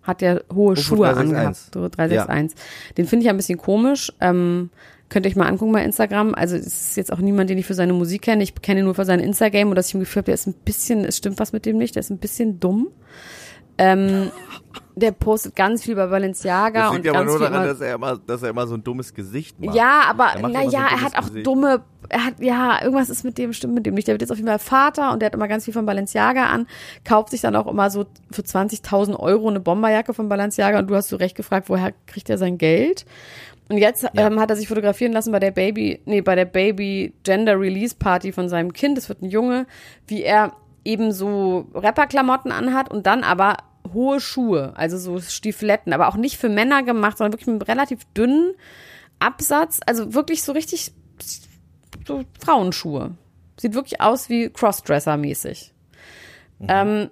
hat 0.03 0.23
ja 0.23 0.41
hohe 0.53 0.73
UFO 0.73 0.77
Schuhe 0.77 1.07
361. 1.07 1.37
angehabt. 1.37 1.57
So 1.75 1.89
361. 1.89 2.59
Den 2.97 3.07
finde 3.07 3.25
ich 3.25 3.31
ein 3.31 3.37
bisschen 3.37 3.59
komisch. 3.59 4.13
Ähm, 4.21 4.71
könnt 5.09 5.27
ihr 5.27 5.31
euch 5.31 5.37
mal 5.37 5.47
angucken 5.47 5.73
bei 5.73 5.85
Instagram. 5.85 6.35
Also 6.35 6.57
es 6.57 6.67
ist 6.67 6.97
jetzt 6.97 7.13
auch 7.13 7.19
niemand, 7.19 7.51
den 7.51 7.59
ich 7.59 7.67
für 7.67 7.75
seine 7.75 7.93
Musik 7.93 8.23
kenne. 8.23 8.43
Ich 8.43 8.55
kenne 8.55 8.81
ihn 8.81 8.85
nur 8.85 8.95
für 8.95 9.05
sein 9.05 9.21
Instagram 9.21 9.71
und 9.71 9.75
dass 9.75 9.89
ich 9.89 9.95
ihm 9.95 10.01
Gefühl 10.01 10.21
habe, 10.21 10.27
der 10.27 10.35
ist 10.35 10.47
ein 10.47 10.55
bisschen, 10.55 11.05
es 11.05 11.17
stimmt 11.17 11.39
was 11.39 11.53
mit 11.53 11.67
dem 11.67 11.79
nicht, 11.79 11.95
der 11.95 12.01
ist 12.01 12.11
ein 12.11 12.19
bisschen 12.19 12.61
dumm. 12.61 12.89
Ähm, 13.79 14.31
der 14.97 15.13
postet 15.13 15.55
ganz 15.55 15.85
viel 15.85 15.95
bei 15.95 16.09
Balenciaga 16.09 16.81
Das 16.87 16.91
und 16.91 16.97
liegt 16.97 17.09
aber 17.09 17.19
ganz 17.21 17.31
nur 17.31 17.39
daran, 17.39 17.65
dass 17.65 17.81
er 17.81 17.95
immer, 17.95 18.19
dass 18.19 18.43
er 18.43 18.51
immer 18.51 18.67
so 18.67 18.75
ein 18.75 18.83
dummes 18.83 19.15
Gesicht 19.15 19.61
macht. 19.61 19.77
ja, 19.77 20.03
Er 20.03 20.09
aber 20.11 20.33
so 20.41 20.47
naja, 20.49 20.87
ein 20.87 20.93
er 20.99 21.01
hat 21.03 21.17
auch 21.17 21.29
Gesicht. 21.29 21.47
dumme, 21.47 21.85
er 22.09 22.25
hat, 22.25 22.41
ja, 22.41 22.83
irgendwas 22.83 23.09
ist 23.09 23.23
mit 23.23 23.39
dem, 23.39 23.53
stimmt 23.53 23.75
mit 23.75 23.87
dem 23.87 23.95
nicht. 23.95 24.09
Der 24.09 24.15
wird 24.15 24.23
jetzt 24.23 24.33
auf 24.33 24.39
jeden 24.39 24.49
Fall 24.49 24.59
Vater 24.59 25.13
und 25.13 25.21
der 25.23 25.27
hat 25.27 25.35
immer 25.35 25.47
ganz 25.47 25.65
viel 25.65 25.75
von 25.75 25.87
Balenciaga 25.87 26.47
an, 26.47 26.67
kauft 27.05 27.31
sich 27.31 27.41
dann 27.41 27.55
auch 27.55 27.69
immer 27.69 27.91
so 27.91 28.07
für 28.33 28.43
20.000 28.43 29.17
Euro 29.17 29.49
eine 29.49 29.61
Bomberjacke 29.61 30.13
von 30.13 30.29
Balenciaga 30.29 30.81
und 30.81 30.89
du 30.89 30.97
hast 30.97 31.09
so 31.09 31.17
recht 31.17 31.37
gefragt, 31.37 31.69
woher 31.69 31.93
kriegt 32.07 32.29
er 32.29 32.39
sein 32.39 32.59
Geld? 32.59 33.05
Und 33.69 33.79
jetzt 33.79 34.07
ähm, 34.17 34.41
hat 34.41 34.51
er 34.51 34.57
sich 34.57 34.69
fotografieren 34.69 35.13
lassen 35.13 35.31
bei 35.31 35.41
der 35.41 35.51
Baby, 35.51 36.01
nee, 36.07 36.23
bei 36.23 36.35
der 36.35 36.47
Baby 36.47 37.15
Gender 37.23 37.61
Release 37.61 37.95
Party 37.95 38.33
von 38.33 38.49
seinem 38.49 38.73
Kind. 38.73 38.97
Es 38.97 39.09
wird 39.09 39.23
ein 39.23 39.29
Junge, 39.29 39.67
wie 40.07 40.23
er 40.23 40.53
eben 40.85 41.13
so 41.13 41.67
Rapperklamotten 41.75 42.51
anhat 42.51 42.91
und 42.91 43.07
dann 43.07 43.25
aber 43.25 43.59
hohe 43.93 44.21
Schuhe, 44.21 44.73
also 44.77 44.97
so 44.97 45.21
Stiefeletten, 45.21 45.93
aber 45.93 46.09
auch 46.09 46.17
nicht 46.17 46.39
für 46.39 46.49
Männer 46.49 46.83
gemacht, 46.83 47.19
sondern 47.19 47.33
wirklich 47.33 47.47
mit 47.47 47.63
einem 47.63 47.71
relativ 47.71 48.05
dünnen 48.17 48.55
Absatz, 49.19 49.81
also 49.87 50.15
wirklich 50.15 50.43
so 50.43 50.53
richtig 50.53 50.93
so 52.07 52.25
Frauenschuhe. 52.41 53.17
Sieht 53.61 53.75
wirklich 53.75 54.01
aus 54.01 54.29
wie 54.29 54.47
Crossdresser-mäßig. 54.47 55.73
Ähm, 56.67 57.11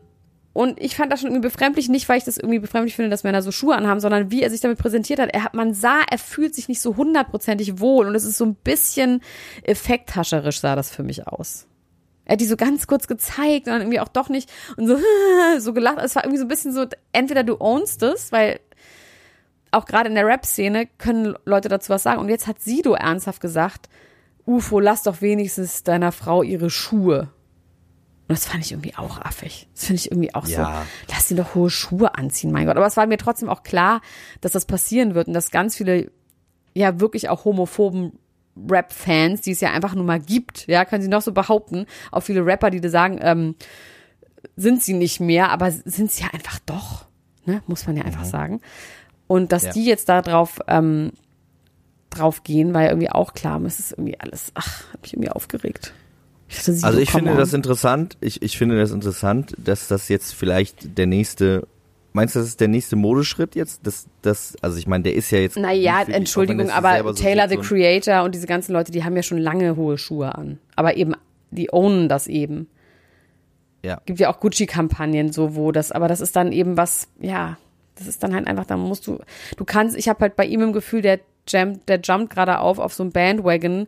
und 0.56 0.80
ich 0.80 0.96
fand 0.96 1.12
das 1.12 1.20
schon 1.20 1.28
irgendwie 1.28 1.48
befremdlich, 1.48 1.90
nicht 1.90 2.08
weil 2.08 2.16
ich 2.16 2.24
das 2.24 2.38
irgendwie 2.38 2.60
befremdlich 2.60 2.96
finde, 2.96 3.10
dass 3.10 3.24
Männer 3.24 3.42
so 3.42 3.52
Schuhe 3.52 3.76
anhaben, 3.76 4.00
sondern 4.00 4.30
wie 4.30 4.42
er 4.42 4.48
sich 4.48 4.62
damit 4.62 4.78
präsentiert 4.78 5.20
hat. 5.20 5.28
Er 5.34 5.44
hat, 5.44 5.52
man 5.52 5.74
sah, 5.74 6.00
er 6.10 6.16
fühlt 6.16 6.54
sich 6.54 6.66
nicht 6.66 6.80
so 6.80 6.96
hundertprozentig 6.96 7.78
wohl 7.78 8.06
und 8.06 8.14
es 8.14 8.24
ist 8.24 8.38
so 8.38 8.46
ein 8.46 8.54
bisschen 8.54 9.20
effekthascherisch 9.64 10.60
sah 10.60 10.74
das 10.74 10.90
für 10.90 11.02
mich 11.02 11.26
aus. 11.26 11.66
Er 12.24 12.32
hat 12.32 12.40
die 12.40 12.46
so 12.46 12.56
ganz 12.56 12.86
kurz 12.86 13.06
gezeigt 13.06 13.66
und 13.66 13.74
dann 13.74 13.82
irgendwie 13.82 14.00
auch 14.00 14.08
doch 14.08 14.30
nicht 14.30 14.50
und 14.78 14.86
so, 14.86 14.98
so 15.58 15.74
gelacht. 15.74 15.98
Es 16.02 16.16
war 16.16 16.24
irgendwie 16.24 16.38
so 16.38 16.46
ein 16.46 16.48
bisschen 16.48 16.72
so, 16.72 16.86
entweder 17.12 17.44
du 17.44 17.60
ownst 17.60 18.02
es, 18.02 18.32
weil 18.32 18.58
auch 19.72 19.84
gerade 19.84 20.08
in 20.08 20.14
der 20.14 20.26
Rap-Szene 20.26 20.88
können 20.96 21.34
Leute 21.44 21.68
dazu 21.68 21.90
was 21.90 22.02
sagen. 22.02 22.20
Und 22.20 22.30
jetzt 22.30 22.46
hat 22.46 22.62
Sido 22.62 22.94
ernsthaft 22.94 23.42
gesagt, 23.42 23.90
UFO, 24.46 24.80
lass 24.80 25.02
doch 25.02 25.20
wenigstens 25.20 25.82
deiner 25.82 26.12
Frau 26.12 26.42
ihre 26.42 26.70
Schuhe. 26.70 27.28
Und 28.28 28.36
das 28.36 28.46
fand 28.46 28.64
ich 28.64 28.72
irgendwie 28.72 28.96
auch 28.96 29.20
affig. 29.20 29.68
Das 29.74 29.84
finde 29.86 30.00
ich 30.00 30.10
irgendwie 30.10 30.34
auch 30.34 30.46
Ja. 30.48 30.82
so. 30.82 31.12
Lass 31.12 31.30
ihn 31.30 31.36
doch 31.36 31.54
hohe 31.54 31.70
Schuhe 31.70 32.16
anziehen, 32.16 32.50
mein 32.50 32.66
Gott. 32.66 32.76
Aber 32.76 32.86
es 32.86 32.96
war 32.96 33.06
mir 33.06 33.18
trotzdem 33.18 33.48
auch 33.48 33.62
klar, 33.62 34.00
dass 34.40 34.52
das 34.52 34.64
passieren 34.64 35.14
wird 35.14 35.28
und 35.28 35.34
dass 35.34 35.50
ganz 35.52 35.76
viele, 35.76 36.10
ja, 36.74 36.98
wirklich 36.98 37.28
auch 37.28 37.44
homophoben 37.44 38.18
Rap-Fans, 38.68 39.42
die 39.42 39.52
es 39.52 39.60
ja 39.60 39.70
einfach 39.72 39.94
nur 39.94 40.04
mal 40.04 40.18
gibt, 40.18 40.66
ja, 40.66 40.84
können 40.84 41.02
sie 41.02 41.08
noch 41.08 41.22
so 41.22 41.32
behaupten, 41.32 41.86
auch 42.10 42.22
viele 42.22 42.44
Rapper, 42.44 42.70
die 42.70 42.80
da 42.80 42.88
sagen, 42.88 43.18
ähm, 43.20 43.54
sind 44.56 44.82
sie 44.82 44.94
nicht 44.94 45.20
mehr, 45.20 45.50
aber 45.50 45.70
sind 45.70 46.10
sie 46.10 46.22
ja 46.24 46.30
einfach 46.32 46.58
doch, 46.66 47.04
ne, 47.44 47.62
muss 47.66 47.86
man 47.86 47.96
ja 47.96 48.04
einfach 48.04 48.24
sagen. 48.24 48.60
Und 49.26 49.52
dass 49.52 49.64
Ja. 49.64 49.72
die 49.72 49.84
jetzt 49.84 50.08
da 50.08 50.22
drauf, 50.22 50.60
ähm, 50.68 51.12
drauf 52.10 52.44
gehen, 52.44 52.72
war 52.74 52.82
ja 52.82 52.88
irgendwie 52.88 53.10
auch 53.10 53.34
klar, 53.34 53.60
es 53.64 53.78
ist 53.78 53.92
irgendwie 53.92 54.18
alles, 54.18 54.52
ach, 54.54 54.90
hat 54.92 55.02
mich 55.02 55.12
irgendwie 55.12 55.30
aufgeregt. 55.30 55.92
Ich 56.48 56.58
dachte, 56.58 56.78
Also 56.82 56.98
ich 56.98 57.10
finde 57.10 57.32
on. 57.32 57.36
das 57.36 57.52
interessant, 57.52 58.16
ich, 58.20 58.42
ich 58.42 58.56
finde 58.56 58.78
das 58.78 58.92
interessant, 58.92 59.54
dass 59.58 59.88
das 59.88 60.08
jetzt 60.08 60.34
vielleicht 60.34 60.96
der 60.96 61.06
nächste, 61.06 61.66
meinst 62.12 62.34
du, 62.34 62.38
das 62.38 62.48
ist 62.48 62.60
der 62.60 62.68
nächste 62.68 62.96
Modeschritt 62.96 63.54
jetzt? 63.54 63.86
Das, 63.86 64.06
das, 64.22 64.54
also 64.62 64.78
ich 64.78 64.86
meine, 64.86 65.04
der 65.04 65.14
ist 65.14 65.30
ja 65.30 65.38
jetzt. 65.38 65.56
Naja, 65.56 66.02
Entschuldigung, 66.06 66.70
aber 66.70 67.02
so 67.14 67.22
Taylor 67.22 67.48
the 67.48 67.56
Creator 67.56 68.22
und 68.22 68.34
diese 68.34 68.46
ganzen 68.46 68.72
Leute, 68.72 68.92
die 68.92 69.04
haben 69.04 69.16
ja 69.16 69.22
schon 69.22 69.38
lange 69.38 69.76
hohe 69.76 69.98
Schuhe 69.98 70.34
an. 70.34 70.58
Aber 70.76 70.96
eben, 70.96 71.14
die 71.50 71.72
ownen 71.72 72.08
das 72.08 72.26
eben. 72.26 72.68
Ja. 73.82 74.00
Gibt 74.06 74.20
ja 74.20 74.32
auch 74.32 74.40
Gucci-Kampagnen, 74.40 75.32
so 75.32 75.54
wo 75.54 75.72
das, 75.72 75.92
aber 75.92 76.08
das 76.08 76.20
ist 76.20 76.34
dann 76.36 76.52
eben 76.52 76.76
was, 76.76 77.08
ja, 77.20 77.56
das 77.96 78.06
ist 78.06 78.22
dann 78.22 78.34
halt 78.34 78.46
einfach, 78.46 78.66
da 78.66 78.76
musst 78.76 79.06
du, 79.06 79.18
du 79.56 79.64
kannst, 79.64 79.96
ich 79.96 80.08
habe 80.08 80.20
halt 80.20 80.36
bei 80.36 80.44
ihm 80.44 80.60
im 80.60 80.72
Gefühl, 80.72 81.02
der 81.02 81.20
jumpt, 81.48 81.88
der 81.88 82.00
jumpt 82.00 82.30
gerade 82.30 82.58
auf 82.58 82.78
auf 82.78 82.94
so 82.94 83.04
ein 83.04 83.12
Bandwagon, 83.12 83.86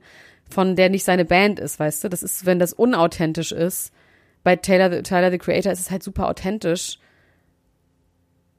von 0.48 0.76
der 0.76 0.88
nicht 0.88 1.04
seine 1.04 1.24
Band 1.24 1.58
ist, 1.60 1.78
weißt 1.78 2.04
du? 2.04 2.08
Das 2.08 2.22
ist, 2.22 2.46
wenn 2.46 2.58
das 2.58 2.72
unauthentisch 2.72 3.52
ist. 3.52 3.92
Bei 4.44 4.56
Taylor, 4.56 4.90
the- 4.90 5.02
Tyler 5.02 5.30
the 5.30 5.38
Creator 5.38 5.72
ist 5.72 5.80
es 5.80 5.90
halt 5.90 6.02
super 6.02 6.28
authentisch 6.28 6.98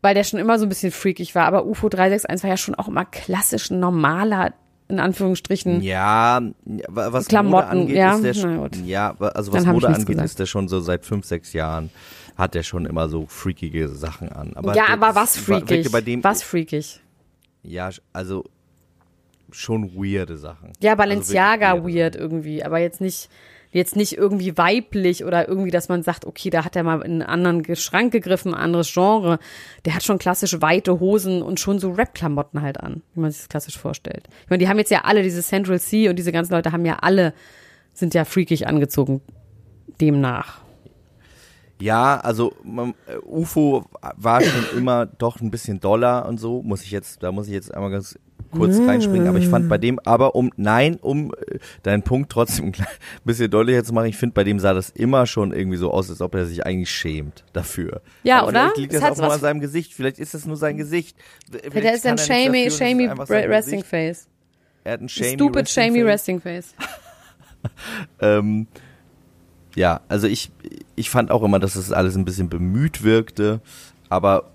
weil 0.01 0.13
der 0.13 0.23
schon 0.23 0.39
immer 0.39 0.57
so 0.57 0.65
ein 0.65 0.69
bisschen 0.69 0.91
freakig 0.93 1.35
war, 1.35 1.45
aber 1.45 1.65
UFO 1.65 1.89
361 1.89 2.43
war 2.43 2.49
ja 2.49 2.55
schon 2.55 2.73
auch 2.75 2.87
immer 2.87 3.03
klassisch 3.03 3.69
normaler, 3.69 4.53
in 4.87 4.97
Anführungsstrichen. 4.97 5.81
Ja, 5.81 6.41
wa- 6.65 7.11
was 7.11 7.27
Klamotten, 7.27 7.51
Mode 7.51 7.67
angeht, 7.67 7.95
ja, 7.97 8.15
ist 8.15 8.23
der 8.23 8.33
schon, 8.33 8.69
ja, 8.85 9.13
also 9.19 9.51
was 9.51 9.65
Mode 9.65 9.87
angeht, 9.89 10.07
gesagt. 10.07 10.25
ist 10.25 10.39
der 10.39 10.45
schon 10.45 10.69
so 10.69 10.79
seit 10.79 11.03
fünf, 11.05 11.25
sechs 11.25 11.51
Jahren, 11.51 11.89
hat 12.37 12.55
der 12.55 12.63
schon 12.63 12.85
immer 12.85 13.09
so 13.09 13.25
freakige 13.25 13.89
Sachen 13.89 14.29
an. 14.31 14.53
Aber 14.55 14.73
ja, 14.73 14.85
aber 14.89 15.15
was 15.15 15.35
freakig? 15.37 15.91
Bei 15.91 15.99
dem, 15.99 16.23
was 16.23 16.43
freakig? 16.43 17.01
Ja, 17.63 17.89
also 18.13 18.45
schon 19.51 19.95
weirde 19.95 20.37
Sachen. 20.37 20.73
Ja, 20.81 20.91
Also 20.91 20.97
Balenciaga 20.97 21.75
wirklich 21.75 21.95
weird 21.95 22.15
irgendwie, 22.15 22.63
aber 22.63 22.79
jetzt 22.79 23.01
nicht, 23.01 23.29
jetzt 23.71 23.95
nicht 23.95 24.17
irgendwie 24.17 24.57
weiblich 24.57 25.25
oder 25.25 25.47
irgendwie, 25.47 25.71
dass 25.71 25.89
man 25.89 26.03
sagt, 26.03 26.25
okay, 26.25 26.49
da 26.49 26.65
hat 26.65 26.75
er 26.75 26.83
mal 26.83 27.01
in 27.01 27.21
einen 27.21 27.21
anderen 27.21 27.75
Schrank 27.75 28.11
gegriffen, 28.11 28.53
ein 28.53 28.59
anderes 28.59 28.93
Genre. 28.93 29.39
Der 29.85 29.95
hat 29.95 30.03
schon 30.03 30.17
klassische 30.17 30.61
weite 30.61 30.99
Hosen 30.99 31.41
und 31.41 31.59
schon 31.59 31.79
so 31.79 31.91
Rap-Klamotten 31.91 32.61
halt 32.61 32.79
an, 32.79 33.01
wie 33.13 33.21
man 33.21 33.31
sich 33.31 33.41
das 33.41 33.49
klassisch 33.49 33.77
vorstellt. 33.77 34.27
Ich 34.43 34.49
meine, 34.49 34.59
die 34.59 34.69
haben 34.69 34.77
jetzt 34.77 34.91
ja 34.91 35.01
alle 35.03 35.23
diese 35.23 35.41
Central 35.41 35.79
C 35.79 36.09
und 36.09 36.17
diese 36.17 36.31
ganzen 36.31 36.53
Leute 36.53 36.71
haben 36.71 36.85
ja 36.85 36.97
alle, 37.01 37.33
sind 37.93 38.13
ja 38.13 38.25
freakig 38.25 38.67
angezogen 38.67 39.21
demnach. 39.99 40.61
Ja, 41.81 42.19
also 42.19 42.53
äh, 43.07 43.17
UFO 43.25 43.85
war 44.17 44.41
schon 44.41 44.77
immer 44.77 45.05
doch 45.05 45.39
ein 45.39 45.49
bisschen 45.49 45.79
doller 45.79 46.27
und 46.27 46.37
so, 46.39 46.61
muss 46.61 46.83
ich 46.83 46.91
jetzt, 46.91 47.23
da 47.23 47.31
muss 47.31 47.47
ich 47.47 47.53
jetzt 47.53 47.73
einmal 47.73 47.91
ganz 47.91 48.17
kurz 48.51 48.79
reinspringen, 48.79 49.27
aber 49.27 49.37
ich 49.37 49.47
fand 49.47 49.69
bei 49.69 49.77
dem, 49.77 49.99
aber 49.99 50.35
um, 50.35 50.51
nein, 50.57 50.97
um 51.01 51.33
äh, 51.33 51.59
deinen 51.83 52.03
Punkt 52.03 52.31
trotzdem 52.31 52.65
ein 52.77 52.85
bisschen 53.23 53.49
deutlicher 53.49 53.83
zu 53.83 53.93
machen, 53.93 54.07
ich 54.07 54.17
finde 54.17 54.33
bei 54.33 54.43
dem 54.43 54.59
sah 54.59 54.73
das 54.73 54.89
immer 54.89 55.25
schon 55.25 55.53
irgendwie 55.53 55.77
so 55.77 55.91
aus, 55.91 56.09
als 56.09 56.21
ob 56.21 56.35
er 56.35 56.45
sich 56.45 56.65
eigentlich 56.65 56.89
schämt 56.89 57.43
dafür. 57.53 58.01
Ja, 58.23 58.39
aber 58.39 58.49
oder? 58.49 58.61
Vielleicht 58.61 58.77
liegt 58.77 58.93
das 58.95 59.01
hat 59.03 59.13
auch 59.13 59.17
nur 59.17 59.33
an 59.33 59.39
seinem 59.39 59.59
Gesicht, 59.59 59.93
vielleicht 59.93 60.19
ist 60.19 60.33
es 60.33 60.45
nur 60.45 60.57
sein 60.57 60.77
Gesicht. 60.77 61.17
Vielleicht 61.49 61.75
der 61.75 61.93
ist 61.93 62.05
ein 62.05 62.17
shamey, 62.17 62.65
das 62.65 62.77
shamey 62.77 63.07
Resting. 63.07 63.83
Face. 63.83 64.27
Er 64.83 64.93
hat 64.93 65.01
ein 65.01 65.09
shamey 65.09 65.33
Stupid, 65.33 65.69
shamey 65.69 65.99
Face. 65.99 66.07
Resting 66.07 66.41
Face. 66.41 66.75
Ähm, 68.21 68.67
ja, 69.75 70.01
also 70.07 70.27
ich, 70.27 70.51
ich 70.95 71.09
fand 71.09 71.31
auch 71.31 71.43
immer, 71.43 71.59
dass 71.59 71.73
das 71.73 71.91
alles 71.91 72.15
ein 72.15 72.25
bisschen 72.25 72.49
bemüht 72.49 73.03
wirkte, 73.03 73.61
aber 74.09 74.51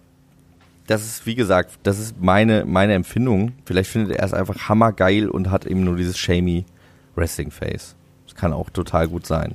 das 0.86 1.02
ist, 1.02 1.26
wie 1.26 1.34
gesagt, 1.34 1.78
das 1.82 1.98
ist 1.98 2.20
meine, 2.20 2.64
meine 2.66 2.94
Empfindung. 2.94 3.52
Vielleicht 3.64 3.90
findet 3.90 4.18
er 4.18 4.24
es 4.24 4.34
einfach 4.34 4.68
hammergeil 4.68 5.28
und 5.28 5.50
hat 5.50 5.64
eben 5.64 5.84
nur 5.84 5.96
dieses 5.96 6.18
shamey 6.18 6.66
Wrestling 7.14 7.50
Face. 7.50 7.96
Das 8.26 8.34
kann 8.34 8.52
auch 8.52 8.70
total 8.70 9.08
gut 9.08 9.26
sein. 9.26 9.54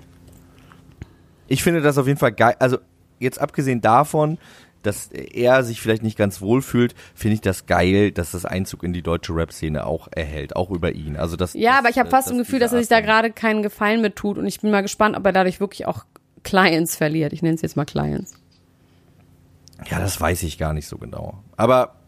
Ich 1.48 1.64
finde 1.64 1.82
das 1.82 1.98
auf 1.98 2.08
jeden 2.08 2.20
Fall 2.20 2.32
geil. 2.32 2.56
Also, 2.60 2.78
jetzt 3.20 3.40
abgesehen 3.40 3.82
davon, 3.82 4.38
dass 4.82 5.08
er 5.08 5.64
sich 5.64 5.82
vielleicht 5.82 6.04
nicht 6.04 6.18
ganz 6.18 6.42
wohl 6.42 6.62
fühlt, 6.62 6.96
finde 7.14 7.36
ich 7.36 7.42
das 7.42 7.66
geil, 7.66 8.12
dass 8.12 8.32
das 8.32 8.46
Einzug 8.46 8.84
in 8.84 8.94
die 8.94 9.02
deutsche 9.02 9.36
Rap-Szene 9.36 9.86
auch 9.86 10.08
erhält, 10.12 10.56
auch 10.56 10.72
über 10.72 10.94
ihn. 10.94 11.18
Also 11.18 11.36
das, 11.36 11.54
Ja, 11.54 11.72
das, 11.72 11.80
aber 11.80 11.90
ich 11.90 12.00
habe 12.00 12.10
fast 12.10 12.32
im 12.32 12.38
Gefühl, 12.38 12.60
dass 12.60 12.74
er 12.74 12.80
sich 12.80 12.88
da 12.88 13.02
gerade 13.02 13.32
keinen 13.32 13.64
Gefallen 13.64 14.02
mit 14.02 14.16
tut 14.16 14.38
und 14.38 14.48
ich 14.48 14.62
bin 14.62 14.72
mal 14.72 14.82
gespannt, 14.82 15.18
ob 15.18 15.26
er 15.26 15.34
dadurch 15.34 15.60
wirklich 15.60 15.86
auch 15.86 16.06
Clients 16.44 16.96
verliert. 16.96 17.34
Ich 17.34 17.42
nenne 17.42 17.56
es 17.56 17.62
jetzt 17.62 17.76
mal 17.76 17.86
Clients. 17.86 18.34
Ja, 19.90 20.00
das 20.00 20.20
weiß 20.20 20.44
ich 20.44 20.58
gar 20.58 20.74
nicht 20.74 20.88
so 20.88 20.98
genau. 20.98 21.42
Aber 21.56 21.99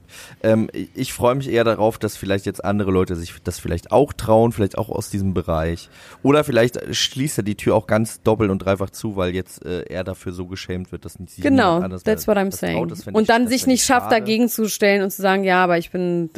ähm, 0.43 0.69
ich- 0.95 1.13
freue 1.13 1.35
mich 1.35 1.49
eher 1.49 1.63
darauf, 1.63 1.97
dass 1.99 2.15
vielleicht 2.17 2.45
jetzt 2.45 2.63
andere 2.63 2.91
Leute 2.91 3.15
sich 3.15 3.33
das 3.43 3.59
vielleicht 3.59 3.91
auch 3.91 4.13
trauen, 4.13 4.51
vielleicht 4.51 4.77
auch 4.77 4.89
aus 4.89 5.09
diesem 5.09 5.33
Bereich. 5.33 5.89
Oder 6.23 6.43
vielleicht 6.43 6.79
schließt 6.95 7.39
er 7.39 7.43
die 7.43 7.55
Tür 7.55 7.75
auch 7.75 7.87
ganz 7.87 8.21
doppelt 8.21 8.49
und 8.49 8.59
dreifach 8.59 8.89
zu, 8.89 9.15
weil 9.15 9.33
jetzt 9.35 9.65
äh, 9.65 9.83
er 9.83 10.03
dafür 10.03 10.31
so 10.31 10.45
geschämt 10.45 10.91
wird, 10.91 11.05
dass 11.05 11.19
nicht 11.19 11.33
sich 11.35 11.43
Genau, 11.43 11.79
anders 11.79 12.03
that's 12.03 12.27
what 12.27 12.37
I'm 12.37 12.51
saying. 12.51 12.87
traut. 12.87 13.07
Und 13.13 13.21
ich- 13.23 13.27
dann 13.27 13.47
sich 13.47 13.67
nicht 13.67 13.83
schafft, 13.85 14.11
dagegen 14.11 14.47
zu 14.49 14.67
stellen 14.69 15.03
und 15.03 15.11
zu 15.11 15.21
sagen, 15.21 15.43
ja, 15.43 15.63
aber 15.63 15.77
ich 15.77 15.91
bin, 15.91 16.29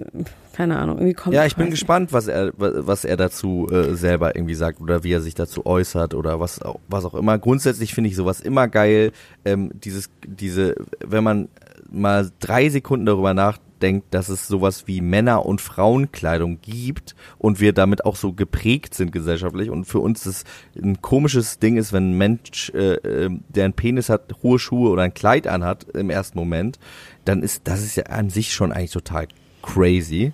keine 0.53 0.77
Ahnung, 0.77 0.97
irgendwie 0.97 1.13
kommt. 1.13 1.33
Ja, 1.35 1.45
ich 1.45 1.55
bin 1.55 1.69
gespannt, 1.71 2.13
was 2.13 2.27
er, 2.27 2.51
was 2.57 3.05
er 3.05 3.17
dazu 3.17 3.67
äh, 3.71 3.95
selber 3.95 4.35
irgendwie 4.35 4.53
sagt 4.55 4.81
oder 4.81 5.03
wie 5.03 5.11
er 5.11 5.21
sich 5.21 5.33
dazu 5.35 5.65
äußert 5.65 6.13
oder 6.13 6.39
was, 6.39 6.61
auch- 6.61 6.79
was 6.87 7.05
auch 7.05 7.15
immer. 7.15 7.37
Grundsätzlich 7.39 7.93
finde 7.93 8.09
ich 8.09 8.15
sowas 8.15 8.39
immer 8.39 8.67
geil. 8.67 9.11
Ähm, 9.45 9.71
dieses, 9.73 10.09
diese, 10.27 10.75
wenn 11.03 11.23
man 11.23 11.47
mal 11.93 12.31
drei 12.39 12.69
Sekunden 12.69 13.05
darüber 13.05 13.33
nachdenkt, 13.33 14.13
dass 14.13 14.29
es 14.29 14.47
sowas 14.47 14.87
wie 14.87 15.01
Männer- 15.01 15.45
und 15.45 15.61
Frauenkleidung 15.61 16.59
gibt 16.61 17.15
und 17.37 17.59
wir 17.59 17.73
damit 17.73 18.05
auch 18.05 18.15
so 18.15 18.33
geprägt 18.33 18.93
sind 18.93 19.11
gesellschaftlich 19.11 19.69
und 19.69 19.85
für 19.85 19.99
uns 19.99 20.23
das 20.23 20.43
ein 20.81 21.01
komisches 21.01 21.59
Ding 21.59 21.77
ist, 21.77 21.93
wenn 21.93 22.11
ein 22.11 22.17
Mensch, 22.17 22.71
äh, 22.73 22.95
äh, 22.95 23.29
der 23.49 23.65
einen 23.65 23.73
Penis 23.73 24.09
hat, 24.09 24.33
hohe 24.41 24.59
Schuhe 24.59 24.89
oder 24.89 25.03
ein 25.03 25.13
Kleid 25.13 25.47
anhat 25.47 25.83
im 25.93 26.09
ersten 26.09 26.37
Moment, 26.37 26.79
dann 27.25 27.43
ist 27.43 27.67
das 27.67 27.83
ist 27.83 27.95
ja 27.95 28.03
an 28.05 28.29
sich 28.29 28.53
schon 28.53 28.71
eigentlich 28.71 28.91
total 28.91 29.27
crazy 29.61 30.33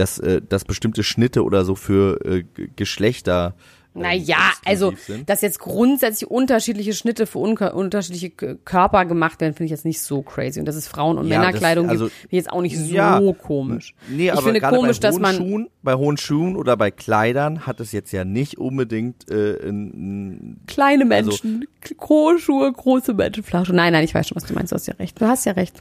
dass, 0.00 0.18
äh, 0.18 0.40
dass 0.40 0.64
bestimmte 0.64 1.04
Schnitte 1.04 1.44
oder 1.44 1.64
so 1.64 1.74
für 1.74 2.24
äh, 2.24 2.44
Geschlechter. 2.74 3.54
Naja, 3.92 4.36
also, 4.64 4.92
dass 5.26 5.40
jetzt 5.40 5.58
grundsätzlich 5.58 6.30
unterschiedliche 6.30 6.92
Schnitte 6.92 7.26
für 7.26 7.38
unterschiedliche 7.38 8.30
Körper 8.30 9.04
gemacht 9.04 9.40
werden, 9.40 9.52
finde 9.54 9.64
ich 9.66 9.70
jetzt 9.72 9.84
nicht 9.84 10.00
so 10.00 10.22
crazy. 10.22 10.60
Und 10.60 10.66
dass 10.66 10.76
es 10.76 10.86
Frauen- 10.86 11.18
und 11.18 11.26
Ja, 11.26 11.38
Männerkleidung 11.40 11.86
das- 11.86 11.92
also- 11.92 12.04
gibt, 12.04 12.14
finde 12.16 12.28
ich 12.30 12.36
jetzt 12.36 12.50
auch 12.52 12.62
nicht 12.62 12.78
so 12.78 12.94
Ja. 12.94 13.20
komisch. 13.42 13.94
Nee, 14.08 14.26
ich 14.26 14.32
aber 14.32 14.42
finde 14.42 14.60
komisch, 14.60 15.00
bei 15.00 15.08
dass 15.08 15.14
hohen 15.16 15.22
man, 15.22 15.34
Schuhen, 15.36 15.68
bei 15.82 15.94
hohen 15.94 16.16
Schuhen 16.16 16.56
oder 16.56 16.76
bei 16.76 16.90
Kleidern 16.90 17.66
hat 17.66 17.80
es 17.80 17.90
jetzt 17.92 18.12
ja 18.12 18.24
nicht 18.24 18.58
unbedingt 18.58 19.28
äh, 19.30 19.56
ein, 19.68 20.60
kleine 20.66 21.02
Also- 21.12 21.30
Menschen, 21.30 21.66
hohe 22.08 22.38
Schuhe, 22.38 22.72
große 22.72 23.14
Menschen, 23.14 23.42
Flasche. 23.42 23.72
Nein, 23.74 23.92
nein, 23.92 24.04
ich 24.04 24.14
weiß 24.14 24.28
schon, 24.28 24.36
was 24.36 24.44
du 24.44 24.54
meinst. 24.54 24.70
Du 24.72 24.76
hast 24.76 24.86
ja 24.86 24.94
recht. 24.94 25.20
Du 25.20 25.26
hast 25.26 25.46
ja 25.46 25.52
recht. 25.52 25.80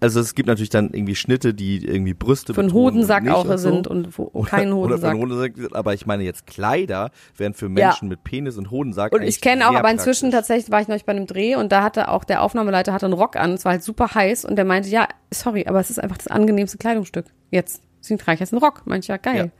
Also 0.00 0.20
es 0.20 0.34
gibt 0.34 0.46
natürlich 0.48 0.70
dann 0.70 0.90
irgendwie 0.92 1.14
Schnitte, 1.14 1.54
die 1.54 1.84
irgendwie 1.84 2.14
Brüste 2.14 2.54
Für 2.54 2.60
einen 2.60 2.72
Hodensack 2.72 3.28
auch 3.28 3.44
so. 3.46 3.56
sind 3.56 3.86
und 3.86 4.18
wo, 4.18 4.30
oder, 4.32 4.48
keinen 4.50 4.72
Oder 4.72 4.94
einen 4.96 5.18
Hodensack. 5.18 5.52
Hodensack, 5.54 5.76
aber 5.76 5.94
ich 5.94 6.06
meine 6.06 6.22
jetzt 6.22 6.46
Kleider 6.46 7.10
wären 7.36 7.54
für 7.54 7.66
Ja. 7.66 7.70
Menschen 7.88 8.08
mit 8.08 8.24
Penis 8.24 8.56
und 8.58 8.70
Hodensack 8.70 9.12
Und 9.12 9.22
ich 9.22 9.40
kenne 9.40 9.68
auch, 9.68 9.74
aber 9.74 9.90
inzwischen 9.90 10.30
praktisch. 10.30 10.48
tatsächlich 10.48 10.70
war 10.72 10.80
ich 10.80 10.88
neulich 10.88 11.04
bei 11.04 11.12
einem 11.12 11.26
Dreh 11.26 11.56
und 11.56 11.72
da 11.72 11.82
hatte 11.82 12.08
auch 12.08 12.24
der 12.24 12.42
Aufnahmeleiter 12.42 12.92
hatte 12.92 13.06
einen 13.06 13.14
Rock 13.14 13.36
an, 13.36 13.52
es 13.54 13.64
war 13.64 13.72
halt 13.72 13.82
super 13.82 14.14
heiß 14.14 14.44
und 14.44 14.56
der 14.56 14.64
meinte, 14.64 14.88
ja, 14.88 15.08
sorry, 15.32 15.66
aber 15.66 15.80
es 15.80 15.90
ist 15.90 15.98
einfach 15.98 16.18
das 16.18 16.28
angenehmste 16.28 16.78
Kleidungsstück. 16.78 17.26
Jetzt. 17.50 17.82
Deswegen 18.02 18.18
trage 18.20 18.34
ich 18.34 18.40
jetzt 18.40 18.52
einen 18.52 18.62
Rock. 18.62 18.82
Ich, 18.98 19.08
ja, 19.08 19.16
geil. 19.16 19.50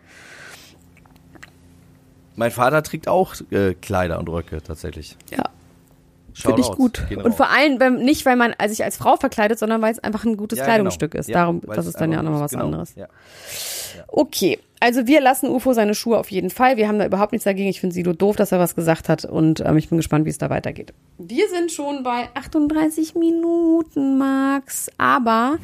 Mein 2.36 2.50
Vater 2.50 2.82
trägt 2.82 3.08
auch 3.08 3.34
äh, 3.50 3.74
Kleider 3.74 4.18
und 4.18 4.28
Röcke 4.28 4.62
tatsächlich. 4.62 5.16
Ja. 5.30 5.44
Finde 6.42 6.60
ich 6.60 6.70
gut. 6.70 7.06
gehen 7.08 7.18
Und 7.18 7.30
raus. 7.30 7.36
vor 7.36 7.50
allem, 7.50 7.80
wenn, 7.80 7.96
nicht 7.96 8.26
weil 8.26 8.36
man 8.36 8.54
äh, 8.58 8.68
sich 8.68 8.84
als 8.84 8.96
Frau 8.96 9.16
verkleidet, 9.16 9.58
sondern 9.58 9.80
weil 9.80 9.92
es 9.92 9.98
einfach 9.98 10.24
ein 10.24 10.36
gutes 10.36 10.58
Ja, 10.58 10.64
Kleidungsstück 10.64 11.12
genau. 11.12 11.20
ist. 11.20 11.28
Ja, 11.28 11.40
Darum, 11.40 11.62
weil 11.64 11.76
das 11.76 11.86
ist 11.86 12.00
dann 12.00 12.12
ja 12.12 12.18
auch 12.18 12.22
nochmal 12.22 12.42
was 12.42 12.50
genau, 12.50 12.66
anderes. 12.66 12.94
Ja. 12.94 13.06
Okay, 14.08 14.58
also 14.80 15.06
wir 15.06 15.20
lassen 15.22 15.48
UFO 15.48 15.72
seine 15.72 15.94
Schuhe 15.94 16.18
auf 16.18 16.30
jeden 16.30 16.50
Fall. 16.50 16.76
Wir 16.76 16.88
haben 16.88 16.98
da 16.98 17.06
überhaupt 17.06 17.32
nichts 17.32 17.44
dagegen. 17.44 17.68
Ich 17.68 17.80
finde 17.80 17.94
Sido 17.94 18.12
doof, 18.12 18.36
dass 18.36 18.52
er 18.52 18.58
was 18.58 18.74
gesagt 18.74 19.08
hat 19.08 19.24
und 19.24 19.60
ähm, 19.60 19.78
ich 19.78 19.88
bin 19.88 19.96
gespannt, 19.96 20.26
wie 20.26 20.30
es 20.30 20.38
da 20.38 20.50
weitergeht. 20.50 20.92
Wir 21.18 21.48
sind 21.48 21.72
schon 21.72 22.02
bei 22.02 22.28
38 22.34 23.14
Minuten, 23.14 24.18
Max. 24.18 24.90
Aber 24.98 25.56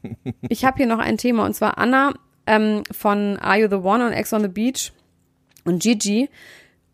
ich 0.48 0.64
habe 0.66 0.76
hier 0.76 0.86
noch 0.86 0.98
ein 0.98 1.16
Thema 1.16 1.46
und 1.46 1.54
zwar 1.54 1.78
Anna 1.78 2.12
ähm, 2.46 2.82
von 2.90 3.38
Are 3.38 3.58
You 3.58 3.68
the 3.68 3.76
One 3.76 4.04
on 4.04 4.12
Ex 4.12 4.32
on 4.34 4.42
the 4.42 4.48
Beach 4.48 4.92
und 5.64 5.82
Gigi 5.82 6.28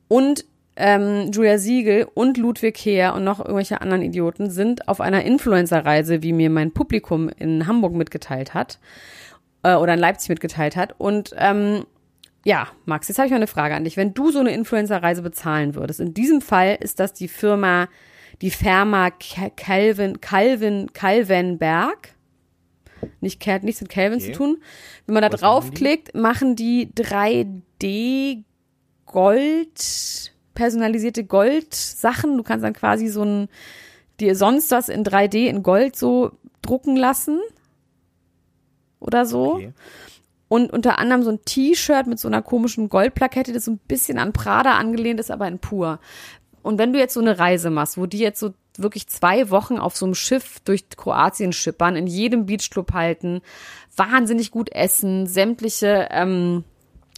und 0.07 0.45
ähm, 0.77 1.31
Julia 1.33 1.59
Siegel 1.59 2.07
und 2.15 2.37
Ludwig 2.37 2.77
Heer 2.79 3.15
und 3.15 3.25
noch 3.25 3.39
irgendwelche 3.41 3.81
anderen 3.81 4.03
Idioten 4.03 4.51
sind 4.51 4.89
auf 4.89 5.01
einer 5.01 5.25
Influencer-Reise, 5.25 6.23
wie 6.23 6.33
mir 6.33 6.51
mein 6.51 6.73
Publikum 6.73 7.29
in 7.29 7.67
Hamburg 7.67 7.93
mitgeteilt 7.95 8.55
hat 8.55 8.79
äh, 9.63 9.75
oder 9.75 9.95
in 9.95 10.01
Leipzig 10.01 10.31
mitgeteilt 10.31 10.75
hat. 10.77 10.95
Und 10.99 11.33
ähm, 11.39 11.85
ja, 12.45 12.69
Max, 12.87 13.09
jetzt 13.09 13.19
habe 13.19 13.27
ich 13.27 13.31
mal 13.31 13.37
eine 13.37 13.47
Frage 13.47 13.75
an 13.75 13.85
dich. 13.85 13.97
Wenn 13.97 14.15
du 14.15 14.31
so 14.31 14.41
eine 14.41 14.53
Influencer-Reise 14.53 15.23
bezahlen 15.23 15.75
würdest, 15.75 16.01
in 16.01 16.13
diesem 16.13 16.41
Fall 16.41 16.77
ist 16.81 16.99
das 17.01 17.13
die 17.13 17.29
Firma, 17.29 17.89
die 18.43 18.51
Firma 18.51 19.11
Ca- 19.11 19.51
Calvin, 19.57 20.21
Calvin, 20.21 20.93
Calvenberg. 20.93 22.11
Nicht, 23.21 23.39
Cal- 23.41 23.61
nichts 23.61 23.81
mit 23.81 23.91
Calvin 23.91 24.19
Okay. 24.19 24.33
zu 24.33 24.39
tun. 24.39 24.59
Wenn 25.07 25.15
man 25.15 25.23
da 25.23 25.33
Was 25.33 25.41
machen 25.41 25.61
die? 25.61 25.67
draufklickt, 25.69 26.15
machen 26.15 26.57
die 26.57 26.89
3D 26.95 28.43
Gold, 29.07 30.33
personalisierte 30.55 31.25
Gold-Sachen. 31.25 32.37
Du 32.37 32.43
kannst 32.43 32.65
dann 32.65 32.73
quasi 32.73 33.09
so 33.09 33.25
ein, 33.25 33.49
dir 34.21 34.37
sonst 34.37 34.71
was 34.71 34.89
in 34.89 35.05
3D 35.05 35.47
in 35.47 35.63
Gold 35.63 35.97
so 35.97 36.33
drucken 36.63 36.97
lassen. 36.97 37.41
Oder 39.01 39.27
so. 39.27 39.55
Okay. 39.55 39.73
Und 40.49 40.73
unter 40.73 40.99
anderem 40.99 41.23
so 41.23 41.31
ein 41.31 41.45
T-Shirt 41.45 42.07
mit 42.07 42.19
so 42.19 42.29
einer 42.29 42.43
komischen 42.43 42.89
Goldplakette, 42.89 43.53
das 43.53 43.65
so 43.65 43.73
ein 43.73 43.81
bisschen 43.89 44.19
an 44.19 44.33
Prada 44.33 44.77
angelehnt 44.77 45.21
ist, 45.21 45.31
aber 45.31 45.49
in 45.49 45.59
pur. 45.59 45.99
Und 46.63 46.79
wenn 46.79 46.93
du 46.93 46.99
jetzt 46.99 47.15
so 47.15 47.21
eine 47.21 47.39
Reise 47.39 47.71
machst, 47.71 47.99
wo 47.99 48.07
die 48.07 48.19
jetzt 48.19 48.41
so 48.41 48.55
wirklich 48.79 49.07
zwei 49.09 49.51
Wochen 49.51 49.79
auf 49.79 49.97
so 49.97 50.07
einem 50.07 50.15
Schiff 50.15 50.61
durch 50.65 50.89
Kroatien 50.97 51.53
schippern, 51.53 51.97
in 51.97 52.07
jedem 52.07 52.47
Beachclub 52.47 52.93
halten, 52.93 53.43
wahnsinnig 53.97 54.51
gut 54.51 54.73
essen, 54.73 55.27
sämtliche 55.27 56.09
ähm, 56.11 56.65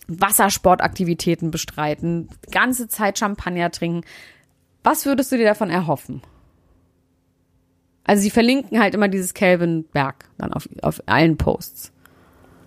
Wassersportaktivitäten 0.09 1.50
bestreiten, 1.50 2.28
ganze 2.50 2.88
Zeit 2.88 3.18
Champagner 3.18 3.70
trinken, 3.70 4.02
was 4.84 5.04
würdest 5.04 5.32
du 5.32 5.36
dir 5.36 5.46
davon 5.46 5.70
erhoffen? 5.70 6.22
Also 8.04 8.22
sie 8.22 8.30
verlinken 8.30 8.78
halt 8.78 8.94
immer 8.94 9.09
dieses 9.09 9.34
Calvin 9.34 9.84
Berg 9.92 10.26
dann 10.38 10.52
auf, 10.52 10.68
auf 10.82 11.02
allen 11.07 11.36
Posts. 11.36 11.92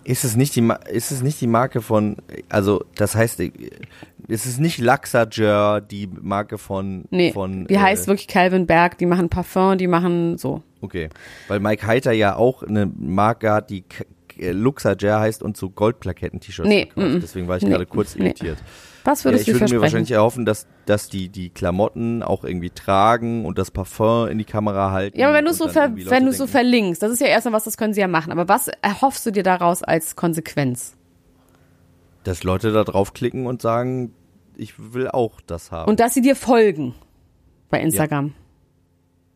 Ist 0.04 0.24
es 0.24 0.36
nicht 0.36 0.54
die 0.54 0.60
Ma 0.60 0.74
ist 0.74 1.10
es 1.10 1.22
nicht 1.22 1.40
die 1.40 1.46
Marke 1.46 1.82
von 1.82 2.16
also 2.48 2.84
das 2.94 3.14
heißt 3.14 3.40
ist 3.40 4.46
es 4.46 4.58
nicht 4.58 4.78
Laxager 4.78 5.80
die 5.80 6.06
Marke 6.06 6.58
von 6.58 7.04
Nee, 7.10 7.32
von 7.32 7.66
die 7.66 7.74
äh, 7.74 7.78
heißt 7.78 8.06
wirklich 8.06 8.28
Calvin 8.28 8.66
Berg, 8.66 8.98
die 8.98 9.06
machen 9.06 9.28
Parfum, 9.28 9.78
die 9.78 9.86
machen 9.86 10.36
so. 10.38 10.62
Okay, 10.80 11.10
weil 11.48 11.60
Mike 11.60 11.86
Heiter 11.86 12.12
ja 12.12 12.36
auch 12.36 12.62
eine 12.62 12.86
Marke 12.86 13.52
hat, 13.52 13.70
die 13.70 13.84
Luxager 14.40 15.20
heißt 15.20 15.42
und 15.42 15.56
so 15.56 15.70
Goldplaketten-T-Shirts 15.70 16.68
Nee, 16.68 16.86
verkauft. 16.92 17.14
mm. 17.16 17.20
Deswegen 17.20 17.48
war 17.48 17.56
ich 17.56 17.62
Nee, 17.62 17.70
gerade 17.70 17.86
kurz 17.86 18.14
nee. 18.16 18.24
irritiert. 18.26 18.58
Was 19.04 19.22
Ja, 19.24 19.30
würdest 19.30 19.48
ich 19.48 19.54
du 19.54 19.60
würde 19.60 19.74
mir 19.74 19.80
wahrscheinlich 19.80 20.10
erhoffen, 20.10 20.44
dass, 20.44 20.66
dass 20.86 21.08
die, 21.08 21.28
die 21.30 21.50
Klamotten 21.50 22.22
auch 22.22 22.44
irgendwie 22.44 22.70
tragen 22.70 23.46
und 23.46 23.58
das 23.58 23.70
Parfum 23.70 24.28
in 24.28 24.38
die 24.38 24.44
Kamera 24.44 24.90
halten. 24.90 25.18
ja, 25.18 25.28
aber 25.28 25.38
wenn 25.38 25.44
du 25.46 25.52
so 25.54 25.68
ver 25.68 25.92
wenn 25.94 26.26
du 26.26 26.32
so 26.32 26.44
denken, 26.44 26.52
verlinkst, 26.52 27.02
das 27.02 27.12
ist 27.12 27.20
ja 27.20 27.26
erstmal 27.28 27.54
was, 27.54 27.64
das 27.64 27.76
können 27.76 27.94
sie 27.94 28.00
ja 28.00 28.08
machen. 28.08 28.30
Aber 28.32 28.48
was 28.48 28.68
erhoffst 28.82 29.24
du 29.24 29.30
dir 29.30 29.42
daraus 29.42 29.82
als 29.82 30.16
Konsequenz? 30.16 30.96
Dass 32.24 32.42
Leute 32.44 32.72
da 32.72 32.84
draufklicken 32.84 33.46
und 33.46 33.62
sagen, 33.62 34.12
ich 34.56 34.74
will 34.92 35.08
auch 35.08 35.40
das 35.40 35.72
haben. 35.72 35.88
Und 35.88 36.00
dass 36.00 36.12
sie 36.12 36.20
dir 36.20 36.36
folgen 36.36 36.94
bei 37.70 37.80
Instagram. 37.80 38.34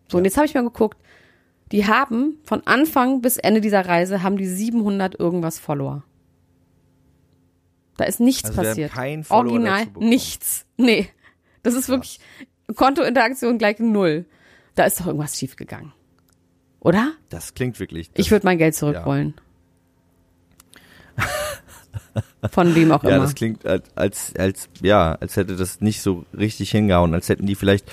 So, 0.09 0.19
und 0.19 0.25
jetzt 0.27 0.37
habe 0.37 0.47
ich 0.47 0.55
mal 0.55 0.63
geguckt, 0.65 0.99
die 1.75 1.89
haben 1.89 2.39
von 2.45 2.65
Anfang 2.69 3.21
bis 3.21 3.37
Ende 3.37 3.61
dieser 3.61 3.85
Reise 3.85 4.23
haben 4.23 4.37
die 4.37 4.47
700 4.47 5.19
irgendwas 5.19 5.59
Follower. 5.59 6.05
Da 7.97 8.05
ist 8.05 8.21
nichts 8.21 8.51
Also 8.51 8.63
passiert. 8.63 8.93
keinen 8.93 9.25
Follower 9.25 9.55
Original 9.55 9.87
nichts. 9.99 10.67
Nee. 10.77 11.09
Das 11.65 11.75
ist 11.75 11.89
wirklich 11.89 12.21
Kontointeraktion 12.77 13.59
gleich 13.59 13.81
null. 13.81 14.25
Da 14.77 14.85
ist 14.85 15.01
doch 15.01 15.09
irgendwas 15.09 15.37
schiefgegangen. 15.37 15.93
Oder? 16.79 17.11
das 17.29 17.55
klingt 17.55 17.81
wirklich. 17.81 18.09
Ich 18.15 18.31
würde 18.31 18.47
mein 18.47 18.59
Geld 18.59 18.77
zurückrollen. 18.77 19.35
Von 22.53 22.77
wem 22.77 22.93
auch 22.93 23.03
ja, 23.03 23.17
immer. 23.17 23.25
das 23.25 23.35
klingt 23.35 23.67
als, 23.67 23.89
als, 23.97 24.33
als, 24.37 24.69
ja, 24.81 25.17
als 25.17 25.37
hätte 25.37 25.57
das 25.57 25.81
nicht 25.81 26.03
so 26.03 26.25
richtig 26.37 26.71
hingehauen, 26.71 27.15
als 27.15 27.29
hätten 27.29 27.47
die 27.47 27.57
vielleicht 27.57 27.91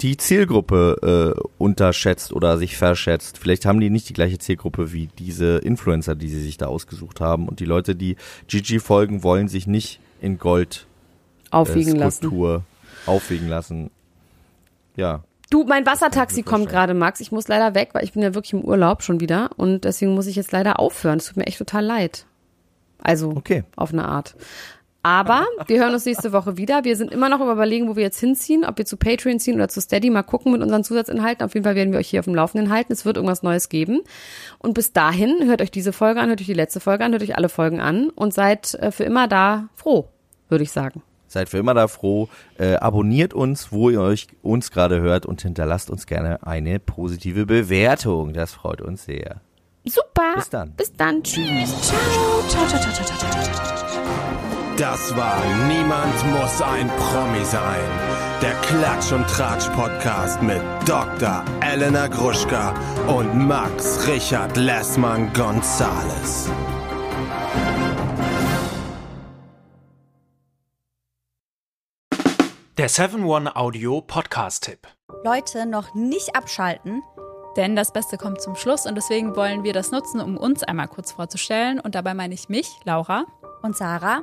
die 0.00 0.16
Zielgruppe 0.16 1.34
äh, 1.36 1.40
unterschätzt 1.58 2.32
oder 2.32 2.56
sich 2.58 2.76
verschätzt. 2.76 3.38
Vielleicht 3.38 3.66
haben 3.66 3.80
die 3.80 3.90
nicht 3.90 4.08
die 4.08 4.12
gleiche 4.12 4.38
Zielgruppe 4.38 4.92
wie 4.92 5.08
diese 5.18 5.58
Influencer, 5.58 6.14
die 6.14 6.28
sie 6.28 6.40
sich 6.40 6.56
da 6.56 6.66
ausgesucht 6.66 7.20
haben. 7.20 7.48
Und 7.48 7.60
die 7.60 7.64
Leute, 7.64 7.94
die 7.96 8.16
Gigi 8.46 8.78
folgen, 8.78 9.22
wollen 9.22 9.48
sich 9.48 9.66
nicht 9.66 10.00
in 10.20 10.38
Gold 10.38 10.86
äh, 11.46 11.54
Aufwiegen 11.56 11.96
lassen. 11.96 12.18
Skulptur 12.18 12.64
aufwiegen 13.06 13.48
lassen. 13.48 13.90
Ja. 14.96 15.24
Du, 15.50 15.64
mein 15.64 15.86
Wassertaxi 15.86 16.42
kommt 16.42 16.68
gerade, 16.68 16.92
Max. 16.92 17.20
Ich 17.20 17.32
muss 17.32 17.48
leider 17.48 17.74
weg, 17.74 17.90
weil 17.92 18.04
ich 18.04 18.12
bin 18.12 18.22
ja 18.22 18.34
wirklich 18.34 18.52
im 18.52 18.60
Urlaub 18.62 19.02
schon 19.02 19.20
wieder 19.20 19.50
und 19.56 19.84
deswegen 19.84 20.14
muss 20.14 20.26
ich 20.26 20.36
jetzt 20.36 20.52
leider 20.52 20.78
aufhören. 20.78 21.18
Es 21.18 21.26
tut 21.26 21.38
mir 21.38 21.46
echt 21.46 21.58
total 21.58 21.84
leid. 21.84 22.26
Also, 23.00 23.30
Okay. 23.30 23.64
auf 23.76 23.92
eine 23.92 24.06
Art. 24.06 24.34
Aber 25.02 25.46
wir 25.66 25.80
hören 25.80 25.94
uns 25.94 26.04
nächste 26.04 26.32
Woche 26.32 26.56
wieder. 26.56 26.84
Wir 26.84 26.96
sind 26.96 27.12
immer 27.12 27.28
noch 27.28 27.40
im 27.40 27.48
Überlegen, 27.48 27.88
wo 27.88 27.96
wir 27.96 28.02
jetzt 28.02 28.18
hinziehen, 28.18 28.64
ob 28.64 28.78
wir 28.78 28.84
zu 28.84 28.96
Patreon 28.96 29.38
ziehen 29.38 29.54
oder 29.54 29.68
zu 29.68 29.80
Steady. 29.80 30.10
Mal 30.10 30.22
gucken 30.22 30.52
mit 30.52 30.60
unseren 30.60 30.82
Zusatzinhalten. 30.82 31.44
Auf 31.44 31.54
jeden 31.54 31.64
Fall 31.64 31.76
werden 31.76 31.92
wir 31.92 32.00
euch 32.00 32.08
hier 32.08 32.20
auf 32.20 32.24
dem 32.24 32.34
Laufenden 32.34 32.70
halten. 32.70 32.92
Es 32.92 33.04
wird 33.04 33.16
irgendwas 33.16 33.42
Neues 33.42 33.68
geben. 33.68 34.00
Und 34.58 34.74
bis 34.74 34.92
dahin 34.92 35.44
hört 35.44 35.62
euch 35.62 35.70
diese 35.70 35.92
Folge 35.92 36.20
an, 36.20 36.28
hört 36.28 36.40
euch 36.40 36.46
die 36.46 36.54
letzte 36.54 36.80
Folge 36.80 37.04
an, 37.04 37.12
hört 37.12 37.22
euch 37.22 37.36
alle 37.36 37.48
Folgen 37.48 37.80
an 37.80 38.10
und 38.10 38.34
seid 38.34 38.74
äh, 38.74 38.90
für 38.90 39.04
immer 39.04 39.28
da 39.28 39.68
froh, 39.76 40.08
würde 40.48 40.64
ich 40.64 40.72
sagen. 40.72 41.02
Seid 41.28 41.48
für 41.50 41.58
immer 41.58 41.74
da 41.74 41.88
froh. 41.88 42.28
Äh, 42.58 42.76
abonniert 42.76 43.34
uns, 43.34 43.70
wo 43.70 43.90
ihr 43.90 44.00
euch 44.00 44.26
uns 44.42 44.70
gerade 44.70 45.00
hört 45.00 45.26
und 45.26 45.42
hinterlasst 45.42 45.90
uns 45.90 46.06
gerne 46.06 46.42
eine 46.46 46.80
positive 46.80 47.46
Bewertung. 47.46 48.32
Das 48.32 48.54
freut 48.54 48.80
uns 48.80 49.04
sehr. 49.04 49.42
Super. 49.84 50.34
Bis 50.34 50.50
dann. 50.50 50.72
Bis 50.72 50.92
dann. 50.92 51.22
Tschüss. 51.22 51.80
Ciao. 51.82 51.98
Ciao, 52.48 52.66
ciao, 52.66 52.80
ciao, 52.80 52.92
ciao, 52.92 53.04
ciao, 53.04 53.18
ciao, 53.18 53.44
ciao. 53.44 53.97
Das 54.78 55.16
war 55.16 55.42
Niemand 55.66 56.14
muss 56.38 56.62
ein 56.62 56.88
Promi 56.88 57.44
sein. 57.44 57.80
Der 58.40 58.52
Klatsch 58.60 59.12
und 59.12 59.26
Tratsch 59.26 59.68
Podcast 59.70 60.40
mit 60.42 60.60
Dr. 60.86 61.44
Elena 61.60 62.06
Gruschka 62.06 62.74
und 63.08 63.34
Max 63.48 64.06
Richard 64.06 64.56
Lessmann 64.56 65.32
Gonzales. 65.32 66.48
Der 72.76 72.88
7-One 72.88 73.56
Audio 73.56 74.00
Podcast-Tipp. 74.02 74.86
Leute, 75.24 75.66
noch 75.66 75.94
nicht 75.94 76.36
abschalten. 76.36 77.02
Denn 77.56 77.74
das 77.74 77.92
Beste 77.92 78.18
kommt 78.18 78.40
zum 78.40 78.54
Schluss 78.54 78.86
und 78.86 78.94
deswegen 78.94 79.34
wollen 79.34 79.64
wir 79.64 79.72
das 79.72 79.90
nutzen, 79.90 80.20
um 80.20 80.36
uns 80.36 80.62
einmal 80.62 80.86
kurz 80.86 81.10
vorzustellen. 81.10 81.80
Und 81.80 81.96
dabei 81.96 82.14
meine 82.14 82.34
ich 82.34 82.48
mich, 82.48 82.68
Laura, 82.84 83.24
Und 83.62 83.76
Sarah, 83.76 84.22